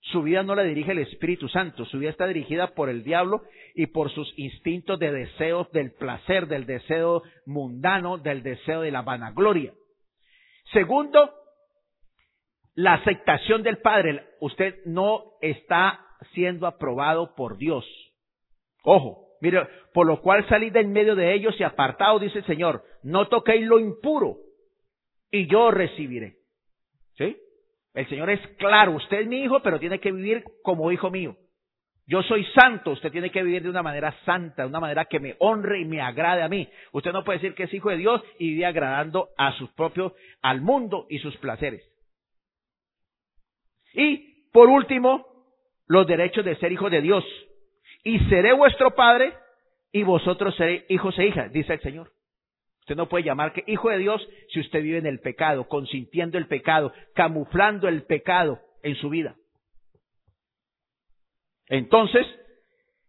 Su 0.00 0.22
vida 0.22 0.42
no 0.42 0.56
la 0.56 0.64
dirige 0.64 0.90
el 0.90 0.98
Espíritu 0.98 1.48
Santo, 1.48 1.84
su 1.84 2.00
vida 2.00 2.10
está 2.10 2.26
dirigida 2.26 2.74
por 2.74 2.88
el 2.88 3.04
diablo 3.04 3.42
y 3.76 3.86
por 3.86 4.10
sus 4.10 4.36
instintos 4.36 4.98
de 4.98 5.12
deseos 5.12 5.70
del 5.70 5.92
placer, 5.92 6.48
del 6.48 6.66
deseo 6.66 7.22
mundano, 7.46 8.18
del 8.18 8.42
deseo 8.42 8.80
de 8.80 8.90
la 8.90 9.02
vanagloria. 9.02 9.72
Segundo, 10.72 11.32
la 12.74 12.94
aceptación 12.94 13.62
del 13.62 13.78
Padre. 13.78 14.24
Usted 14.40 14.80
no 14.86 15.32
está 15.40 16.00
siendo 16.32 16.66
aprobado 16.66 17.34
por 17.34 17.58
Dios. 17.58 17.84
Ojo, 18.84 19.28
mire, 19.40 19.66
por 19.92 20.06
lo 20.06 20.20
cual 20.20 20.46
salid 20.48 20.74
en 20.76 20.92
medio 20.92 21.14
de 21.14 21.34
ellos 21.34 21.54
y 21.58 21.64
apartados, 21.64 22.20
dice 22.20 22.38
el 22.38 22.46
Señor, 22.46 22.84
no 23.02 23.28
toquéis 23.28 23.66
lo 23.66 23.78
impuro 23.78 24.38
y 25.30 25.46
yo 25.46 25.70
recibiré. 25.70 26.36
¿Sí? 27.16 27.36
El 27.94 28.08
Señor 28.08 28.30
es 28.30 28.40
claro, 28.58 28.92
usted 28.92 29.20
es 29.20 29.26
mi 29.26 29.42
hijo, 29.42 29.60
pero 29.60 29.78
tiene 29.78 30.00
que 30.00 30.12
vivir 30.12 30.44
como 30.62 30.90
hijo 30.90 31.10
mío. 31.10 31.36
Yo 32.06 32.22
soy 32.22 32.44
santo, 32.46 32.90
usted 32.90 33.12
tiene 33.12 33.30
que 33.30 33.42
vivir 33.42 33.62
de 33.62 33.70
una 33.70 33.82
manera 33.82 34.14
santa, 34.24 34.62
de 34.62 34.68
una 34.68 34.80
manera 34.80 35.04
que 35.04 35.20
me 35.20 35.36
honre 35.38 35.80
y 35.80 35.84
me 35.84 36.00
agrade 36.00 36.42
a 36.42 36.48
mí. 36.48 36.68
Usted 36.92 37.12
no 37.12 37.22
puede 37.22 37.38
decir 37.38 37.54
que 37.54 37.64
es 37.64 37.74
hijo 37.74 37.90
de 37.90 37.96
Dios 37.96 38.22
y 38.38 38.50
vive 38.50 38.66
agradando 38.66 39.28
a 39.36 39.52
sus 39.52 39.70
propios, 39.72 40.12
al 40.42 40.62
mundo 40.62 41.06
y 41.08 41.18
sus 41.18 41.36
placeres. 41.36 41.91
Y, 43.94 44.48
por 44.52 44.68
último, 44.68 45.26
los 45.86 46.06
derechos 46.06 46.44
de 46.44 46.56
ser 46.56 46.72
hijo 46.72 46.90
de 46.90 47.00
Dios. 47.00 47.24
Y 48.04 48.18
seré 48.30 48.52
vuestro 48.52 48.94
padre 48.94 49.34
y 49.92 50.02
vosotros 50.02 50.56
seréis 50.56 50.84
hijos 50.88 51.18
e 51.18 51.26
hijas, 51.26 51.52
dice 51.52 51.74
el 51.74 51.80
Señor. 51.80 52.10
Usted 52.80 52.96
no 52.96 53.08
puede 53.08 53.24
llamar 53.24 53.52
que 53.52 53.62
hijo 53.66 53.90
de 53.90 53.98
Dios 53.98 54.26
si 54.52 54.60
usted 54.60 54.82
vive 54.82 54.98
en 54.98 55.06
el 55.06 55.20
pecado, 55.20 55.68
consintiendo 55.68 56.36
el 56.36 56.46
pecado, 56.46 56.92
camuflando 57.14 57.86
el 57.88 58.02
pecado 58.02 58.58
en 58.82 58.96
su 58.96 59.08
vida. 59.08 59.36
Entonces, 61.68 62.26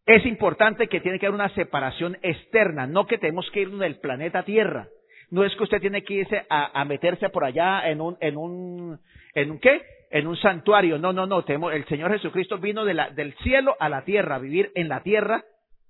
es 0.05 0.25
importante 0.25 0.87
que 0.87 0.99
tiene 0.99 1.17
que 1.17 1.25
haber 1.25 1.39
una 1.39 1.53
separación 1.55 2.17
externa, 2.21 2.85
no 2.85 3.07
que 3.07 3.17
tenemos 3.17 3.49
que 3.51 3.61
irnos 3.61 3.79
del 3.79 3.99
planeta 3.99 4.43
Tierra. 4.43 4.87
No 5.31 5.43
es 5.43 5.55
que 5.55 5.63
usted 5.63 5.81
tiene 5.81 6.03
que 6.03 6.13
irse 6.13 6.45
a, 6.49 6.79
a 6.79 6.85
meterse 6.85 7.29
por 7.29 7.43
allá 7.43 7.89
en 7.89 8.01
un, 8.01 8.15
en 8.19 8.37
un, 8.37 8.99
en 9.33 9.51
un 9.51 9.59
qué? 9.59 9.81
En 10.13 10.27
un 10.27 10.37
santuario. 10.37 10.99
No, 10.99 11.11
no, 11.11 11.25
no. 11.25 11.43
Tenemos, 11.43 11.73
el 11.73 11.85
Señor 11.85 12.11
Jesucristo 12.11 12.59
vino 12.59 12.85
de 12.85 12.93
la, 12.93 13.09
del 13.09 13.33
cielo 13.37 13.75
a 13.79 13.89
la 13.89 14.05
tierra, 14.05 14.35
a 14.35 14.39
vivir 14.39 14.71
en 14.75 14.87
la 14.87 15.01
tierra, 15.01 15.43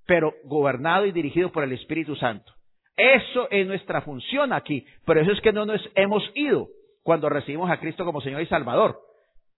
pero 0.05 0.34
gobernado 0.45 1.05
y 1.05 1.11
dirigido 1.11 1.51
por 1.51 1.65
el 1.65 1.74
Espíritu 1.74 2.15
Santo. 2.15 2.53
Eso 2.95 3.49
es 3.51 3.67
nuestra 3.67 3.99
función 3.99 4.53
aquí. 4.53 4.88
Por 5.05 5.17
eso 5.17 5.30
es 5.30 5.41
que 5.41 5.51
no 5.51 5.65
nos 5.65 5.82
hemos 5.95 6.24
ido 6.36 6.69
cuando 7.03 7.28
recibimos 7.28 7.69
a 7.69 7.82
Cristo 7.82 8.05
como 8.05 8.21
Señor 8.21 8.41
y 8.41 8.45
Salvador. 8.45 8.97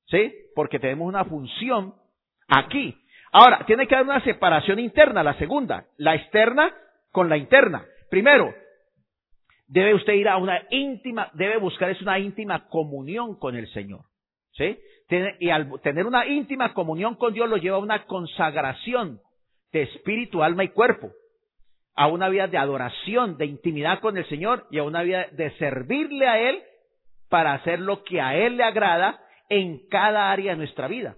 ¿Sí? 0.08 0.34
Porque 0.56 0.80
tenemos 0.80 1.08
una 1.08 1.26
función 1.26 1.94
aquí. 2.48 2.98
Ahora, 3.32 3.66
tiene 3.68 3.86
que 3.86 3.94
haber 3.94 4.08
una 4.08 4.24
separación 4.24 4.80
interna, 4.80 5.22
la 5.22 5.38
segunda, 5.38 5.86
la 5.98 6.16
externa 6.16 6.74
con 7.12 7.30
la 7.30 7.38
interna. 7.38 7.86
Primero, 8.10 8.52
debe 9.68 9.94
usted 9.94 10.14
ir 10.14 10.28
a 10.28 10.38
una 10.38 10.60
íntima, 10.72 11.30
debe 11.34 11.58
buscar 11.58 11.92
es 11.92 12.02
una 12.02 12.18
íntima 12.18 12.68
comunión 12.68 13.38
con 13.38 13.56
el 13.56 13.68
Señor. 13.68 14.06
¿Sí? 14.58 14.78
Y 15.40 15.50
al 15.50 15.80
tener 15.82 16.06
una 16.06 16.26
íntima 16.26 16.74
comunión 16.74 17.16
con 17.16 17.34
Dios 17.34 17.50
lo 17.50 17.58
lleva 17.58 17.78
a 17.78 17.82
una 17.82 18.06
consagración 18.06 19.20
de 19.72 19.84
espíritu, 19.84 20.42
alma 20.42 20.64
y 20.64 20.70
cuerpo. 20.70 21.12
A 21.96 22.08
una 22.08 22.28
vida 22.30 22.48
de 22.48 22.58
adoración, 22.58 23.38
de 23.38 23.46
intimidad 23.46 24.00
con 24.00 24.18
el 24.18 24.28
Señor 24.28 24.66
y 24.72 24.80
a 24.80 24.84
una 24.84 25.04
vida 25.04 25.28
de 25.32 25.52
servirle 25.58 26.28
a 26.28 26.40
Él 26.40 26.62
para 27.30 27.54
hacer 27.54 27.80
lo 27.80 28.04
que 28.04 28.20
a 28.20 28.36
Él 28.36 28.58
le 28.58 28.64
agrada 28.64 29.22
en 29.50 29.88
cada 29.90 30.32
área 30.32 30.54
de 30.54 30.58
nuestra 30.58 30.88
vida. 30.88 31.16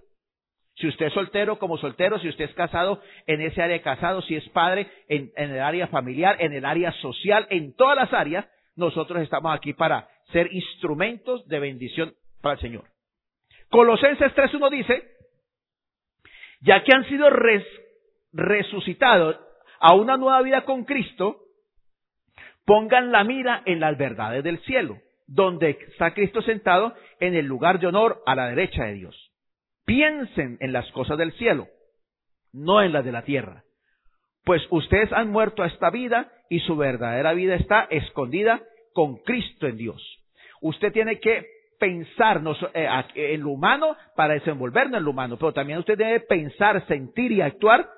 Si 0.76 0.86
usted 0.86 1.06
es 1.06 1.12
soltero 1.12 1.58
como 1.58 1.78
soltero, 1.78 2.20
si 2.20 2.28
usted 2.28 2.44
es 2.44 2.54
casado 2.54 3.00
en 3.26 3.40
ese 3.40 3.60
área 3.60 3.78
de 3.78 3.82
casado, 3.82 4.22
si 4.22 4.36
es 4.36 4.48
padre 4.50 4.86
en 5.08 5.32
el 5.36 5.60
área 5.60 5.88
familiar, 5.88 6.36
en 6.38 6.52
el 6.52 6.64
área 6.64 6.92
social, 6.92 7.46
en 7.50 7.74
todas 7.74 7.96
las 7.96 8.12
áreas, 8.12 8.46
nosotros 8.76 9.20
estamos 9.22 9.52
aquí 9.52 9.72
para 9.72 10.08
ser 10.32 10.52
instrumentos 10.52 11.46
de 11.48 11.58
bendición 11.58 12.14
para 12.40 12.54
el 12.54 12.60
Señor. 12.60 12.84
Colosenses 13.70 14.34
3.1 14.34 14.70
dice, 14.70 15.02
ya 16.60 16.82
que 16.84 16.92
han 16.94 17.04
sido 17.08 17.28
res- 17.30 17.66
resucitados 18.32 19.38
a 19.80 19.94
una 19.94 20.16
nueva 20.16 20.42
vida 20.42 20.64
con 20.64 20.84
Cristo, 20.84 21.40
pongan 22.64 23.12
la 23.12 23.24
mira 23.24 23.62
en 23.66 23.80
las 23.80 23.96
verdades 23.96 24.42
del 24.42 24.58
cielo, 24.64 24.98
donde 25.26 25.70
está 25.88 26.14
Cristo 26.14 26.42
sentado 26.42 26.94
en 27.20 27.34
el 27.34 27.46
lugar 27.46 27.78
de 27.78 27.86
honor 27.86 28.22
a 28.26 28.34
la 28.34 28.48
derecha 28.48 28.84
de 28.84 28.94
Dios. 28.94 29.30
Piensen 29.84 30.56
en 30.60 30.72
las 30.72 30.90
cosas 30.92 31.16
del 31.18 31.32
cielo, 31.32 31.68
no 32.52 32.82
en 32.82 32.92
las 32.92 33.04
de 33.04 33.12
la 33.12 33.22
tierra. 33.22 33.64
Pues 34.44 34.62
ustedes 34.70 35.12
han 35.12 35.28
muerto 35.30 35.62
a 35.62 35.66
esta 35.66 35.90
vida 35.90 36.32
y 36.48 36.60
su 36.60 36.76
verdadera 36.76 37.32
vida 37.34 37.54
está 37.54 37.86
escondida 37.90 38.62
con 38.94 39.16
Cristo 39.18 39.66
en 39.66 39.76
Dios. 39.76 40.02
Usted 40.60 40.92
tiene 40.92 41.20
que 41.20 41.46
pensar 41.78 42.42
no 42.42 42.54
so- 42.54 42.70
eh, 42.74 42.88
en 43.14 43.40
lo 43.42 43.50
humano 43.50 43.96
para 44.16 44.34
desenvolvernos 44.34 44.98
en 44.98 45.04
lo 45.04 45.10
humano, 45.10 45.36
pero 45.38 45.52
también 45.52 45.78
usted 45.78 45.96
debe 45.96 46.20
pensar, 46.20 46.86
sentir 46.86 47.32
y 47.32 47.40
actuar 47.40 47.88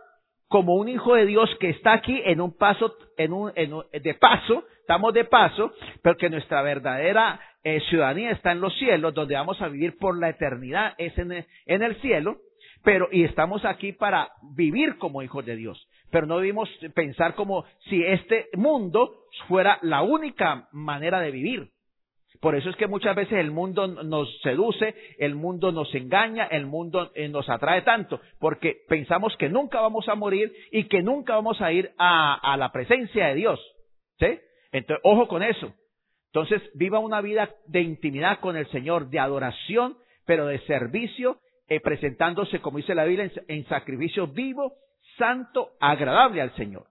como 0.48 0.74
un 0.74 0.88
hijo 0.88 1.14
de 1.14 1.26
Dios 1.26 1.48
que 1.60 1.70
está 1.70 1.92
aquí 1.92 2.20
en 2.24 2.40
un 2.40 2.56
paso, 2.56 2.94
en 3.16 3.32
un, 3.32 3.52
en 3.54 3.72
un- 3.72 3.84
de 3.92 4.14
paso, 4.14 4.64
estamos 4.80 5.14
de 5.14 5.24
paso, 5.24 5.72
pero 6.02 6.16
que 6.16 6.28
nuestra 6.30 6.62
verdadera 6.62 7.40
eh, 7.62 7.80
ciudadanía 7.90 8.30
está 8.30 8.52
en 8.52 8.60
los 8.60 8.74
cielos, 8.78 9.12
donde 9.14 9.34
vamos 9.34 9.60
a 9.60 9.68
vivir 9.68 9.96
por 9.98 10.18
la 10.18 10.30
eternidad, 10.30 10.94
es 10.98 11.16
en 11.18 11.30
el, 11.32 11.46
en 11.66 11.82
el 11.82 11.94
cielo, 12.00 12.38
pero, 12.82 13.08
y 13.12 13.24
estamos 13.24 13.64
aquí 13.66 13.92
para 13.92 14.30
vivir 14.56 14.96
como 14.96 15.22
hijos 15.22 15.44
de 15.44 15.56
Dios. 15.56 15.86
Pero 16.10 16.26
no 16.26 16.38
debemos 16.38 16.68
pensar 16.94 17.34
como 17.34 17.64
si 17.88 18.02
este 18.02 18.48
mundo 18.54 19.12
fuera 19.46 19.78
la 19.82 20.02
única 20.02 20.68
manera 20.72 21.20
de 21.20 21.30
vivir. 21.30 21.68
Por 22.40 22.54
eso 22.54 22.70
es 22.70 22.76
que 22.76 22.86
muchas 22.86 23.14
veces 23.14 23.38
el 23.38 23.50
mundo 23.50 23.86
nos 23.86 24.40
seduce, 24.40 24.94
el 25.18 25.34
mundo 25.34 25.72
nos 25.72 25.94
engaña, 25.94 26.46
el 26.46 26.64
mundo 26.64 27.10
eh, 27.14 27.28
nos 27.28 27.48
atrae 27.50 27.82
tanto, 27.82 28.18
porque 28.38 28.78
pensamos 28.88 29.36
que 29.36 29.50
nunca 29.50 29.80
vamos 29.82 30.08
a 30.08 30.14
morir 30.14 30.50
y 30.72 30.84
que 30.84 31.02
nunca 31.02 31.34
vamos 31.34 31.60
a 31.60 31.70
ir 31.70 31.92
a, 31.98 32.56
la 32.58 32.72
presencia 32.72 33.26
de 33.26 33.34
Dios. 33.34 33.60
¿Sí? 34.18 34.38
Entonces, 34.72 35.02
ojo 35.04 35.28
con 35.28 35.42
eso. 35.42 35.74
Entonces, 36.32 36.62
viva 36.74 36.98
una 36.98 37.20
vida 37.20 37.50
de 37.66 37.82
intimidad 37.82 38.40
con 38.40 38.56
el 38.56 38.66
Señor, 38.68 39.10
de 39.10 39.18
adoración, 39.18 39.98
pero 40.24 40.46
de 40.46 40.60
servicio, 40.60 41.40
eh, 41.68 41.80
presentándose, 41.80 42.60
como 42.60 42.78
dice 42.78 42.94
la 42.94 43.04
Biblia, 43.04 43.30
en, 43.48 43.66
sacrificio 43.66 44.28
vivo, 44.28 44.74
santo, 45.18 45.72
agradable 45.78 46.40
al 46.40 46.54
Señor. 46.54 46.86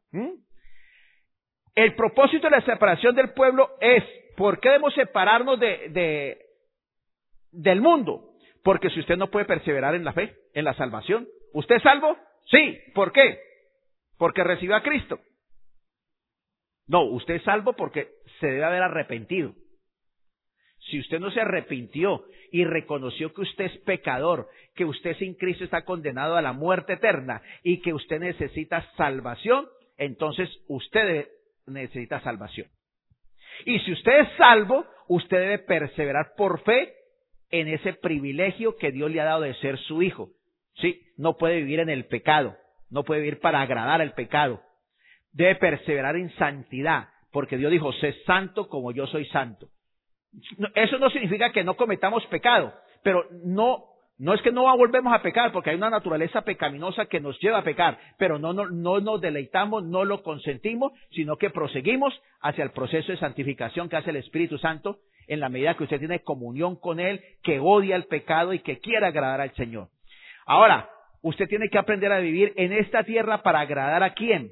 El 1.74 1.96
propósito 1.96 2.50
de 2.50 2.58
la 2.58 2.62
separación 2.62 3.16
del 3.16 3.32
pueblo 3.32 3.72
es, 3.80 4.04
¿por 4.40 4.60
qué 4.62 4.70
debemos 4.70 4.94
separarnos 4.96 5.60
de, 5.60 5.90
de- 5.90 6.38
del 7.52 7.82
mundo? 7.82 8.32
Porque 8.64 8.90
si 8.90 9.02
usted 9.02 9.18
no 9.18 9.30
puede 9.30 9.46
perseverar 9.46 9.94
en 9.96 10.06
la 10.06 10.14
fe, 10.14 10.36
en 10.54 10.64
la 10.64 10.74
salvación, 10.76 11.28
¿usted 11.54 11.76
es 11.76 11.84
salvo? 11.84 12.18
Sí. 12.50 12.80
¿Por 12.96 13.12
qué? 13.12 13.38
Porque 14.18 14.44
recibió 14.44 14.76
a 14.78 14.82
Cristo. 14.82 15.20
No, 16.88 17.04
usted 17.04 17.36
es 17.36 17.44
salvo 17.44 17.74
porque 17.74 18.08
se 18.40 18.48
debe 18.48 18.64
haber 18.64 18.82
arrepentido. 18.82 19.54
Si 20.90 21.00
usted 21.00 21.20
no 21.20 21.30
se 21.32 21.42
arrepintió 21.42 22.24
y 22.52 22.64
reconoció 22.64 23.34
que 23.34 23.42
usted 23.42 23.66
es 23.66 23.78
pecador, 23.80 24.48
que 24.74 24.86
usted 24.86 25.16
sin 25.18 25.36
Cristo 25.36 25.66
está 25.66 25.84
condenado 25.84 26.36
a 26.38 26.42
la 26.42 26.54
muerte 26.54 26.94
eterna 26.94 27.42
y 27.64 27.82
que 27.82 27.94
usted 27.94 28.20
necesita 28.20 28.82
salvación, 28.96 29.68
entonces 29.98 30.50
usted 30.70 31.28
necesita 31.68 32.22
salvación. 32.22 32.68
Y 33.66 33.80
si 33.80 33.92
usted 33.92 34.20
es 34.22 34.30
salvo, 34.38 34.86
usted 35.08 35.38
debe 35.38 35.60
perseverar 35.60 36.34
por 36.38 36.62
fe 36.64 36.94
en 37.52 37.68
ese 37.68 37.94
privilegio 37.94 38.78
que 38.78 38.92
Dios 38.92 39.12
le 39.12 39.22
ha 39.22 39.26
dado 39.26 39.42
de 39.42 39.54
ser 39.56 39.78
su 39.80 40.02
hijo. 40.02 40.30
Sí, 40.76 41.02
no 41.18 41.38
puede 41.38 41.58
vivir 41.58 41.80
en 41.80 41.90
el 41.90 42.06
pecado, 42.06 42.56
no 42.90 43.04
puede 43.04 43.22
vivir 43.22 43.40
para 43.40 43.62
agradar 43.62 44.02
al 44.02 44.14
pecado. 44.14 44.62
Debe 45.32 45.56
perseverar 45.56 46.16
en 46.16 46.30
santidad, 46.36 47.10
porque 47.32 47.58
Dios 47.58 47.72
dijo, 47.72 47.92
sé 47.94 48.14
santo 48.26 48.70
como 48.70 48.92
yo 48.92 49.08
soy 49.08 49.26
santo. 49.26 49.68
Eso 50.76 51.00
no 51.00 51.10
significa 51.10 51.52
que 51.52 51.64
no 51.64 51.76
cometamos 51.76 52.26
pecado, 52.28 52.74
pero 53.04 53.28
no, 53.44 53.86
no 54.20 54.34
es 54.34 54.42
que 54.42 54.52
no 54.52 54.64
volvemos 54.78 55.14
a 55.14 55.22
pecar, 55.22 55.54
porque 55.54 55.70
hay 55.70 55.78
una 55.78 55.90
naturaleza 55.90 56.42
pecaminosa 56.42 57.06
que 57.06 57.22
nos 57.22 57.40
lleva 57.40 57.60
a 57.60 57.64
pecar, 57.64 57.98
pero 58.18 58.38
no, 58.38 58.52
no, 58.52 58.70
no 58.70 59.00
nos 59.00 59.22
deleitamos, 59.22 59.86
no 59.86 60.04
lo 60.04 60.24
consentimos, 60.24 60.92
sino 61.12 61.38
que 61.38 61.50
proseguimos 61.50 62.14
hacia 62.42 62.66
el 62.66 62.72
proceso 62.72 63.14
de 63.14 63.18
santificación 63.18 63.88
que 63.88 63.96
hace 63.96 64.10
el 64.10 64.18
Espíritu 64.18 64.58
Santo 64.58 65.00
en 65.28 65.40
la 65.40 65.48
medida 65.48 65.76
que 65.76 65.84
usted 65.84 66.00
tiene 66.00 66.20
comunión 66.20 66.76
con 66.76 67.00
Él, 67.00 67.22
que 67.44 67.60
odia 67.60 67.96
el 67.96 68.06
pecado 68.08 68.52
y 68.54 68.60
que 68.60 68.80
quiere 68.80 69.06
agradar 69.06 69.40
al 69.40 69.56
Señor. 69.56 69.88
Ahora, 70.46 70.90
usted 71.22 71.48
tiene 71.48 71.70
que 71.70 71.78
aprender 71.78 72.12
a 72.12 72.20
vivir 72.20 72.52
en 72.58 72.74
esta 72.74 73.04
tierra 73.04 73.42
para 73.42 73.62
agradar 73.62 74.04
a 74.04 74.14
quién. 74.14 74.52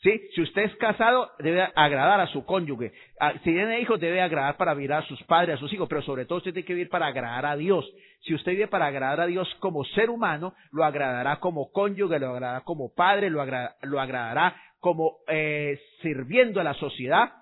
¿Sí? 0.00 0.28
Si 0.32 0.42
usted 0.42 0.62
es 0.62 0.76
casado, 0.76 1.32
debe 1.40 1.68
agradar 1.74 2.20
a 2.20 2.28
su 2.28 2.44
cónyuge. 2.44 2.92
Ah, 3.18 3.32
Si 3.32 3.50
tiene 3.50 3.80
hijos, 3.80 3.98
debe 3.98 4.20
agradar 4.20 4.56
para 4.56 4.74
vivir 4.74 4.92
a 4.92 5.02
sus 5.02 5.20
padres, 5.24 5.56
a 5.56 5.58
sus 5.58 5.72
hijos, 5.72 5.88
pero 5.88 6.02
sobre 6.02 6.24
todo 6.24 6.38
usted 6.38 6.52
tiene 6.52 6.66
que 6.66 6.74
vivir 6.74 6.88
para 6.88 7.06
agradar 7.06 7.46
a 7.46 7.56
Dios. 7.56 7.84
Si 8.20 8.32
usted 8.32 8.52
vive 8.52 8.68
para 8.68 8.86
agradar 8.86 9.22
a 9.22 9.26
Dios 9.26 9.52
como 9.58 9.84
ser 9.84 10.08
humano, 10.08 10.54
lo 10.70 10.84
agradará 10.84 11.40
como 11.40 11.72
cónyuge, 11.72 12.20
lo 12.20 12.30
agradará 12.30 12.60
como 12.60 12.94
padre, 12.94 13.28
lo, 13.28 13.44
lo 13.82 14.00
agradará 14.00 14.54
como 14.78 15.18
eh, 15.26 15.80
sirviendo 16.00 16.60
a 16.60 16.64
la 16.64 16.74
sociedad 16.74 17.32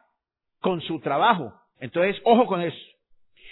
con 0.61 0.81
su 0.81 1.01
trabajo. 1.01 1.53
Entonces, 1.79 2.21
ojo 2.25 2.47
con 2.47 2.63
eso. 2.63 2.79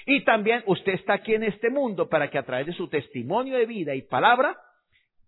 Y 0.06 0.24
también 0.24 0.62
usted 0.66 0.94
está 0.94 1.14
aquí 1.14 1.34
en 1.34 1.42
este 1.42 1.68
mundo 1.68 2.08
para 2.08 2.30
que 2.30 2.38
a 2.38 2.44
través 2.44 2.66
de 2.66 2.72
su 2.72 2.88
testimonio 2.88 3.58
de 3.58 3.66
vida 3.66 3.94
y 3.94 4.02
palabra, 4.02 4.56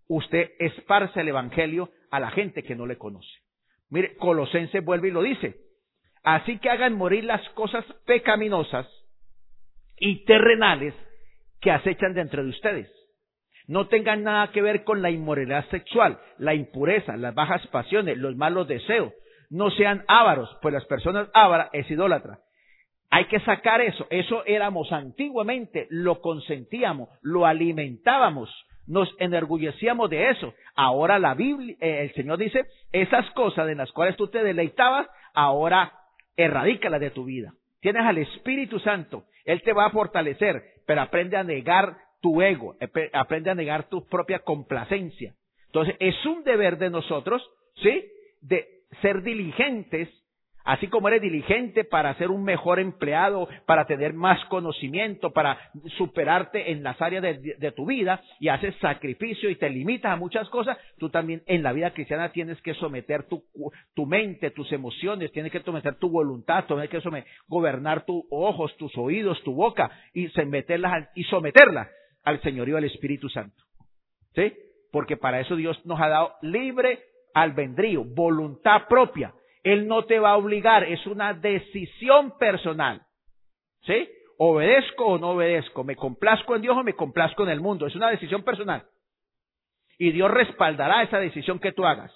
usted 0.07 0.51
esparce 0.57 1.21
el 1.21 1.27
Evangelio 1.27 1.89
a 2.09 2.19
la 2.19 2.31
gente 2.31 2.63
que 2.63 2.75
no 2.75 2.87
le 2.87 2.97
conoce. 2.97 3.46
Mire, 3.89 4.15
Colosense 4.17 4.79
vuelve 4.81 5.09
y 5.09 5.11
lo 5.11 5.21
dice. 5.21 5.55
Así 6.23 6.59
que 6.59 6.69
hagan 6.69 6.93
morir 6.93 7.23
las 7.23 7.47
cosas 7.49 7.85
pecaminosas 8.05 8.87
y 9.97 10.25
terrenales 10.25 10.93
que 11.61 11.71
acechan 11.71 12.13
dentro 12.13 12.43
de 12.43 12.49
ustedes. 12.49 12.91
No 13.67 13.87
tengan 13.87 14.23
nada 14.23 14.51
que 14.51 14.61
ver 14.61 14.83
con 14.83 15.01
la 15.01 15.09
inmoralidad 15.09 15.67
sexual, 15.69 16.19
la 16.37 16.53
impureza, 16.53 17.17
las 17.17 17.35
bajas 17.35 17.65
pasiones, 17.67 18.17
los 18.17 18.35
malos 18.35 18.67
deseos. 18.67 19.13
No 19.49 19.71
sean 19.71 20.03
ávaros, 20.07 20.49
pues 20.61 20.73
las 20.73 20.85
personas 20.85 21.29
ávaras 21.33 21.69
es 21.73 21.89
idólatra. 21.89 22.39
Hay 23.09 23.25
que 23.25 23.39
sacar 23.41 23.81
eso. 23.81 24.07
Eso 24.09 24.45
éramos 24.45 24.91
antiguamente, 24.91 25.87
lo 25.89 26.21
consentíamos, 26.21 27.09
lo 27.21 27.45
alimentábamos, 27.45 28.49
nos 28.87 29.13
enorgullecíamos 29.19 30.09
de 30.09 30.29
eso. 30.29 30.53
Ahora 30.75 31.19
la 31.19 31.33
Biblia, 31.33 31.75
eh, 31.79 32.01
el 32.03 32.13
Señor 32.13 32.37
dice, 32.37 32.65
esas 32.91 33.29
cosas 33.31 33.69
en 33.69 33.77
las 33.77 33.91
cuales 33.91 34.15
tú 34.15 34.27
te 34.27 34.43
deleitabas, 34.43 35.07
ahora 35.33 35.91
erradícalas 36.35 36.99
de 37.01 37.11
tu 37.11 37.25
vida. 37.25 37.53
Tienes 37.81 38.03
al 38.03 38.17
Espíritu 38.17 38.79
Santo, 38.79 39.25
Él 39.45 39.61
te 39.61 39.73
va 39.73 39.85
a 39.85 39.91
fortalecer, 39.91 40.63
pero 40.85 41.01
aprende 41.01 41.37
a 41.37 41.43
negar 41.43 41.97
tu 42.21 42.41
ego, 42.41 42.75
epe- 42.79 43.09
aprende 43.13 43.49
a 43.51 43.55
negar 43.55 43.87
tu 43.89 44.05
propia 44.07 44.39
complacencia. 44.39 45.33
Entonces, 45.67 45.95
es 45.99 46.25
un 46.25 46.43
deber 46.43 46.77
de 46.77 46.89
nosotros, 46.89 47.47
¿sí? 47.75 48.05
De 48.41 48.65
ser 49.01 49.21
diligentes, 49.21 50.09
así 50.67 50.87
como 50.87 51.07
eres 51.07 51.21
diligente 51.21 51.85
para 51.85 52.13
ser 52.15 52.29
un 52.29 52.43
mejor 52.43 52.79
empleado, 52.79 53.47
para 53.65 53.85
tener 53.85 54.13
más 54.13 54.43
conocimiento, 54.45 55.31
para 55.31 55.57
superarte 55.97 56.71
en 56.71 56.83
las 56.83 57.01
áreas 57.01 57.23
de, 57.23 57.71
tu 57.71 57.85
vida 57.85 58.21
y 58.41 58.49
haces 58.49 58.75
sacrificio 58.81 59.49
y 59.49 59.55
te 59.55 59.69
limitas 59.69 60.11
a 60.11 60.17
muchas 60.17 60.49
cosas, 60.49 60.77
tú 60.97 61.09
también 61.09 61.41
en 61.45 61.63
la 61.63 61.71
vida 61.71 61.91
cristiana 61.91 62.33
tienes 62.33 62.61
que 62.61 62.73
someter 62.73 63.23
tu, 63.29 63.45
tu 63.95 64.05
mente, 64.05 64.51
tus 64.51 64.69
emociones, 64.73 65.31
tienes 65.31 65.53
que 65.53 65.61
someter 65.61 65.95
tu 65.95 66.09
voluntad, 66.09 66.65
tienes 66.65 66.89
que 66.89 66.99
someter, 66.99 67.31
gobernar 67.47 68.05
tus 68.05 68.25
ojos, 68.29 68.75
tus 68.75 68.95
oídos, 68.97 69.41
tu 69.43 69.53
boca 69.53 69.89
y 70.13 70.27
someterlas, 70.29 71.07
y 71.15 71.23
someterlas 71.23 71.87
al 72.25 72.41
señorío 72.41 72.75
del 72.75 72.85
Espíritu 72.85 73.29
Santo. 73.29 73.63
¿Sí? 74.35 74.51
Porque 74.91 75.15
para 75.15 75.39
eso 75.39 75.55
Dios 75.55 75.79
nos 75.85 75.99
ha 76.01 76.09
dado 76.09 76.33
libre 76.41 76.99
albedrío, 77.33 78.03
voluntad 78.03 78.81
propia. 78.89 79.33
Él 79.67 79.85
no 79.85 80.05
te 80.05 80.17
va 80.17 80.31
a 80.31 80.37
obligar, 80.37 80.85
es 80.85 81.05
una 81.07 81.33
decisión 81.33 82.37
personal. 82.37 83.01
¿Sí? 83.81 84.07
¿Obedezco 84.37 85.05
o 85.05 85.17
no 85.17 85.31
obedezco? 85.31 85.83
¿Me 85.83 85.97
complazco 85.97 86.55
en 86.55 86.61
Dios 86.61 86.77
o 86.77 86.83
me 86.83 86.93
complazco 86.93 87.43
en 87.43 87.49
el 87.49 87.59
mundo? 87.59 87.85
Es 87.85 87.95
una 87.95 88.09
decisión 88.09 88.43
personal. 88.43 88.85
Y 89.97 90.11
Dios 90.11 90.31
respaldará 90.31 91.03
esa 91.03 91.19
decisión 91.19 91.59
que 91.59 91.73
tú 91.73 91.85
hagas. 91.85 92.13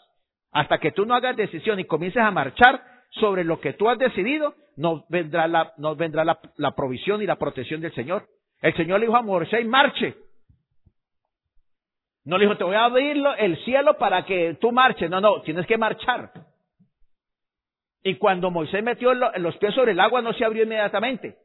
Hasta 0.53 0.77
que 0.77 0.93
tú 0.93 1.05
no 1.05 1.13
hagas 1.13 1.35
decisión 1.35 1.77
y 1.77 1.83
comiences 1.83 2.21
a 2.21 2.31
marchar 2.31 2.81
sobre 3.19 3.43
lo 3.43 3.59
que 3.59 3.73
tú 3.73 3.89
has 3.89 3.99
decidido, 3.99 4.55
no 4.77 5.03
vendrá 5.09 5.45
la, 5.45 6.71
provisión 6.73 7.21
y 7.21 7.25
la 7.25 7.35
protección 7.35 7.81
del 7.81 7.93
Señor. 7.93 8.27
El 8.61 8.73
Señor 8.77 9.01
le 9.01 9.07
dijo 9.07 9.17
a 9.17 9.23
Moisés, 9.23 9.65
marche. 9.65 10.15
No 12.23 12.37
le 12.37 12.45
dijo, 12.45 12.57
te 12.57 12.63
voy 12.63 12.75
a 12.75 12.85
abrir 12.85 13.21
el 13.39 13.57
cielo 13.65 13.97
para 13.97 14.23
que 14.23 14.55
tú 14.61 14.71
marches. 14.71 15.09
No, 15.09 15.19
no, 15.19 15.41
tienes 15.41 15.67
que 15.67 15.77
marchar. 15.77 16.31
Y 18.03 18.15
cuando 18.15 18.49
Moisés 18.51 18.83
metió 18.83 19.13
lo- 19.13 19.31
los 19.37 19.55
pies 19.57 19.73
sobre 19.75 19.91
el 19.91 19.99
agua, 19.99 20.21
no 20.21 20.33
se 20.33 20.43
abrió 20.43 20.63
inmediatamente, 20.63 21.35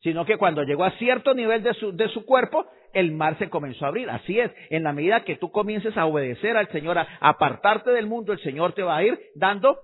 sino 0.00 0.24
que 0.24 0.36
cuando 0.38 0.62
llegó 0.62 0.84
a 0.84 0.92
cierto 0.92 1.34
nivel 1.34 1.62
de 1.62 1.74
su, 1.74 1.94
de 1.94 2.08
su 2.08 2.24
cuerpo, 2.24 2.66
el 2.94 3.12
mar 3.12 3.36
se 3.38 3.50
comenzó 3.50 3.84
a 3.84 3.88
abrir. 3.88 4.08
Así 4.08 4.38
es, 4.40 4.50
en 4.70 4.82
la 4.82 4.92
medida 4.92 5.24
que 5.24 5.36
tú 5.36 5.50
comiences 5.50 5.96
a 5.96 6.06
obedecer 6.06 6.56
al 6.56 6.68
Señor, 6.68 6.98
a 6.98 7.06
apartarte 7.20 7.90
del 7.90 8.06
mundo, 8.06 8.32
el 8.32 8.40
Señor 8.40 8.72
te 8.72 8.82
va 8.82 8.96
a 8.96 9.02
ir 9.04 9.18
dando 9.34 9.78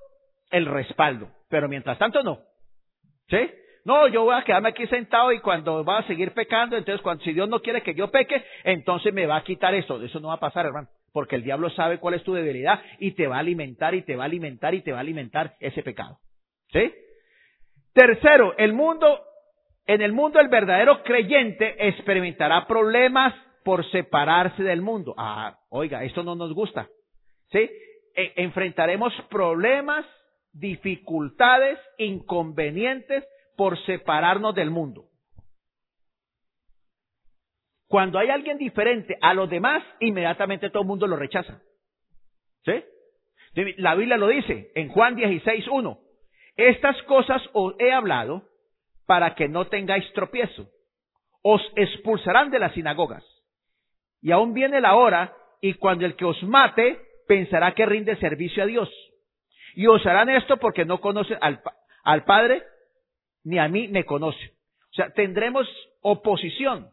el 0.50 0.66
respaldo. 0.66 1.28
Pero 1.50 1.68
mientras 1.68 1.98
tanto, 1.98 2.22
no. 2.22 2.38
¿Sí? 3.28 3.50
No, 3.84 4.08
yo 4.08 4.24
voy 4.24 4.34
a 4.34 4.44
quedarme 4.44 4.70
aquí 4.70 4.86
sentado 4.86 5.30
y 5.32 5.40
cuando 5.40 5.84
va 5.84 5.98
a 5.98 6.06
seguir 6.06 6.32
pecando, 6.32 6.76
entonces 6.78 7.02
cuando, 7.02 7.22
si 7.22 7.34
Dios 7.34 7.48
no 7.50 7.60
quiere 7.60 7.82
que 7.82 7.94
yo 7.94 8.10
peque, 8.10 8.42
entonces 8.62 9.12
me 9.12 9.26
va 9.26 9.36
a 9.36 9.44
quitar 9.44 9.74
eso. 9.74 10.02
Eso 10.02 10.20
no 10.20 10.28
va 10.28 10.34
a 10.34 10.40
pasar, 10.40 10.64
hermano. 10.64 10.88
Porque 11.14 11.36
el 11.36 11.44
diablo 11.44 11.70
sabe 11.70 11.98
cuál 12.00 12.14
es 12.14 12.24
tu 12.24 12.34
debilidad 12.34 12.82
y 12.98 13.12
te 13.12 13.28
va 13.28 13.36
a 13.36 13.38
alimentar 13.38 13.94
y 13.94 14.02
te 14.02 14.16
va 14.16 14.24
a 14.24 14.26
alimentar 14.26 14.74
y 14.74 14.82
te 14.82 14.90
va 14.90 14.98
a 14.98 15.00
alimentar 15.00 15.54
ese 15.60 15.84
pecado. 15.84 16.18
¿Sí? 16.72 16.92
Tercero, 17.92 18.56
el 18.58 18.72
mundo, 18.72 19.20
en 19.86 20.02
el 20.02 20.12
mundo 20.12 20.40
el 20.40 20.48
verdadero 20.48 21.04
creyente 21.04 21.76
experimentará 21.86 22.66
problemas 22.66 23.32
por 23.62 23.88
separarse 23.92 24.64
del 24.64 24.82
mundo. 24.82 25.14
Ah, 25.16 25.56
oiga, 25.70 26.02
esto 26.02 26.24
no 26.24 26.34
nos 26.34 26.52
gusta. 26.52 26.88
¿Sí? 27.52 27.70
E- 28.16 28.32
enfrentaremos 28.34 29.12
problemas, 29.30 30.04
dificultades, 30.52 31.78
inconvenientes 31.96 33.24
por 33.56 33.78
separarnos 33.86 34.56
del 34.56 34.70
mundo. 34.72 35.04
Cuando 37.88 38.18
hay 38.18 38.30
alguien 38.30 38.58
diferente 38.58 39.16
a 39.20 39.34
los 39.34 39.48
demás, 39.48 39.82
inmediatamente 40.00 40.70
todo 40.70 40.82
el 40.82 40.88
mundo 40.88 41.06
lo 41.06 41.16
rechaza. 41.16 41.60
¿Sí? 42.64 42.82
La 43.76 43.94
Biblia 43.94 44.16
lo 44.16 44.28
dice 44.28 44.72
en 44.74 44.88
Juan 44.88 45.16
16, 45.16 45.68
1. 45.68 45.98
Estas 46.56 47.00
cosas 47.02 47.42
os 47.52 47.74
he 47.78 47.92
hablado 47.92 48.48
para 49.06 49.34
que 49.34 49.48
no 49.48 49.66
tengáis 49.66 50.04
tropiezo. 50.12 50.68
Os 51.42 51.60
expulsarán 51.76 52.50
de 52.50 52.58
las 52.58 52.72
sinagogas. 52.72 53.24
Y 54.22 54.32
aún 54.32 54.54
viene 54.54 54.80
la 54.80 54.96
hora, 54.96 55.36
y 55.60 55.74
cuando 55.74 56.06
el 56.06 56.16
que 56.16 56.24
os 56.24 56.42
mate 56.42 56.98
pensará 57.28 57.74
que 57.74 57.86
rinde 57.86 58.16
servicio 58.16 58.62
a 58.62 58.66
Dios. 58.66 58.90
Y 59.74 59.86
os 59.86 60.04
harán 60.06 60.30
esto 60.30 60.56
porque 60.56 60.84
no 60.84 61.00
conocen 61.00 61.38
al, 61.40 61.60
al 62.04 62.24
Padre, 62.24 62.62
ni 63.44 63.58
a 63.58 63.68
mí 63.68 63.88
me 63.88 64.04
conocen. 64.04 64.50
O 64.50 64.94
sea, 64.94 65.10
tendremos 65.10 65.68
oposición. 66.00 66.90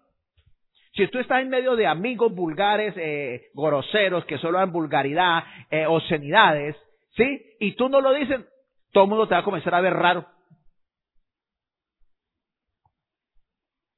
Si 0.94 1.08
tú 1.08 1.20
estás 1.20 1.42
en 1.42 1.50
medio 1.50 1.76
de 1.76 1.88
amigos 1.88 2.34
vulgares, 2.36 2.94
eh, 2.98 3.50
groseros, 3.54 4.26
que 4.26 4.38
solo 4.38 4.60
dan 4.60 4.74
vulgaridad, 4.74 5.44
eh, 5.70 5.86
obscenidades, 5.86 6.76
¿sí? 7.16 7.56
Y 7.60 7.76
tú 7.76 7.88
no 7.88 8.02
lo 8.02 8.14
dices, 8.14 8.42
todo 8.92 9.06
el 9.06 9.10
mundo 9.10 9.28
te 9.28 9.34
va 9.34 9.40
a 9.40 9.46
comenzar 9.46 9.74
a 9.74 9.82
ver 9.82 9.94
raro. 9.94 10.26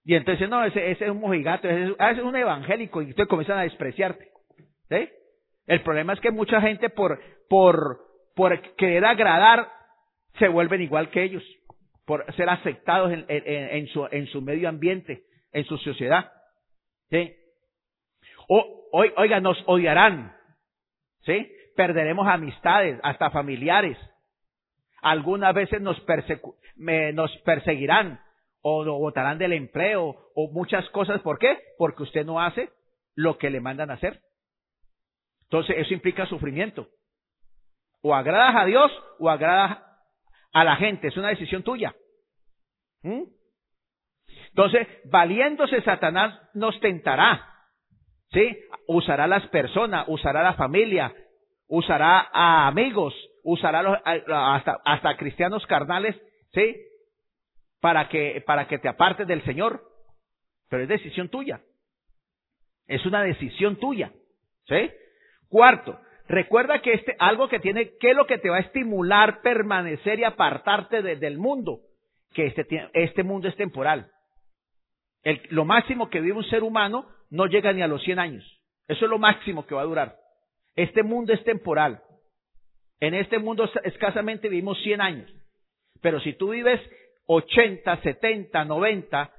Y 0.06 0.16
entonces, 0.16 0.48
no, 0.50 0.64
ese, 0.64 0.92
ese 0.92 1.06
es 1.06 1.12
un 1.12 1.20
mojigato, 1.20 1.68
ese 1.68 1.92
es, 1.92 1.96
ah, 1.98 2.14
un 2.22 2.36
evangélico, 2.36 3.02
y 3.02 3.06
entonces 3.06 3.30
comienzan 3.30 3.58
a 3.58 3.64
despreciarte. 3.64 4.30
¿Sí? 4.90 5.10
El 5.66 5.82
problema 5.82 6.14
es 6.14 6.20
que 6.20 6.30
mucha 6.30 6.62
gente 6.62 6.90
por, 6.90 7.20
por, 7.50 8.76
querer 8.76 9.06
agradar, 9.06 9.68
se 10.38 10.48
vuelven 10.48 10.82
igual 10.82 11.10
que 11.10 11.24
ellos, 11.24 11.44
por 12.06 12.26
ser 12.36 12.50
aceptados 12.50 13.12
en 13.14 13.88
su, 13.88 14.08
en 14.12 14.28
su 14.28 14.42
medio 14.42 14.68
ambiente, 14.68 15.24
en 15.54 15.64
su 15.66 15.78
sociedad. 15.78 16.32
¿Sí? 17.10 17.36
O, 18.48 18.90
oi- 18.92 19.14
oiga, 19.18 19.40
nos 19.40 19.62
odiarán. 19.68 20.36
¿Sí? 21.22 21.52
Perderemos 21.76 22.28
amistades, 22.28 23.00
hasta 23.04 23.32
familiares. 23.32 23.98
Algunas 25.02 25.54
veces 25.54 25.82
nos, 25.82 26.02
me- 26.76 27.12
nos 27.14 27.36
perseguirán 27.40 28.22
o 28.62 28.84
lo 28.84 28.98
botarán 28.98 29.38
del 29.38 29.54
empleo 29.54 30.16
o 30.36 30.52
muchas 30.52 30.90
cosas. 30.90 31.22
¿Por 31.22 31.40
qué? 31.40 31.58
Porque 31.78 32.04
usted 32.04 32.26
no 32.26 32.40
hace 32.42 32.70
lo 33.16 33.38
que 33.38 33.50
le 33.50 33.60
mandan 33.60 33.92
a 33.92 33.96
hacer. 33.96 34.22
Entonces 35.44 35.76
eso 35.78 35.94
implica 35.94 36.26
sufrimiento. 36.26 36.88
O 38.02 38.14
agradas 38.16 38.56
a 38.56 38.66
Dios 38.66 38.92
o 39.20 39.30
agradas 39.30 39.80
a 40.54 40.64
la 40.64 40.76
gente. 40.78 41.08
Es 41.08 41.18
una 41.18 41.30
decisión 41.30 41.64
tuya. 41.64 41.96
¿Mm? 43.02 43.24
Entonces, 44.56 44.88
valiéndose 45.06 45.82
Satanás 45.82 46.40
nos 46.54 46.80
tentará. 46.80 47.50
¿Sí? 48.32 48.58
Usará 48.88 49.28
las 49.28 49.46
personas, 49.48 50.06
usará 50.08 50.42
la 50.44 50.54
familia, 50.54 51.14
usará 51.68 52.30
a 52.34 52.68
amigos, 52.68 53.14
usará 53.44 53.84
los- 53.84 53.98
hasta, 54.06 54.80
hasta 54.86 55.18
cristianos 55.18 55.66
carnales, 55.68 56.16
¿sí? 56.52 56.76
Para 57.80 58.10
que, 58.10 58.42
para 58.46 58.68
que 58.68 58.80
te 58.80 58.88
apartes 58.90 59.28
del 59.28 59.44
Señor. 59.44 59.84
Pero 60.70 60.84
es 60.84 60.90
decisión 60.90 61.30
tuya. 61.30 61.62
Es 62.88 63.06
una 63.06 63.22
decisión 63.24 63.76
tuya. 63.78 64.12
¿Sí? 64.66 64.92
Cuarto, 65.50 66.00
recuerda 66.28 66.82
que 66.82 66.94
este, 66.94 67.16
algo 67.20 67.48
que 67.50 67.60
tiene, 67.60 67.92
¿qué 68.00 68.12
es 68.12 68.16
lo 68.16 68.26
que 68.26 68.40
te 68.40 68.50
va 68.50 68.58
a 68.58 68.62
estimular 68.62 69.42
permanecer 69.42 70.20
y 70.20 70.24
apartarte 70.24 71.02
de- 71.04 71.18
del 71.18 71.38
mundo? 71.38 71.82
Que 72.34 72.48
este, 72.48 72.66
este 72.94 73.22
mundo 73.24 73.48
es 73.48 73.56
temporal. 73.56 74.10
El- 75.24 75.42
lo 75.50 75.66
máximo 75.66 76.10
que 76.10 76.22
vive 76.22 76.38
un 76.38 76.50
ser 76.50 76.64
humano 76.64 77.08
no 77.30 77.46
llega 77.48 77.74
ni 77.74 77.82
a 77.82 77.88
los 77.88 78.04
100 78.04 78.20
años. 78.20 78.44
Eso 78.88 79.06
es 79.06 79.10
lo 79.12 79.18
máximo 79.18 79.66
que 79.66 79.76
va 79.76 79.82
a 79.82 79.86
durar. 79.86 80.16
Este 80.76 81.04
mundo 81.04 81.34
es 81.34 81.44
temporal. 81.44 82.02
En 83.00 83.14
este 83.14 83.40
mundo 83.40 83.66
es- 83.66 83.86
escasamente 83.86 84.50
vivimos 84.50 84.82
100 84.84 85.02
años. 85.02 85.30
Pero 86.02 86.20
si 86.20 86.34
tú 86.34 86.50
vives 86.52 86.80
80, 87.28 87.98
70, 88.02 88.66
90, 88.66 89.32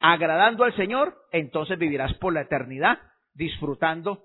agradando 0.00 0.64
al 0.64 0.74
Señor, 0.76 1.14
entonces 1.30 1.78
vivirás 1.78 2.12
por 2.14 2.32
la 2.32 2.42
eternidad 2.42 2.98
disfrutando 3.34 4.24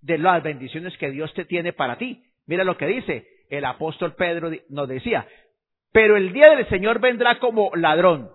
de 0.00 0.18
las 0.18 0.42
bendiciones 0.42 0.96
que 0.98 1.10
Dios 1.10 1.32
te 1.34 1.44
tiene 1.44 1.72
para 1.72 1.96
ti. 1.98 2.24
Mira 2.46 2.64
lo 2.64 2.76
que 2.76 2.86
dice 2.86 3.26
el 3.50 3.64
apóstol 3.64 4.14
Pedro, 4.14 4.50
nos 4.68 4.88
decía, 4.88 5.26
pero 5.92 6.16
el 6.16 6.32
día 6.32 6.50
del 6.50 6.68
Señor 6.68 7.00
vendrá 7.00 7.38
como 7.38 7.70
ladrón. 7.74 8.30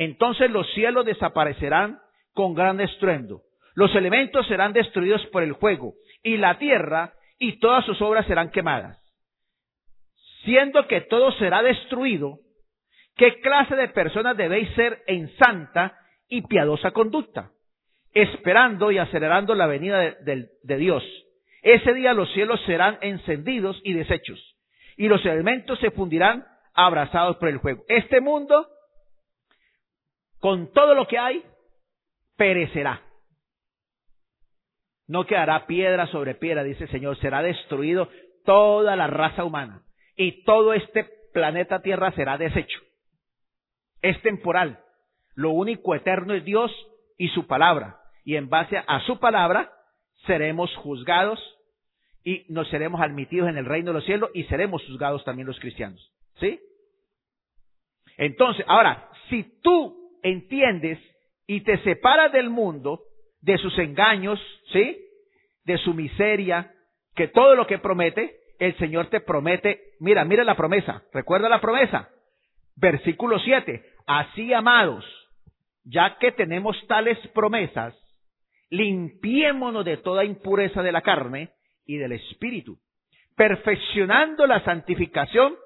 Entonces 0.00 0.50
los 0.50 0.66
cielos 0.72 1.04
desaparecerán 1.04 2.00
con 2.32 2.54
gran 2.54 2.80
estruendo. 2.80 3.42
Los 3.74 3.94
elementos 3.94 4.46
serán 4.46 4.72
destruidos 4.72 5.26
por 5.26 5.42
el 5.42 5.54
fuego 5.56 5.92
y 6.22 6.38
la 6.38 6.58
tierra 6.58 7.12
y 7.38 7.58
todas 7.58 7.84
sus 7.84 8.00
obras 8.00 8.24
serán 8.24 8.50
quemadas. 8.50 8.98
Siendo 10.44 10.86
que 10.86 11.02
todo 11.02 11.32
será 11.32 11.62
destruido, 11.62 12.38
¿qué 13.14 13.42
clase 13.42 13.76
de 13.76 13.88
personas 13.88 14.38
debéis 14.38 14.70
ser 14.70 15.02
en 15.06 15.28
santa 15.36 15.98
y 16.30 16.46
piadosa 16.46 16.92
conducta? 16.92 17.50
Esperando 18.14 18.90
y 18.90 18.96
acelerando 18.96 19.54
la 19.54 19.66
venida 19.66 19.98
de, 19.98 20.76
Dios. 20.78 21.04
Ese 21.60 21.92
día 21.92 22.14
los 22.14 22.32
cielos 22.32 22.58
serán 22.64 22.96
encendidos 23.02 23.78
y 23.84 23.92
deshechos, 23.92 24.56
y 24.96 25.08
los 25.08 25.22
elementos 25.26 25.78
se 25.78 25.90
fundirán 25.90 26.46
abrazados 26.72 27.36
por 27.36 27.50
el 27.50 27.60
fuego. 27.60 27.84
Este 27.86 28.22
mundo, 28.22 28.66
con 30.40 30.72
todo 30.72 30.94
lo 30.94 31.06
que 31.06 31.18
hay, 31.18 31.44
perecerá. 32.36 33.02
No 35.06 35.26
quedará 35.26 35.66
piedra 35.66 36.06
sobre 36.06 36.34
piedra, 36.34 36.64
dice 36.64 36.84
el 36.84 36.90
Señor. 36.90 37.18
Será 37.18 37.42
destruido 37.42 38.08
toda 38.44 38.96
la 38.96 39.06
raza 39.06 39.44
humana. 39.44 39.82
Y 40.16 40.44
todo 40.44 40.72
este 40.72 41.08
planeta 41.32 41.82
Tierra 41.82 42.12
será 42.12 42.38
deshecho. 42.38 42.80
Es 44.02 44.20
temporal. 44.22 44.80
Lo 45.34 45.50
único 45.50 45.94
eterno 45.94 46.34
es 46.34 46.44
Dios 46.44 46.72
y 47.18 47.28
su 47.28 47.46
palabra. 47.46 48.00
Y 48.24 48.36
en 48.36 48.48
base 48.48 48.78
a 48.78 49.00
su 49.00 49.18
palabra 49.18 49.72
seremos 50.26 50.74
juzgados 50.76 51.38
y 52.24 52.44
nos 52.48 52.68
seremos 52.68 53.00
admitidos 53.00 53.48
en 53.48 53.56
el 53.56 53.66
reino 53.66 53.90
de 53.90 53.94
los 53.94 54.04
cielos 54.04 54.30
y 54.34 54.44
seremos 54.44 54.84
juzgados 54.86 55.24
también 55.24 55.46
los 55.46 55.58
cristianos. 55.58 56.12
¿Sí? 56.38 56.60
Entonces, 58.16 58.64
ahora, 58.68 59.10
si 59.28 59.60
tú 59.62 59.99
entiendes 60.22 60.98
y 61.46 61.62
te 61.62 61.78
separas 61.78 62.32
del 62.32 62.50
mundo, 62.50 63.02
de 63.40 63.58
sus 63.58 63.76
engaños, 63.78 64.40
¿sí? 64.72 64.98
De 65.64 65.78
su 65.78 65.94
miseria, 65.94 66.72
que 67.14 67.28
todo 67.28 67.54
lo 67.54 67.66
que 67.66 67.78
promete, 67.78 68.36
el 68.58 68.76
Señor 68.76 69.06
te 69.08 69.20
promete, 69.20 69.94
mira, 69.98 70.24
mira 70.24 70.44
la 70.44 70.56
promesa, 70.56 71.02
recuerda 71.12 71.48
la 71.48 71.60
promesa. 71.60 72.10
Versículo 72.76 73.38
7, 73.38 73.84
así 74.06 74.52
amados, 74.52 75.04
ya 75.84 76.18
que 76.18 76.32
tenemos 76.32 76.76
tales 76.86 77.18
promesas, 77.34 77.94
limpiémonos 78.70 79.84
de 79.84 79.96
toda 79.98 80.24
impureza 80.24 80.82
de 80.82 80.92
la 80.92 81.02
carne 81.02 81.50
y 81.84 81.96
del 81.96 82.12
espíritu, 82.12 82.78
perfeccionando 83.36 84.46
la 84.46 84.62
santificación 84.64 85.56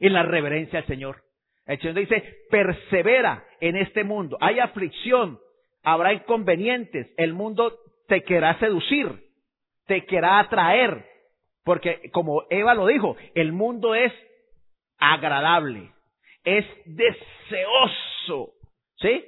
en 0.00 0.12
la 0.12 0.22
reverencia 0.22 0.80
al 0.80 0.86
Señor. 0.86 1.22
El 1.66 1.78
Señor 1.78 1.94
dice, 1.94 2.44
persevera 2.50 3.44
en 3.60 3.76
este 3.76 4.04
mundo. 4.04 4.36
Hay 4.40 4.58
aflicción, 4.58 5.38
habrá 5.82 6.12
inconvenientes, 6.12 7.12
el 7.16 7.34
mundo 7.34 7.78
te 8.08 8.22
querrá 8.22 8.58
seducir, 8.58 9.08
te 9.86 10.04
querrá 10.04 10.40
atraer, 10.40 11.06
porque 11.64 12.10
como 12.12 12.44
Eva 12.50 12.74
lo 12.74 12.86
dijo, 12.86 13.16
el 13.34 13.52
mundo 13.52 13.94
es 13.94 14.12
agradable, 14.98 15.92
es 16.44 16.66
deseoso, 16.84 18.54
¿sí? 18.96 19.24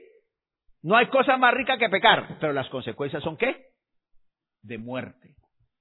No 0.83 0.97
hay 0.97 1.07
cosa 1.07 1.37
más 1.37 1.55
rica 1.55 1.79
que 1.79 1.89
pecar, 1.89 2.39
pero 2.41 2.53
las 2.53 2.69
consecuencias 2.69 3.23
son 3.23 3.37
qué? 3.37 3.69
De 4.63 4.79
muerte, 4.79 5.37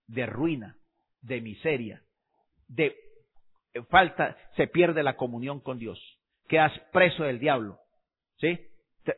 de 0.07 0.25
ruina, 0.25 0.77
de 1.21 1.41
miseria, 1.41 2.01
de 2.67 2.95
falta, 3.89 4.37
se 4.55 4.67
pierde 4.67 5.03
la 5.03 5.15
comunión 5.15 5.59
con 5.59 5.79
Dios, 5.79 5.99
quedas 6.47 6.71
preso 6.91 7.23
del 7.23 7.39
diablo, 7.39 7.79
¿sí? 8.37 8.59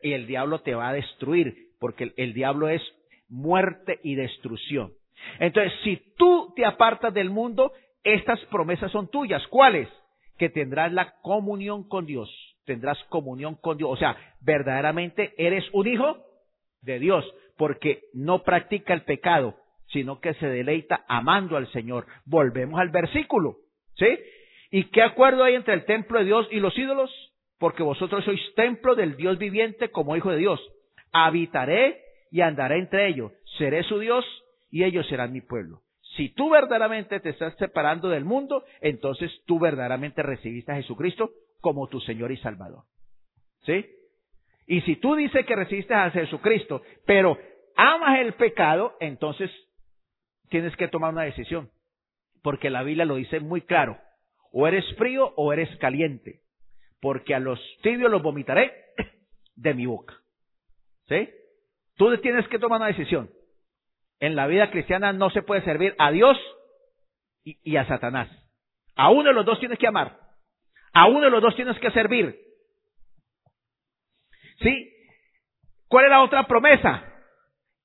Y 0.02 0.12
el 0.12 0.26
diablo 0.26 0.60
te 0.60 0.74
va 0.74 0.88
a 0.88 0.92
destruir, 0.92 1.68
porque 1.78 2.04
el, 2.04 2.14
el 2.16 2.34
diablo 2.34 2.68
es 2.68 2.82
muerte 3.28 4.00
y 4.02 4.14
destrucción. 4.14 4.92
Entonces, 5.38 5.72
si 5.82 5.96
tú 6.16 6.52
te 6.54 6.64
apartas 6.64 7.12
del 7.12 7.30
mundo, 7.30 7.72
estas 8.02 8.38
promesas 8.46 8.92
son 8.92 9.08
tuyas. 9.10 9.46
¿Cuáles? 9.48 9.88
Que 10.38 10.48
tendrás 10.48 10.92
la 10.92 11.16
comunión 11.22 11.88
con 11.88 12.06
Dios. 12.06 12.30
Tendrás 12.64 12.98
comunión 13.08 13.56
con 13.56 13.78
Dios. 13.78 13.90
O 13.90 13.96
sea, 13.96 14.16
verdaderamente 14.40 15.34
eres 15.38 15.64
un 15.72 15.86
hijo 15.86 16.18
de 16.82 16.98
Dios, 16.98 17.24
porque 17.56 18.02
no 18.12 18.42
practica 18.42 18.94
el 18.94 19.02
pecado, 19.02 19.56
sino 19.88 20.20
que 20.20 20.34
se 20.34 20.46
deleita 20.46 21.04
amando 21.08 21.56
al 21.56 21.70
Señor. 21.72 22.06
Volvemos 22.24 22.78
al 22.80 22.90
versículo. 22.90 23.56
¿Sí? 23.96 24.06
¿Y 24.76 24.90
qué 24.90 25.00
acuerdo 25.00 25.42
hay 25.42 25.54
entre 25.54 25.72
el 25.72 25.86
templo 25.86 26.18
de 26.18 26.26
Dios 26.26 26.46
y 26.50 26.60
los 26.60 26.76
ídolos? 26.76 27.10
Porque 27.58 27.82
vosotros 27.82 28.22
sois 28.26 28.42
templo 28.56 28.94
del 28.94 29.16
Dios 29.16 29.38
viviente 29.38 29.88
como 29.90 30.14
hijo 30.16 30.30
de 30.30 30.36
Dios. 30.36 30.60
Habitaré 31.12 32.02
y 32.30 32.42
andaré 32.42 32.80
entre 32.80 33.08
ellos. 33.08 33.32
Seré 33.56 33.84
su 33.84 33.98
Dios 33.98 34.22
y 34.70 34.84
ellos 34.84 35.08
serán 35.08 35.32
mi 35.32 35.40
pueblo. 35.40 35.80
Si 36.18 36.28
tú 36.28 36.50
verdaderamente 36.50 37.20
te 37.20 37.30
estás 37.30 37.56
separando 37.56 38.10
del 38.10 38.26
mundo, 38.26 38.64
entonces 38.82 39.32
tú 39.46 39.58
verdaderamente 39.58 40.22
recibiste 40.22 40.72
a 40.72 40.76
Jesucristo 40.76 41.30
como 41.62 41.88
tu 41.88 41.98
Señor 42.00 42.30
y 42.30 42.36
Salvador. 42.36 42.84
¿Sí? 43.64 43.86
Y 44.66 44.82
si 44.82 44.96
tú 44.96 45.14
dices 45.14 45.46
que 45.46 45.56
recibiste 45.56 45.94
a 45.94 46.10
Jesucristo, 46.10 46.82
pero 47.06 47.38
amas 47.76 48.20
el 48.20 48.34
pecado, 48.34 48.94
entonces 49.00 49.50
tienes 50.50 50.76
que 50.76 50.88
tomar 50.88 51.14
una 51.14 51.22
decisión. 51.22 51.70
Porque 52.42 52.68
la 52.68 52.82
Biblia 52.82 53.06
lo 53.06 53.14
dice 53.14 53.40
muy 53.40 53.62
claro. 53.62 53.96
O 54.52 54.66
eres 54.66 54.84
frío 54.96 55.32
o 55.36 55.52
eres 55.52 55.74
caliente. 55.78 56.40
Porque 57.00 57.34
a 57.34 57.40
los 57.40 57.60
tibios 57.82 58.10
los 58.10 58.22
vomitaré 58.22 58.72
de 59.56 59.74
mi 59.74 59.86
boca. 59.86 60.14
¿Sí? 61.08 61.28
Tú 61.96 62.16
tienes 62.18 62.46
que 62.48 62.58
tomar 62.58 62.80
una 62.80 62.88
decisión. 62.88 63.30
En 64.20 64.36
la 64.36 64.46
vida 64.46 64.70
cristiana 64.70 65.12
no 65.12 65.30
se 65.30 65.42
puede 65.42 65.62
servir 65.62 65.94
a 65.98 66.10
Dios 66.10 66.38
y, 67.44 67.76
a 67.76 67.86
Satanás. 67.86 68.28
A 68.96 69.10
uno 69.10 69.28
de 69.28 69.34
los 69.34 69.44
dos 69.44 69.58
tienes 69.60 69.78
que 69.78 69.86
amar. 69.86 70.18
A 70.92 71.06
uno 71.06 71.22
de 71.22 71.30
los 71.30 71.42
dos 71.42 71.54
tienes 71.54 71.78
que 71.78 71.90
servir. 71.90 72.38
¿Sí? 74.60 74.92
¿Cuál 75.88 76.06
es 76.06 76.10
la 76.10 76.22
otra 76.22 76.46
promesa? 76.46 77.04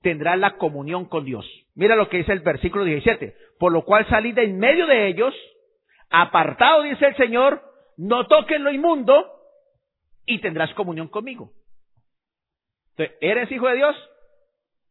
Tendrás 0.02 0.40
la 0.40 0.58
comunión 0.58 1.06
con 1.06 1.26
Dios. 1.26 1.46
Mira 1.76 1.96
lo 1.96 2.10
que 2.10 2.18
dice 2.18 2.32
el 2.32 2.40
versículo 2.40 2.86
17. 2.86 3.36
Por 3.60 3.72
lo 3.72 3.84
cual 3.84 4.08
salid 4.08 4.34
de 4.34 4.46
en 4.46 4.58
medio 4.58 4.88
de 4.88 5.08
ellos, 5.08 5.36
apartado, 6.12 6.84
dice 6.84 7.08
el 7.08 7.16
Señor, 7.16 7.62
no 7.98 8.28
toquen 8.28 8.64
lo 8.64 8.72
inmundo 8.72 9.32
y 10.26 10.40
tendrás 10.40 10.74
comunión 10.74 11.08
conmigo. 11.08 11.52
Entonces, 12.92 13.18
¿Eres 13.22 13.52
hijo 13.52 13.68
de 13.68 13.76
Dios? 13.76 13.96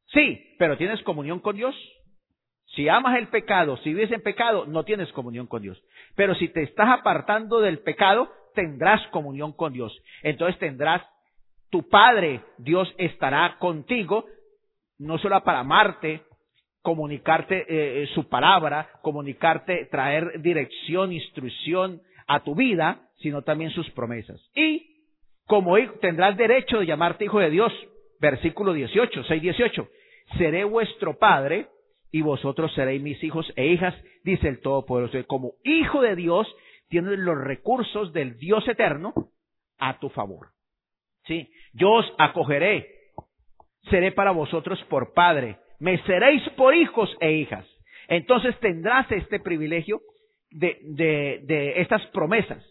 Sí, 0.07 0.57
pero 0.59 0.77
¿tienes 0.77 1.03
comunión 1.03 1.41
con 1.41 1.57
Dios? 1.57 1.75
Si 2.75 2.89
amas 2.89 3.19
el 3.19 3.29
pecado, 3.29 3.77
si 3.79 3.91
vives 3.93 4.13
en 4.13 4.23
pecado, 4.23 4.65
no 4.67 4.85
tienes 4.85 5.13
comunión 5.13 5.47
con 5.47 5.63
Dios. 5.63 5.81
Pero 6.15 6.35
si 6.35 6.49
te 6.49 6.63
estás 6.63 6.89
apartando 6.89 7.61
del 7.61 7.81
pecado, 7.81 8.31
tendrás 8.55 9.07
comunión 9.09 9.53
con 9.53 9.73
Dios. 9.73 9.97
Entonces 10.23 10.59
tendrás, 10.59 11.03
tu 11.71 11.89
Padre, 11.89 12.43
Dios 12.59 12.93
estará 12.99 13.57
contigo, 13.59 14.25
no 14.99 15.19
solo 15.19 15.43
para 15.43 15.61
amarte, 15.61 16.23
comunicarte 16.83 17.67
eh, 17.69 18.07
su 18.15 18.29
palabra, 18.29 18.89
comunicarte, 19.03 19.87
traer 19.87 20.41
dirección, 20.41 21.13
instrucción 21.13 22.01
a 22.27 22.43
tu 22.43 22.55
vida, 22.55 23.09
sino 23.19 23.43
también 23.43 23.71
sus 23.71 23.91
promesas. 23.91 24.41
Y 24.55 24.91
como 25.47 25.77
hijo, 25.79 25.95
tendrás 26.01 26.37
derecho 26.37 26.79
de 26.79 26.87
llamarte 26.87 27.25
hijo 27.25 27.41
de 27.41 27.51
Dios. 27.51 27.73
Versículo 28.21 28.73
18, 28.73 29.25
6, 29.25 29.43
18. 29.43 29.89
Seré 30.39 30.65
vuestro 30.65 31.19
padre 31.19 31.69
y 32.13 32.23
vosotros 32.23 32.73
seréis 32.75 33.03
mis 33.03 33.23
hijos 33.23 33.51
e 33.57 33.67
hijas, 33.67 33.95
dice 34.25 34.49
el 34.49 34.61
Todopoderoso. 34.61 35.19
Como 35.27 35.55
hijo 35.65 36.03
de 36.03 36.17
Dios, 36.17 36.47
tienes 36.89 37.19
los 37.19 37.39
recursos 37.39 38.13
del 38.13 38.39
Dios 38.39 38.67
eterno 38.69 39.15
a 39.79 39.99
tu 39.99 40.09
favor. 40.11 40.49
¿Sí? 41.25 41.51
Yo 41.73 41.91
os 41.93 42.07
acogeré, 42.19 42.89
seré 43.91 44.13
para 44.13 44.33
vosotros 44.33 44.83
por 44.85 45.15
padre, 45.15 45.59
me 45.81 45.99
seréis 46.05 46.43
por 46.51 46.75
hijos 46.75 47.11
e 47.21 47.33
hijas. 47.33 47.67
Entonces 48.09 48.59
tendrás 48.61 49.11
este 49.11 49.41
privilegio 49.41 50.01
de, 50.51 50.79
de, 50.83 51.41
de 51.45 51.81
estas 51.81 52.07
promesas 52.09 52.65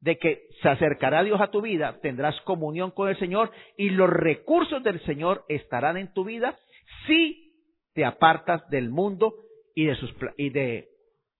de 0.00 0.18
que 0.18 0.48
se 0.60 0.68
acercará 0.68 1.24
Dios 1.24 1.40
a 1.40 1.50
tu 1.50 1.62
vida, 1.62 1.98
tendrás 2.02 2.38
comunión 2.42 2.90
con 2.90 3.08
el 3.08 3.18
Señor 3.18 3.50
y 3.78 3.88
los 3.88 4.10
recursos 4.10 4.82
del 4.82 5.00
Señor 5.04 5.44
estarán 5.48 5.96
en 5.96 6.12
tu 6.12 6.24
vida 6.24 6.58
si 7.06 7.54
te 7.94 8.04
apartas 8.04 8.68
del 8.68 8.90
mundo 8.90 9.34
y 9.74 9.86
de 9.86 9.94
sus 9.96 10.14
y 10.36 10.50
de 10.50 10.88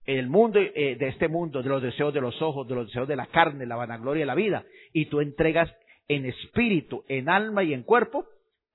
el 0.07 0.29
mundo 0.29 0.61
eh, 0.61 0.97
de 0.99 1.09
este 1.09 1.29
mundo, 1.29 1.63
de 1.63 1.69
los 1.69 1.83
deseos 1.83 2.13
de 2.15 2.21
los 2.21 2.41
ojos, 2.41 2.67
de 2.69 2.75
los 2.75 2.87
deseos 2.87 3.09
de 3.09 3.17
la 3.17 3.27
carne, 3.27 3.67
la 3.67 3.77
vanagloria 3.77 4.23
de 4.23 4.27
la 4.27 4.35
vida, 4.35 4.65
y 4.93 5.07
tú 5.07 5.21
entregas 5.21 5.71
en 6.09 6.27
espíritu, 6.27 7.05
en 7.09 7.29
alma 7.29 7.65
y 7.65 7.73
en 7.73 7.83
cuerpo 7.83 8.27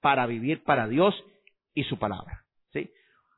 para 0.01 0.25
vivir 0.25 0.63
para 0.63 0.87
Dios 0.87 1.15
y 1.73 1.83
su 1.83 1.97
palabra. 1.97 2.43
¿sí? 2.71 2.89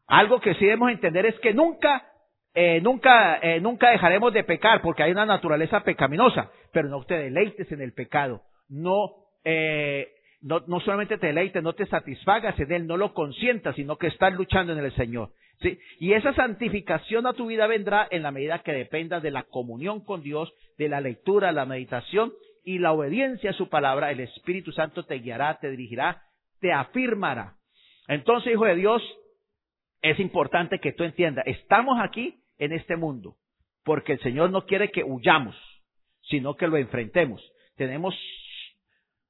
Algo 0.08 0.40
que 0.40 0.54
sí 0.56 0.66
debemos 0.66 0.92
entender 0.92 1.26
es 1.26 1.40
que 1.40 1.54
nunca 1.54 2.12
eh, 2.54 2.82
nunca, 2.82 3.38
eh, 3.42 3.62
nunca 3.62 3.92
dejaremos 3.92 4.34
de 4.34 4.44
pecar 4.44 4.82
porque 4.82 5.04
hay 5.04 5.12
una 5.12 5.26
naturaleza 5.26 5.86
pecaminosa, 5.86 6.52
pero 6.74 6.90
no 6.90 7.04
te 7.06 7.14
deleites 7.18 7.72
en 7.72 7.82
el 7.82 7.94
pecado, 7.94 8.42
no, 8.68 9.10
eh, 9.46 10.10
no, 10.42 10.60
no 10.68 10.82
solamente 10.82 11.18
te 11.18 11.28
deleites, 11.28 11.64
no 11.64 11.74
te 11.74 11.86
satisfagas 11.86 12.60
en 12.60 12.74
él, 12.74 12.88
no 12.88 12.98
lo 12.98 13.14
consientas, 13.14 13.76
sino 13.76 13.98
que 13.98 14.08
estás 14.08 14.34
luchando 14.34 14.74
en 14.74 14.80
el 14.80 14.94
Señor. 14.96 15.30
¿sí? 15.62 15.80
Y 16.00 16.12
esa 16.12 16.34
santificación 16.34 17.26
a 17.26 17.34
tu 17.34 17.48
vida 17.48 17.68
vendrá 17.68 18.06
en 18.12 18.22
la 18.22 18.32
medida 18.32 18.60
que 18.60 18.74
dependas 18.74 19.24
de 19.24 19.32
la 19.32 19.44
comunión 19.44 20.04
con 20.04 20.22
Dios, 20.22 20.54
de 20.78 20.90
la 20.90 21.00
lectura, 21.00 21.54
la 21.54 21.66
meditación 21.66 22.34
y 22.66 22.80
la 22.80 22.92
obediencia 22.92 23.52
a 23.52 23.54
su 23.54 23.70
palabra, 23.70 24.12
el 24.12 24.20
Espíritu 24.20 24.74
Santo 24.74 25.04
te 25.06 25.20
guiará, 25.20 25.58
te 25.60 25.70
dirigirá, 25.70 26.22
te 26.60 26.74
afirmará. 26.74 27.56
Entonces, 28.08 28.54
hijo 28.54 28.66
de 28.66 28.76
Dios, 28.76 29.02
es 30.02 30.20
importante 30.20 30.80
que 30.80 30.94
tú 30.94 31.04
entiendas, 31.04 31.46
estamos 31.48 32.00
aquí 32.02 32.42
en 32.58 32.74
este 32.74 32.96
mundo, 32.96 33.36
porque 33.84 34.14
el 34.14 34.20
Señor 34.22 34.50
no 34.52 34.66
quiere 34.66 34.92
que 34.92 35.04
huyamos, 35.04 35.56
sino 36.24 36.56
que 36.56 36.68
lo 36.68 36.78
enfrentemos. 36.78 37.42
Tenemos 37.76 38.16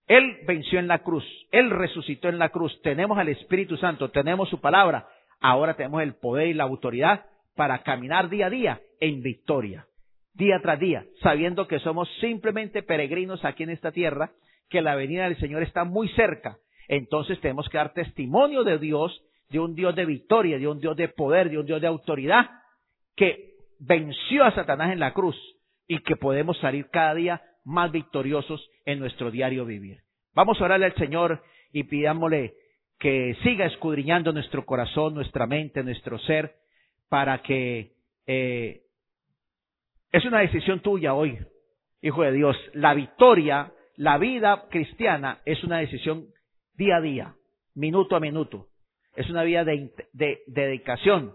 Él 0.08 0.40
venció 0.48 0.80
en 0.80 0.88
la 0.88 1.00
cruz, 1.00 1.26
Él 1.52 1.70
resucitó 1.70 2.30
en 2.30 2.40
la 2.40 2.50
cruz, 2.50 2.82
tenemos 2.82 3.18
al 3.18 3.30
Espíritu 3.30 3.78
Santo, 3.78 4.12
tenemos 4.12 4.50
su 4.50 4.60
palabra, 4.60 5.08
ahora 5.40 5.76
tenemos 5.76 6.02
el 6.02 6.16
poder 6.16 6.48
y 6.48 6.54
la 6.54 6.64
autoridad 6.64 7.26
para 7.56 7.84
caminar 7.84 8.30
día 8.30 8.48
a 8.48 8.50
día 8.50 8.82
en 9.00 9.22
victoria, 9.22 9.88
día 10.34 10.60
tras 10.62 10.80
día, 10.80 11.06
sabiendo 11.22 11.68
que 11.68 11.80
somos 11.80 12.10
simplemente 12.20 12.84
peregrinos 12.84 13.44
aquí 13.44 13.64
en 13.64 13.72
esta 13.72 13.92
tierra, 13.92 14.32
que 14.70 14.82
la 14.82 14.96
venida 14.96 15.26
del 15.26 15.38
Señor 15.38 15.64
está 15.64 15.84
muy 15.84 16.08
cerca. 16.10 16.58
Entonces 16.88 17.40
tenemos 17.42 17.70
que 17.70 17.78
dar 17.78 17.94
testimonio 17.94 18.64
de 18.64 18.78
Dios, 18.78 19.22
de 19.50 19.60
un 19.60 19.76
Dios 19.76 19.96
de 19.96 20.06
victoria, 20.06 20.58
de 20.58 20.68
un 20.68 20.80
Dios 20.80 20.96
de 20.96 21.10
poder, 21.10 21.50
de 21.50 21.58
un 21.58 21.66
Dios 21.66 21.82
de 21.82 21.88
autoridad, 21.88 22.50
que 23.16 23.56
venció 23.80 24.44
a 24.44 24.54
Satanás 24.54 24.92
en 24.92 25.00
la 25.00 25.14
cruz 25.14 25.36
y 25.88 26.00
que 26.00 26.16
podemos 26.16 26.58
salir 26.60 26.90
cada 26.90 27.14
día 27.16 27.42
más 27.66 27.92
victoriosos 27.92 28.70
en 28.86 29.00
nuestro 29.00 29.32
diario 29.32 29.66
vivir. 29.66 30.00
Vamos 30.34 30.60
a 30.60 30.66
orarle 30.66 30.86
al 30.86 30.96
Señor 30.96 31.44
y 31.74 31.84
pidámosle 31.84 32.54
que 33.00 33.36
siga 33.44 33.66
escudriñando 33.66 34.32
nuestro 34.32 34.66
corazón, 34.66 35.14
nuestra 35.14 35.48
mente, 35.48 35.84
nuestro 35.84 36.20
ser, 36.20 36.56
para 37.10 37.42
que 37.42 37.94
eh, 38.28 38.82
es 40.12 40.26
una 40.26 40.40
decisión 40.40 40.82
tuya 40.82 41.14
hoy, 41.14 41.38
hijo 42.02 42.22
de 42.24 42.32
Dios. 42.32 42.56
La 42.74 42.94
victoria, 42.94 43.72
la 43.96 44.18
vida 44.18 44.66
cristiana 44.70 45.40
es 45.46 45.64
una 45.64 45.80
decisión 45.80 46.28
día 46.82 46.96
a 46.98 47.02
día, 47.02 47.36
minuto 47.76 48.16
a 48.16 48.20
minuto. 48.20 48.68
Es 49.16 49.30
una 49.30 49.44
vida 49.44 49.64
de, 49.64 49.94
de- 50.14 50.40
de 50.48 50.62
dedicación. 50.66 51.32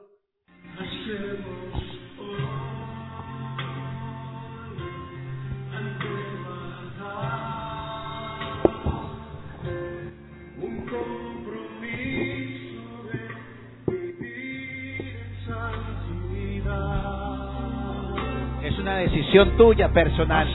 Es 18.62 18.78
una 18.78 18.96
decisión 18.98 19.56
tuya 19.56 19.92
personal. 19.92 20.48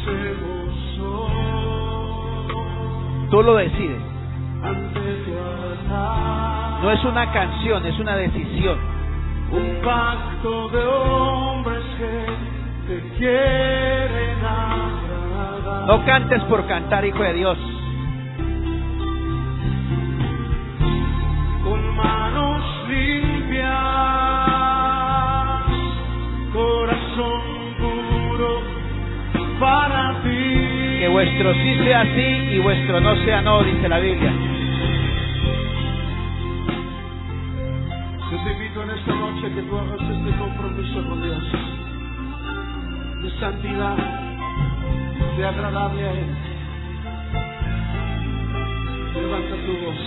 Tú 3.29 3.41
lo 3.41 3.55
decides. 3.55 4.10
No 6.81 6.91
es 6.91 7.03
una 7.03 7.31
canción, 7.31 7.85
es 7.85 7.99
una 7.99 8.15
decisión. 8.15 8.77
un 9.51 9.81
pacto 9.83 10.69
de 10.69 10.85
hombres 10.85 11.83
que 11.97 12.25
te 12.87 13.17
quieren 13.17 14.37
agradar. 14.45 15.87
No 15.87 16.05
cantes 16.05 16.41
por 16.43 16.65
cantar, 16.67 17.05
hijo 17.05 17.21
de 17.21 17.33
Dios. 17.33 17.57
con 21.63 21.95
manos 21.95 22.63
limpias, 22.89 23.69
corazón 26.53 27.41
puro 27.79 28.61
para 29.59 30.21
ti. 30.23 30.99
Que 30.99 31.07
vuestro 31.09 31.53
sí 31.53 31.75
sea 31.83 32.03
sí 32.03 32.55
y 32.55 32.59
vuestro 32.59 32.99
no 32.99 33.15
sea 33.23 33.41
no, 33.41 33.63
dice 33.63 33.87
la 33.87 33.99
Biblia. 33.99 34.50
Esta 39.01 39.15
noche 39.15 39.49
que 39.55 39.61
tú 39.63 39.75
hagas 39.75 39.99
este 39.99 40.37
compromiso 40.37 41.03
con 41.09 41.23
Dios 41.23 41.43
de 43.23 43.29
santidad, 43.39 43.97
de 45.37 45.45
agradable 45.45 46.03
a 46.07 46.11
Él. 46.13 46.37
Levanta 49.15 49.55
tu 49.65 49.73
voz. 49.85 50.01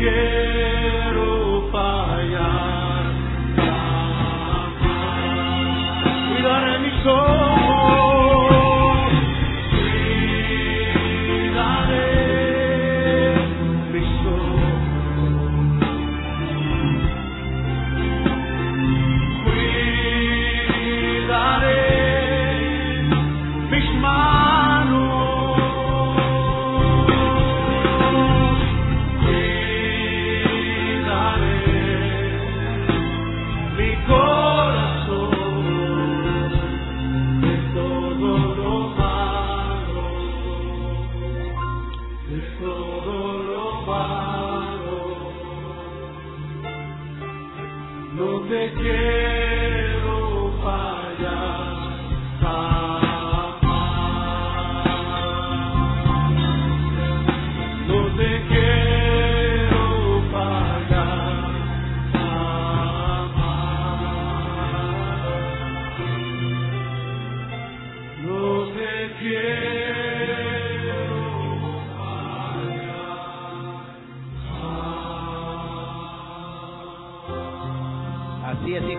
te 0.00 0.57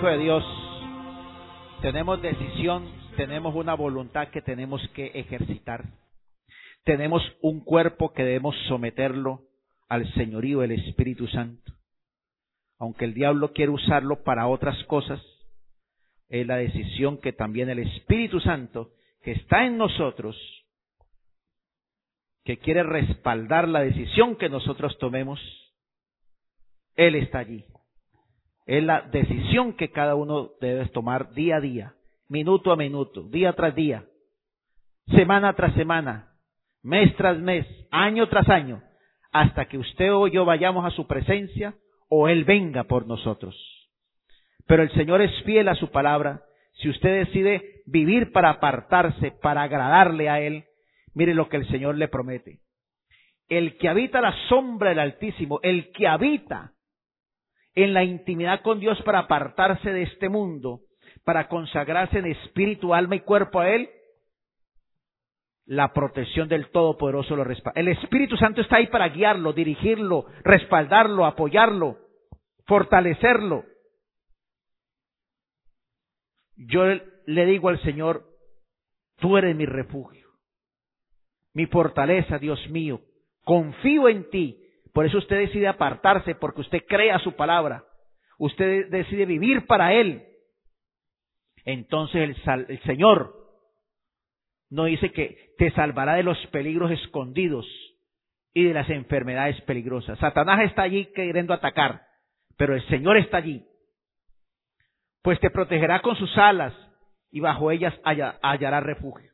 de 0.07 0.17
Dios. 0.17 0.45
Tenemos 1.81 2.21
decisión, 2.21 2.89
tenemos 3.17 3.53
una 3.53 3.73
voluntad 3.73 4.29
que 4.29 4.41
tenemos 4.41 4.81
que 4.95 5.07
ejercitar. 5.07 5.83
Tenemos 6.85 7.21
un 7.41 7.59
cuerpo 7.59 8.13
que 8.13 8.23
debemos 8.23 8.55
someterlo 8.69 9.41
al 9.89 10.11
señorío 10.13 10.59
del 10.59 10.71
Espíritu 10.71 11.27
Santo. 11.27 11.73
Aunque 12.77 13.03
el 13.03 13.13
diablo 13.13 13.51
quiere 13.51 13.71
usarlo 13.71 14.23
para 14.23 14.47
otras 14.47 14.81
cosas, 14.85 15.21
es 16.29 16.47
la 16.47 16.55
decisión 16.55 17.17
que 17.17 17.33
también 17.33 17.69
el 17.69 17.79
Espíritu 17.79 18.39
Santo, 18.39 18.91
que 19.21 19.33
está 19.33 19.65
en 19.65 19.77
nosotros, 19.77 20.37
que 22.45 22.57
quiere 22.57 22.83
respaldar 22.83 23.67
la 23.67 23.81
decisión 23.81 24.37
que 24.37 24.47
nosotros 24.47 24.97
tomemos, 24.97 25.41
Él 26.95 27.15
está 27.15 27.39
allí. 27.39 27.65
Es 28.69 28.83
la 28.83 29.01
decisión 29.01 29.73
que 29.73 29.89
cada 29.89 30.13
uno 30.13 30.51
debe 30.61 30.85
tomar 30.89 31.31
día 31.33 31.55
a 31.55 31.59
día, 31.59 31.95
minuto 32.27 32.71
a 32.71 32.75
minuto, 32.75 33.23
día 33.23 33.53
tras 33.53 33.73
día, 33.73 34.05
semana 35.07 35.53
tras 35.53 35.73
semana, 35.73 36.35
mes 36.83 37.15
tras 37.15 37.39
mes, 37.39 37.65
año 37.89 38.29
tras 38.29 38.47
año, 38.47 38.83
hasta 39.31 39.65
que 39.65 39.79
usted 39.79 40.13
o 40.13 40.27
yo 40.27 40.45
vayamos 40.45 40.85
a 40.85 40.91
su 40.91 41.07
presencia 41.07 41.73
o 42.09 42.27
Él 42.27 42.43
venga 42.43 42.83
por 42.83 43.07
nosotros. 43.07 43.55
Pero 44.67 44.83
el 44.83 44.91
Señor 44.91 45.23
es 45.23 45.31
fiel 45.45 45.67
a 45.67 45.73
su 45.73 45.89
palabra. 45.89 46.43
Si 46.73 46.89
usted 46.89 47.25
decide 47.25 47.81
vivir 47.87 48.31
para 48.31 48.51
apartarse, 48.51 49.31
para 49.31 49.63
agradarle 49.63 50.29
a 50.29 50.41
Él, 50.41 50.65
mire 51.15 51.33
lo 51.33 51.49
que 51.49 51.57
el 51.57 51.67
Señor 51.69 51.97
le 51.97 52.07
promete. 52.07 52.59
El 53.47 53.79
que 53.79 53.89
habita 53.89 54.21
la 54.21 54.35
sombra 54.47 54.89
del 54.89 54.99
Altísimo, 54.99 55.59
el 55.63 55.91
que 55.91 56.07
habita 56.07 56.73
en 57.83 57.93
la 57.93 58.03
intimidad 58.03 58.61
con 58.61 58.79
Dios 58.79 59.01
para 59.03 59.19
apartarse 59.19 59.91
de 59.91 60.03
este 60.03 60.29
mundo, 60.29 60.81
para 61.23 61.47
consagrarse 61.47 62.19
en 62.19 62.27
espíritu, 62.27 62.93
alma 62.93 63.15
y 63.15 63.21
cuerpo 63.21 63.59
a 63.59 63.69
Él, 63.69 63.89
la 65.69 65.93
protección 65.93 66.49
del 66.49 66.71
Todopoderoso 66.71 67.35
lo 67.35 67.43
respalda. 67.43 67.79
El 67.79 67.89
Espíritu 67.89 68.35
Santo 68.37 68.59
está 68.59 68.77
ahí 68.77 68.87
para 68.87 69.09
guiarlo, 69.09 69.53
dirigirlo, 69.53 70.25
respaldarlo, 70.43 71.25
apoyarlo, 71.25 71.99
fortalecerlo. 72.65 73.65
Yo 76.55 76.85
le 77.27 77.45
digo 77.45 77.69
al 77.69 77.79
Señor, 77.83 78.25
tú 79.17 79.37
eres 79.37 79.55
mi 79.55 79.67
refugio, 79.67 80.27
mi 81.53 81.67
fortaleza, 81.67 82.39
Dios 82.39 82.59
mío. 82.69 83.01
Confío 83.43 84.09
en 84.09 84.27
ti. 84.31 84.58
Por 84.99 85.05
eso 85.05 85.19
usted 85.19 85.37
decide 85.37 85.65
apartarse, 85.69 86.35
porque 86.35 86.59
usted 86.59 86.83
crea 86.85 87.19
su 87.19 87.31
palabra. 87.31 87.85
Usted 88.37 88.89
decide 88.89 89.25
vivir 89.25 89.65
para 89.65 89.93
Él. 89.93 90.27
Entonces 91.63 92.21
el, 92.21 92.35
sal- 92.43 92.67
Señor 92.83 93.33
no 94.69 94.83
dice 94.83 95.13
que 95.13 95.53
te 95.57 95.71
salvará 95.71 96.15
de 96.15 96.23
los 96.23 96.37
peligros 96.47 96.91
escondidos 96.91 97.65
y 98.53 98.65
de 98.65 98.73
las 98.73 98.89
enfermedades 98.89 99.61
peligrosas. 99.61 100.19
Satanás 100.19 100.59
está 100.65 100.81
allí 100.81 101.05
queriendo 101.13 101.53
atacar, 101.53 102.01
pero 102.57 102.75
el 102.75 102.85
Señor 102.89 103.15
está 103.15 103.37
allí. 103.37 103.65
Pues 105.21 105.39
te 105.39 105.49
protegerá 105.49 106.01
con 106.01 106.17
sus 106.17 106.37
alas 106.37 106.73
y 107.31 107.39
bajo 107.39 107.71
ellas 107.71 107.93
halla- 108.03 108.37
hallará 108.41 108.81
refugio. 108.81 109.31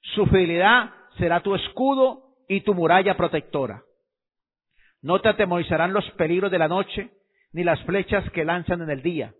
Su 0.00 0.26
fidelidad 0.26 0.90
será 1.16 1.44
tu 1.44 1.54
escudo 1.54 2.24
y 2.48 2.62
tu 2.62 2.74
muralla 2.74 3.16
protectora. 3.16 3.84
No 5.02 5.20
te 5.20 5.28
atemorizarán 5.28 5.92
los 5.92 6.08
peligros 6.12 6.50
de 6.50 6.58
la 6.58 6.68
noche, 6.68 7.10
ni 7.52 7.64
las 7.64 7.80
flechas 7.84 8.28
que 8.32 8.44
lanzan 8.44 8.82
en 8.82 8.90
el 8.90 9.02
día, 9.02 9.32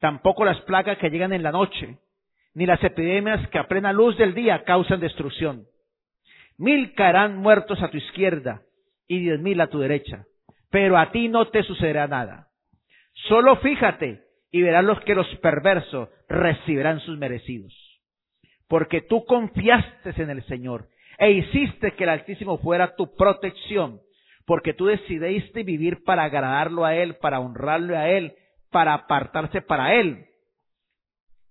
tampoco 0.00 0.44
las 0.44 0.60
plagas 0.62 0.98
que 0.98 1.10
llegan 1.10 1.32
en 1.32 1.42
la 1.42 1.52
noche, 1.52 1.98
ni 2.54 2.66
las 2.66 2.82
epidemias 2.82 3.46
que 3.48 3.58
a 3.58 3.68
plena 3.68 3.92
luz 3.92 4.16
del 4.16 4.34
día 4.34 4.64
causan 4.64 5.00
destrucción. 5.00 5.66
Mil 6.58 6.94
caerán 6.94 7.36
muertos 7.36 7.80
a 7.82 7.90
tu 7.90 7.96
izquierda 7.96 8.62
y 9.06 9.20
diez 9.20 9.40
mil 9.40 9.60
a 9.60 9.68
tu 9.68 9.78
derecha, 9.78 10.24
pero 10.70 10.98
a 10.98 11.10
ti 11.12 11.28
no 11.28 11.48
te 11.48 11.62
sucederá 11.62 12.06
nada. 12.06 12.48
Solo 13.28 13.56
fíjate 13.56 14.22
y 14.50 14.62
verás 14.62 14.84
los 14.84 15.00
que 15.02 15.14
los 15.14 15.26
perversos 15.36 16.08
recibirán 16.28 17.00
sus 17.00 17.18
merecidos. 17.18 17.74
Porque 18.68 19.02
tú 19.02 19.24
confiaste 19.24 20.14
en 20.16 20.30
el 20.30 20.44
Señor 20.44 20.88
e 21.18 21.32
hiciste 21.32 21.92
que 21.92 22.04
el 22.04 22.10
Altísimo 22.10 22.58
fuera 22.58 22.94
tu 22.96 23.14
protección, 23.14 24.00
porque 24.50 24.74
tú 24.74 24.86
decidiste 24.86 25.62
vivir 25.62 26.02
para 26.02 26.24
agradarlo 26.24 26.84
a 26.84 26.96
Él, 26.96 27.14
para 27.18 27.38
honrarlo 27.38 27.96
a 27.96 28.08
Él, 28.08 28.34
para 28.68 28.94
apartarse 28.94 29.62
para 29.62 29.94
Él. 29.94 30.26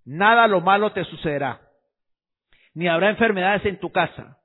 Nada 0.04 0.50
lo 0.50 0.60
malo 0.60 0.92
te 0.92 1.06
sucederá, 1.06 1.62
ni 2.74 2.90
habrá 2.90 3.10
enfermedades 3.10 3.64
en 3.64 3.80
tu 3.80 3.90
casa, 3.94 4.40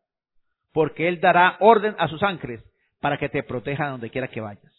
porque 0.73 1.09
Él 1.09 1.21
dará 1.21 1.57
orden 1.59 1.97
a 1.99 2.07
sus 2.07 2.23
ángeles 2.23 2.63
para 3.01 3.19
que 3.19 3.29
te 3.29 3.43
protejan 3.43 3.91
donde 3.91 4.11
quiera 4.11 4.29
que 4.29 4.41
vayas. 4.41 4.73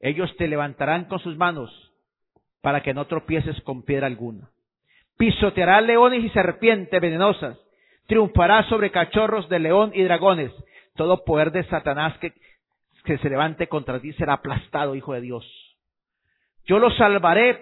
Ellos 0.00 0.36
te 0.36 0.48
levantarán 0.48 1.04
con 1.04 1.20
sus 1.20 1.36
manos 1.36 1.70
para 2.62 2.82
que 2.82 2.92
no 2.92 3.06
tropieces 3.06 3.60
con 3.60 3.84
piedra 3.84 4.08
alguna. 4.08 4.50
Pisoteará 5.16 5.80
leones 5.82 6.24
y 6.24 6.30
serpientes 6.30 7.00
venenosas, 7.00 7.56
triunfará 8.08 8.64
sobre 8.64 8.90
cachorros 8.90 9.48
de 9.48 9.60
león 9.60 9.92
y 9.94 10.02
dragones. 10.02 10.50
Todo 11.00 11.24
poder 11.24 11.50
de 11.50 11.64
Satanás 11.64 12.12
que, 12.18 12.34
se 13.16 13.30
levante 13.30 13.68
contra 13.68 13.98
ti 14.00 14.12
será 14.12 14.34
aplastado, 14.34 14.94
hijo 14.94 15.14
de 15.14 15.22
Dios. 15.22 15.46
Yo 16.66 16.78
lo 16.78 16.90
salvaré 16.90 17.58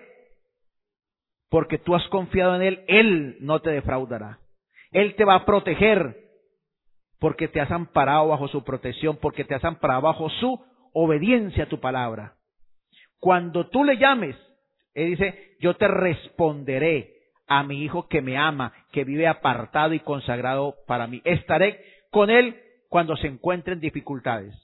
porque 1.49 1.79
tú 1.79 1.95
has 1.95 2.05
confiado 2.09 2.57
en 2.57 2.63
Él, 2.63 2.85
Él 2.89 3.37
no 3.39 3.61
te 3.61 3.71
defraudará. 3.71 4.41
Él 4.91 5.15
te 5.15 5.25
va 5.25 5.37
a 5.37 5.45
proteger 5.45 6.17
porque 7.21 7.47
te 7.47 7.61
has 7.61 7.71
amparado 7.71 8.27
bajo 8.27 8.49
su 8.49 8.65
protección, 8.65 9.19
porque 9.19 9.45
te 9.45 9.55
has 9.55 9.65
amparado 9.65 10.01
bajo 10.01 10.29
su 10.31 10.61
obediencia 10.93 11.63
a 11.63 11.69
tu 11.69 11.79
palabra. 11.79 12.35
Cuando 13.21 13.69
tú 13.69 13.85
le 13.85 13.99
llames, 13.99 14.35
Él 14.95 15.11
dice, 15.11 15.57
yo 15.61 15.77
te 15.77 15.87
responderé 15.87 17.15
a 17.47 17.63
mi 17.63 17.85
hijo 17.85 18.09
que 18.09 18.21
me 18.21 18.37
ama, 18.37 18.73
que 18.91 19.05
vive 19.05 19.29
apartado 19.29 19.95
y 19.95 20.01
consagrado 20.01 20.75
para 20.89 21.07
mí. 21.07 21.23
Estaré 21.25 21.85
con 22.11 22.31
Él 22.31 22.65
cuando 22.89 23.17
se 23.17 23.27
encuentre 23.27 23.75
en 23.75 23.81
dificultades. 23.81 24.55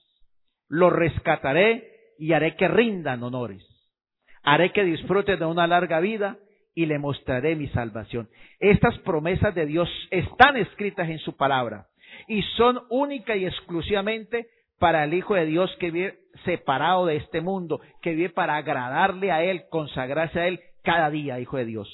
Lo 0.68 0.90
rescataré 0.90 1.90
y 2.18 2.32
haré 2.32 2.56
que 2.56 2.68
rindan 2.68 3.22
honores. 3.22 3.64
Haré 4.42 4.72
que 4.72 4.84
disfrute 4.84 5.36
de 5.36 5.44
una 5.44 5.66
larga 5.66 6.00
vida 6.00 6.38
y 6.74 6.86
le 6.86 6.98
mostraré 6.98 7.56
mi 7.56 7.68
salvación. 7.68 8.28
Estas 8.58 8.98
promesas 9.00 9.54
de 9.54 9.66
Dios 9.66 9.88
están 10.10 10.56
escritas 10.56 11.08
en 11.08 11.18
su 11.18 11.36
palabra 11.36 11.86
y 12.28 12.42
son 12.56 12.80
única 12.90 13.36
y 13.36 13.46
exclusivamente 13.46 14.48
para 14.78 15.04
el 15.04 15.14
Hijo 15.14 15.34
de 15.34 15.46
Dios 15.46 15.74
que 15.78 15.90
vive 15.90 16.18
separado 16.44 17.06
de 17.06 17.16
este 17.16 17.40
mundo, 17.40 17.80
que 18.02 18.14
vive 18.14 18.30
para 18.30 18.56
agradarle 18.56 19.30
a 19.30 19.42
Él, 19.42 19.64
consagrarse 19.70 20.40
a 20.40 20.48
Él 20.48 20.60
cada 20.82 21.10
día, 21.10 21.40
Hijo 21.40 21.56
de 21.56 21.64
Dios. 21.64 21.88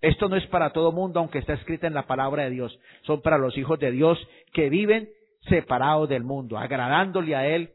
Esto 0.00 0.28
no 0.28 0.36
es 0.36 0.46
para 0.46 0.70
todo 0.70 0.92
mundo, 0.92 1.20
aunque 1.20 1.38
está 1.38 1.54
escrita 1.54 1.86
en 1.86 1.94
la 1.94 2.06
palabra 2.06 2.44
de 2.44 2.50
Dios. 2.50 2.78
Son 3.02 3.20
para 3.20 3.36
los 3.36 3.56
hijos 3.58 3.78
de 3.78 3.90
Dios 3.90 4.18
que 4.52 4.70
viven 4.70 5.10
separados 5.48 6.08
del 6.08 6.24
mundo, 6.24 6.58
agradándole 6.58 7.34
a 7.34 7.46
Él 7.46 7.70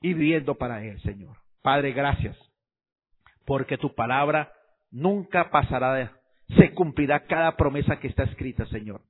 y 0.00 0.14
viviendo 0.14 0.54
para 0.54 0.84
Él, 0.84 1.00
Señor. 1.02 1.36
Padre, 1.62 1.92
gracias, 1.92 2.36
porque 3.44 3.76
tu 3.76 3.94
palabra 3.94 4.52
nunca 4.90 5.50
pasará 5.50 5.94
de, 5.94 6.10
se 6.56 6.72
cumplirá 6.72 7.20
cada 7.26 7.56
promesa 7.56 7.98
que 7.98 8.08
está 8.08 8.24
escrita, 8.24 8.66
Señor. 8.66 9.00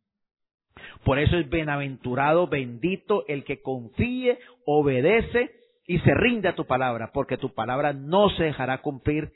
Por 1.05 1.19
eso 1.19 1.37
es 1.37 1.49
bienaventurado, 1.49 2.47
bendito 2.47 3.25
el 3.29 3.45
que 3.45 3.63
confíe, 3.63 4.39
obedece 4.65 5.51
y 5.87 5.99
se 6.01 6.15
rinde 6.15 6.49
a 6.49 6.55
tu 6.55 6.67
palabra, 6.67 7.11
porque 7.13 7.37
tu 7.37 7.55
palabra 7.55 7.93
no 7.93 8.31
se 8.31 8.45
dejará 8.45 8.79
cumplir. 8.79 9.33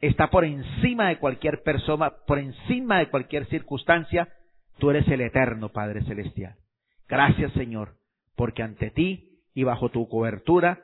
Está 0.00 0.28
por 0.30 0.44
encima 0.44 1.08
de 1.08 1.18
cualquier 1.18 1.62
persona, 1.62 2.12
por 2.26 2.38
encima 2.38 2.98
de 2.98 3.08
cualquier 3.08 3.46
circunstancia. 3.46 4.28
Tú 4.78 4.90
eres 4.90 5.06
el 5.08 5.20
eterno 5.20 5.68
Padre 5.68 6.02
Celestial. 6.04 6.56
Gracias, 7.12 7.52
Señor, 7.52 7.98
porque 8.36 8.62
ante 8.62 8.90
ti 8.90 9.42
y 9.52 9.64
bajo 9.64 9.90
tu 9.90 10.08
cobertura 10.08 10.80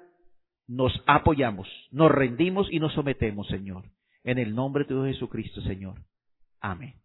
nos 0.67 0.93
apoyamos, 1.07 1.67
nos 1.91 2.11
rendimos 2.11 2.69
y 2.71 2.81
nos 2.81 2.93
sometemos, 2.93 3.49
Señor. 3.49 3.85
En 4.25 4.37
el 4.37 4.55
nombre 4.55 4.85
de 4.85 5.15
Jesucristo, 5.15 5.63
Señor. 5.63 6.03
Amén. 6.61 6.97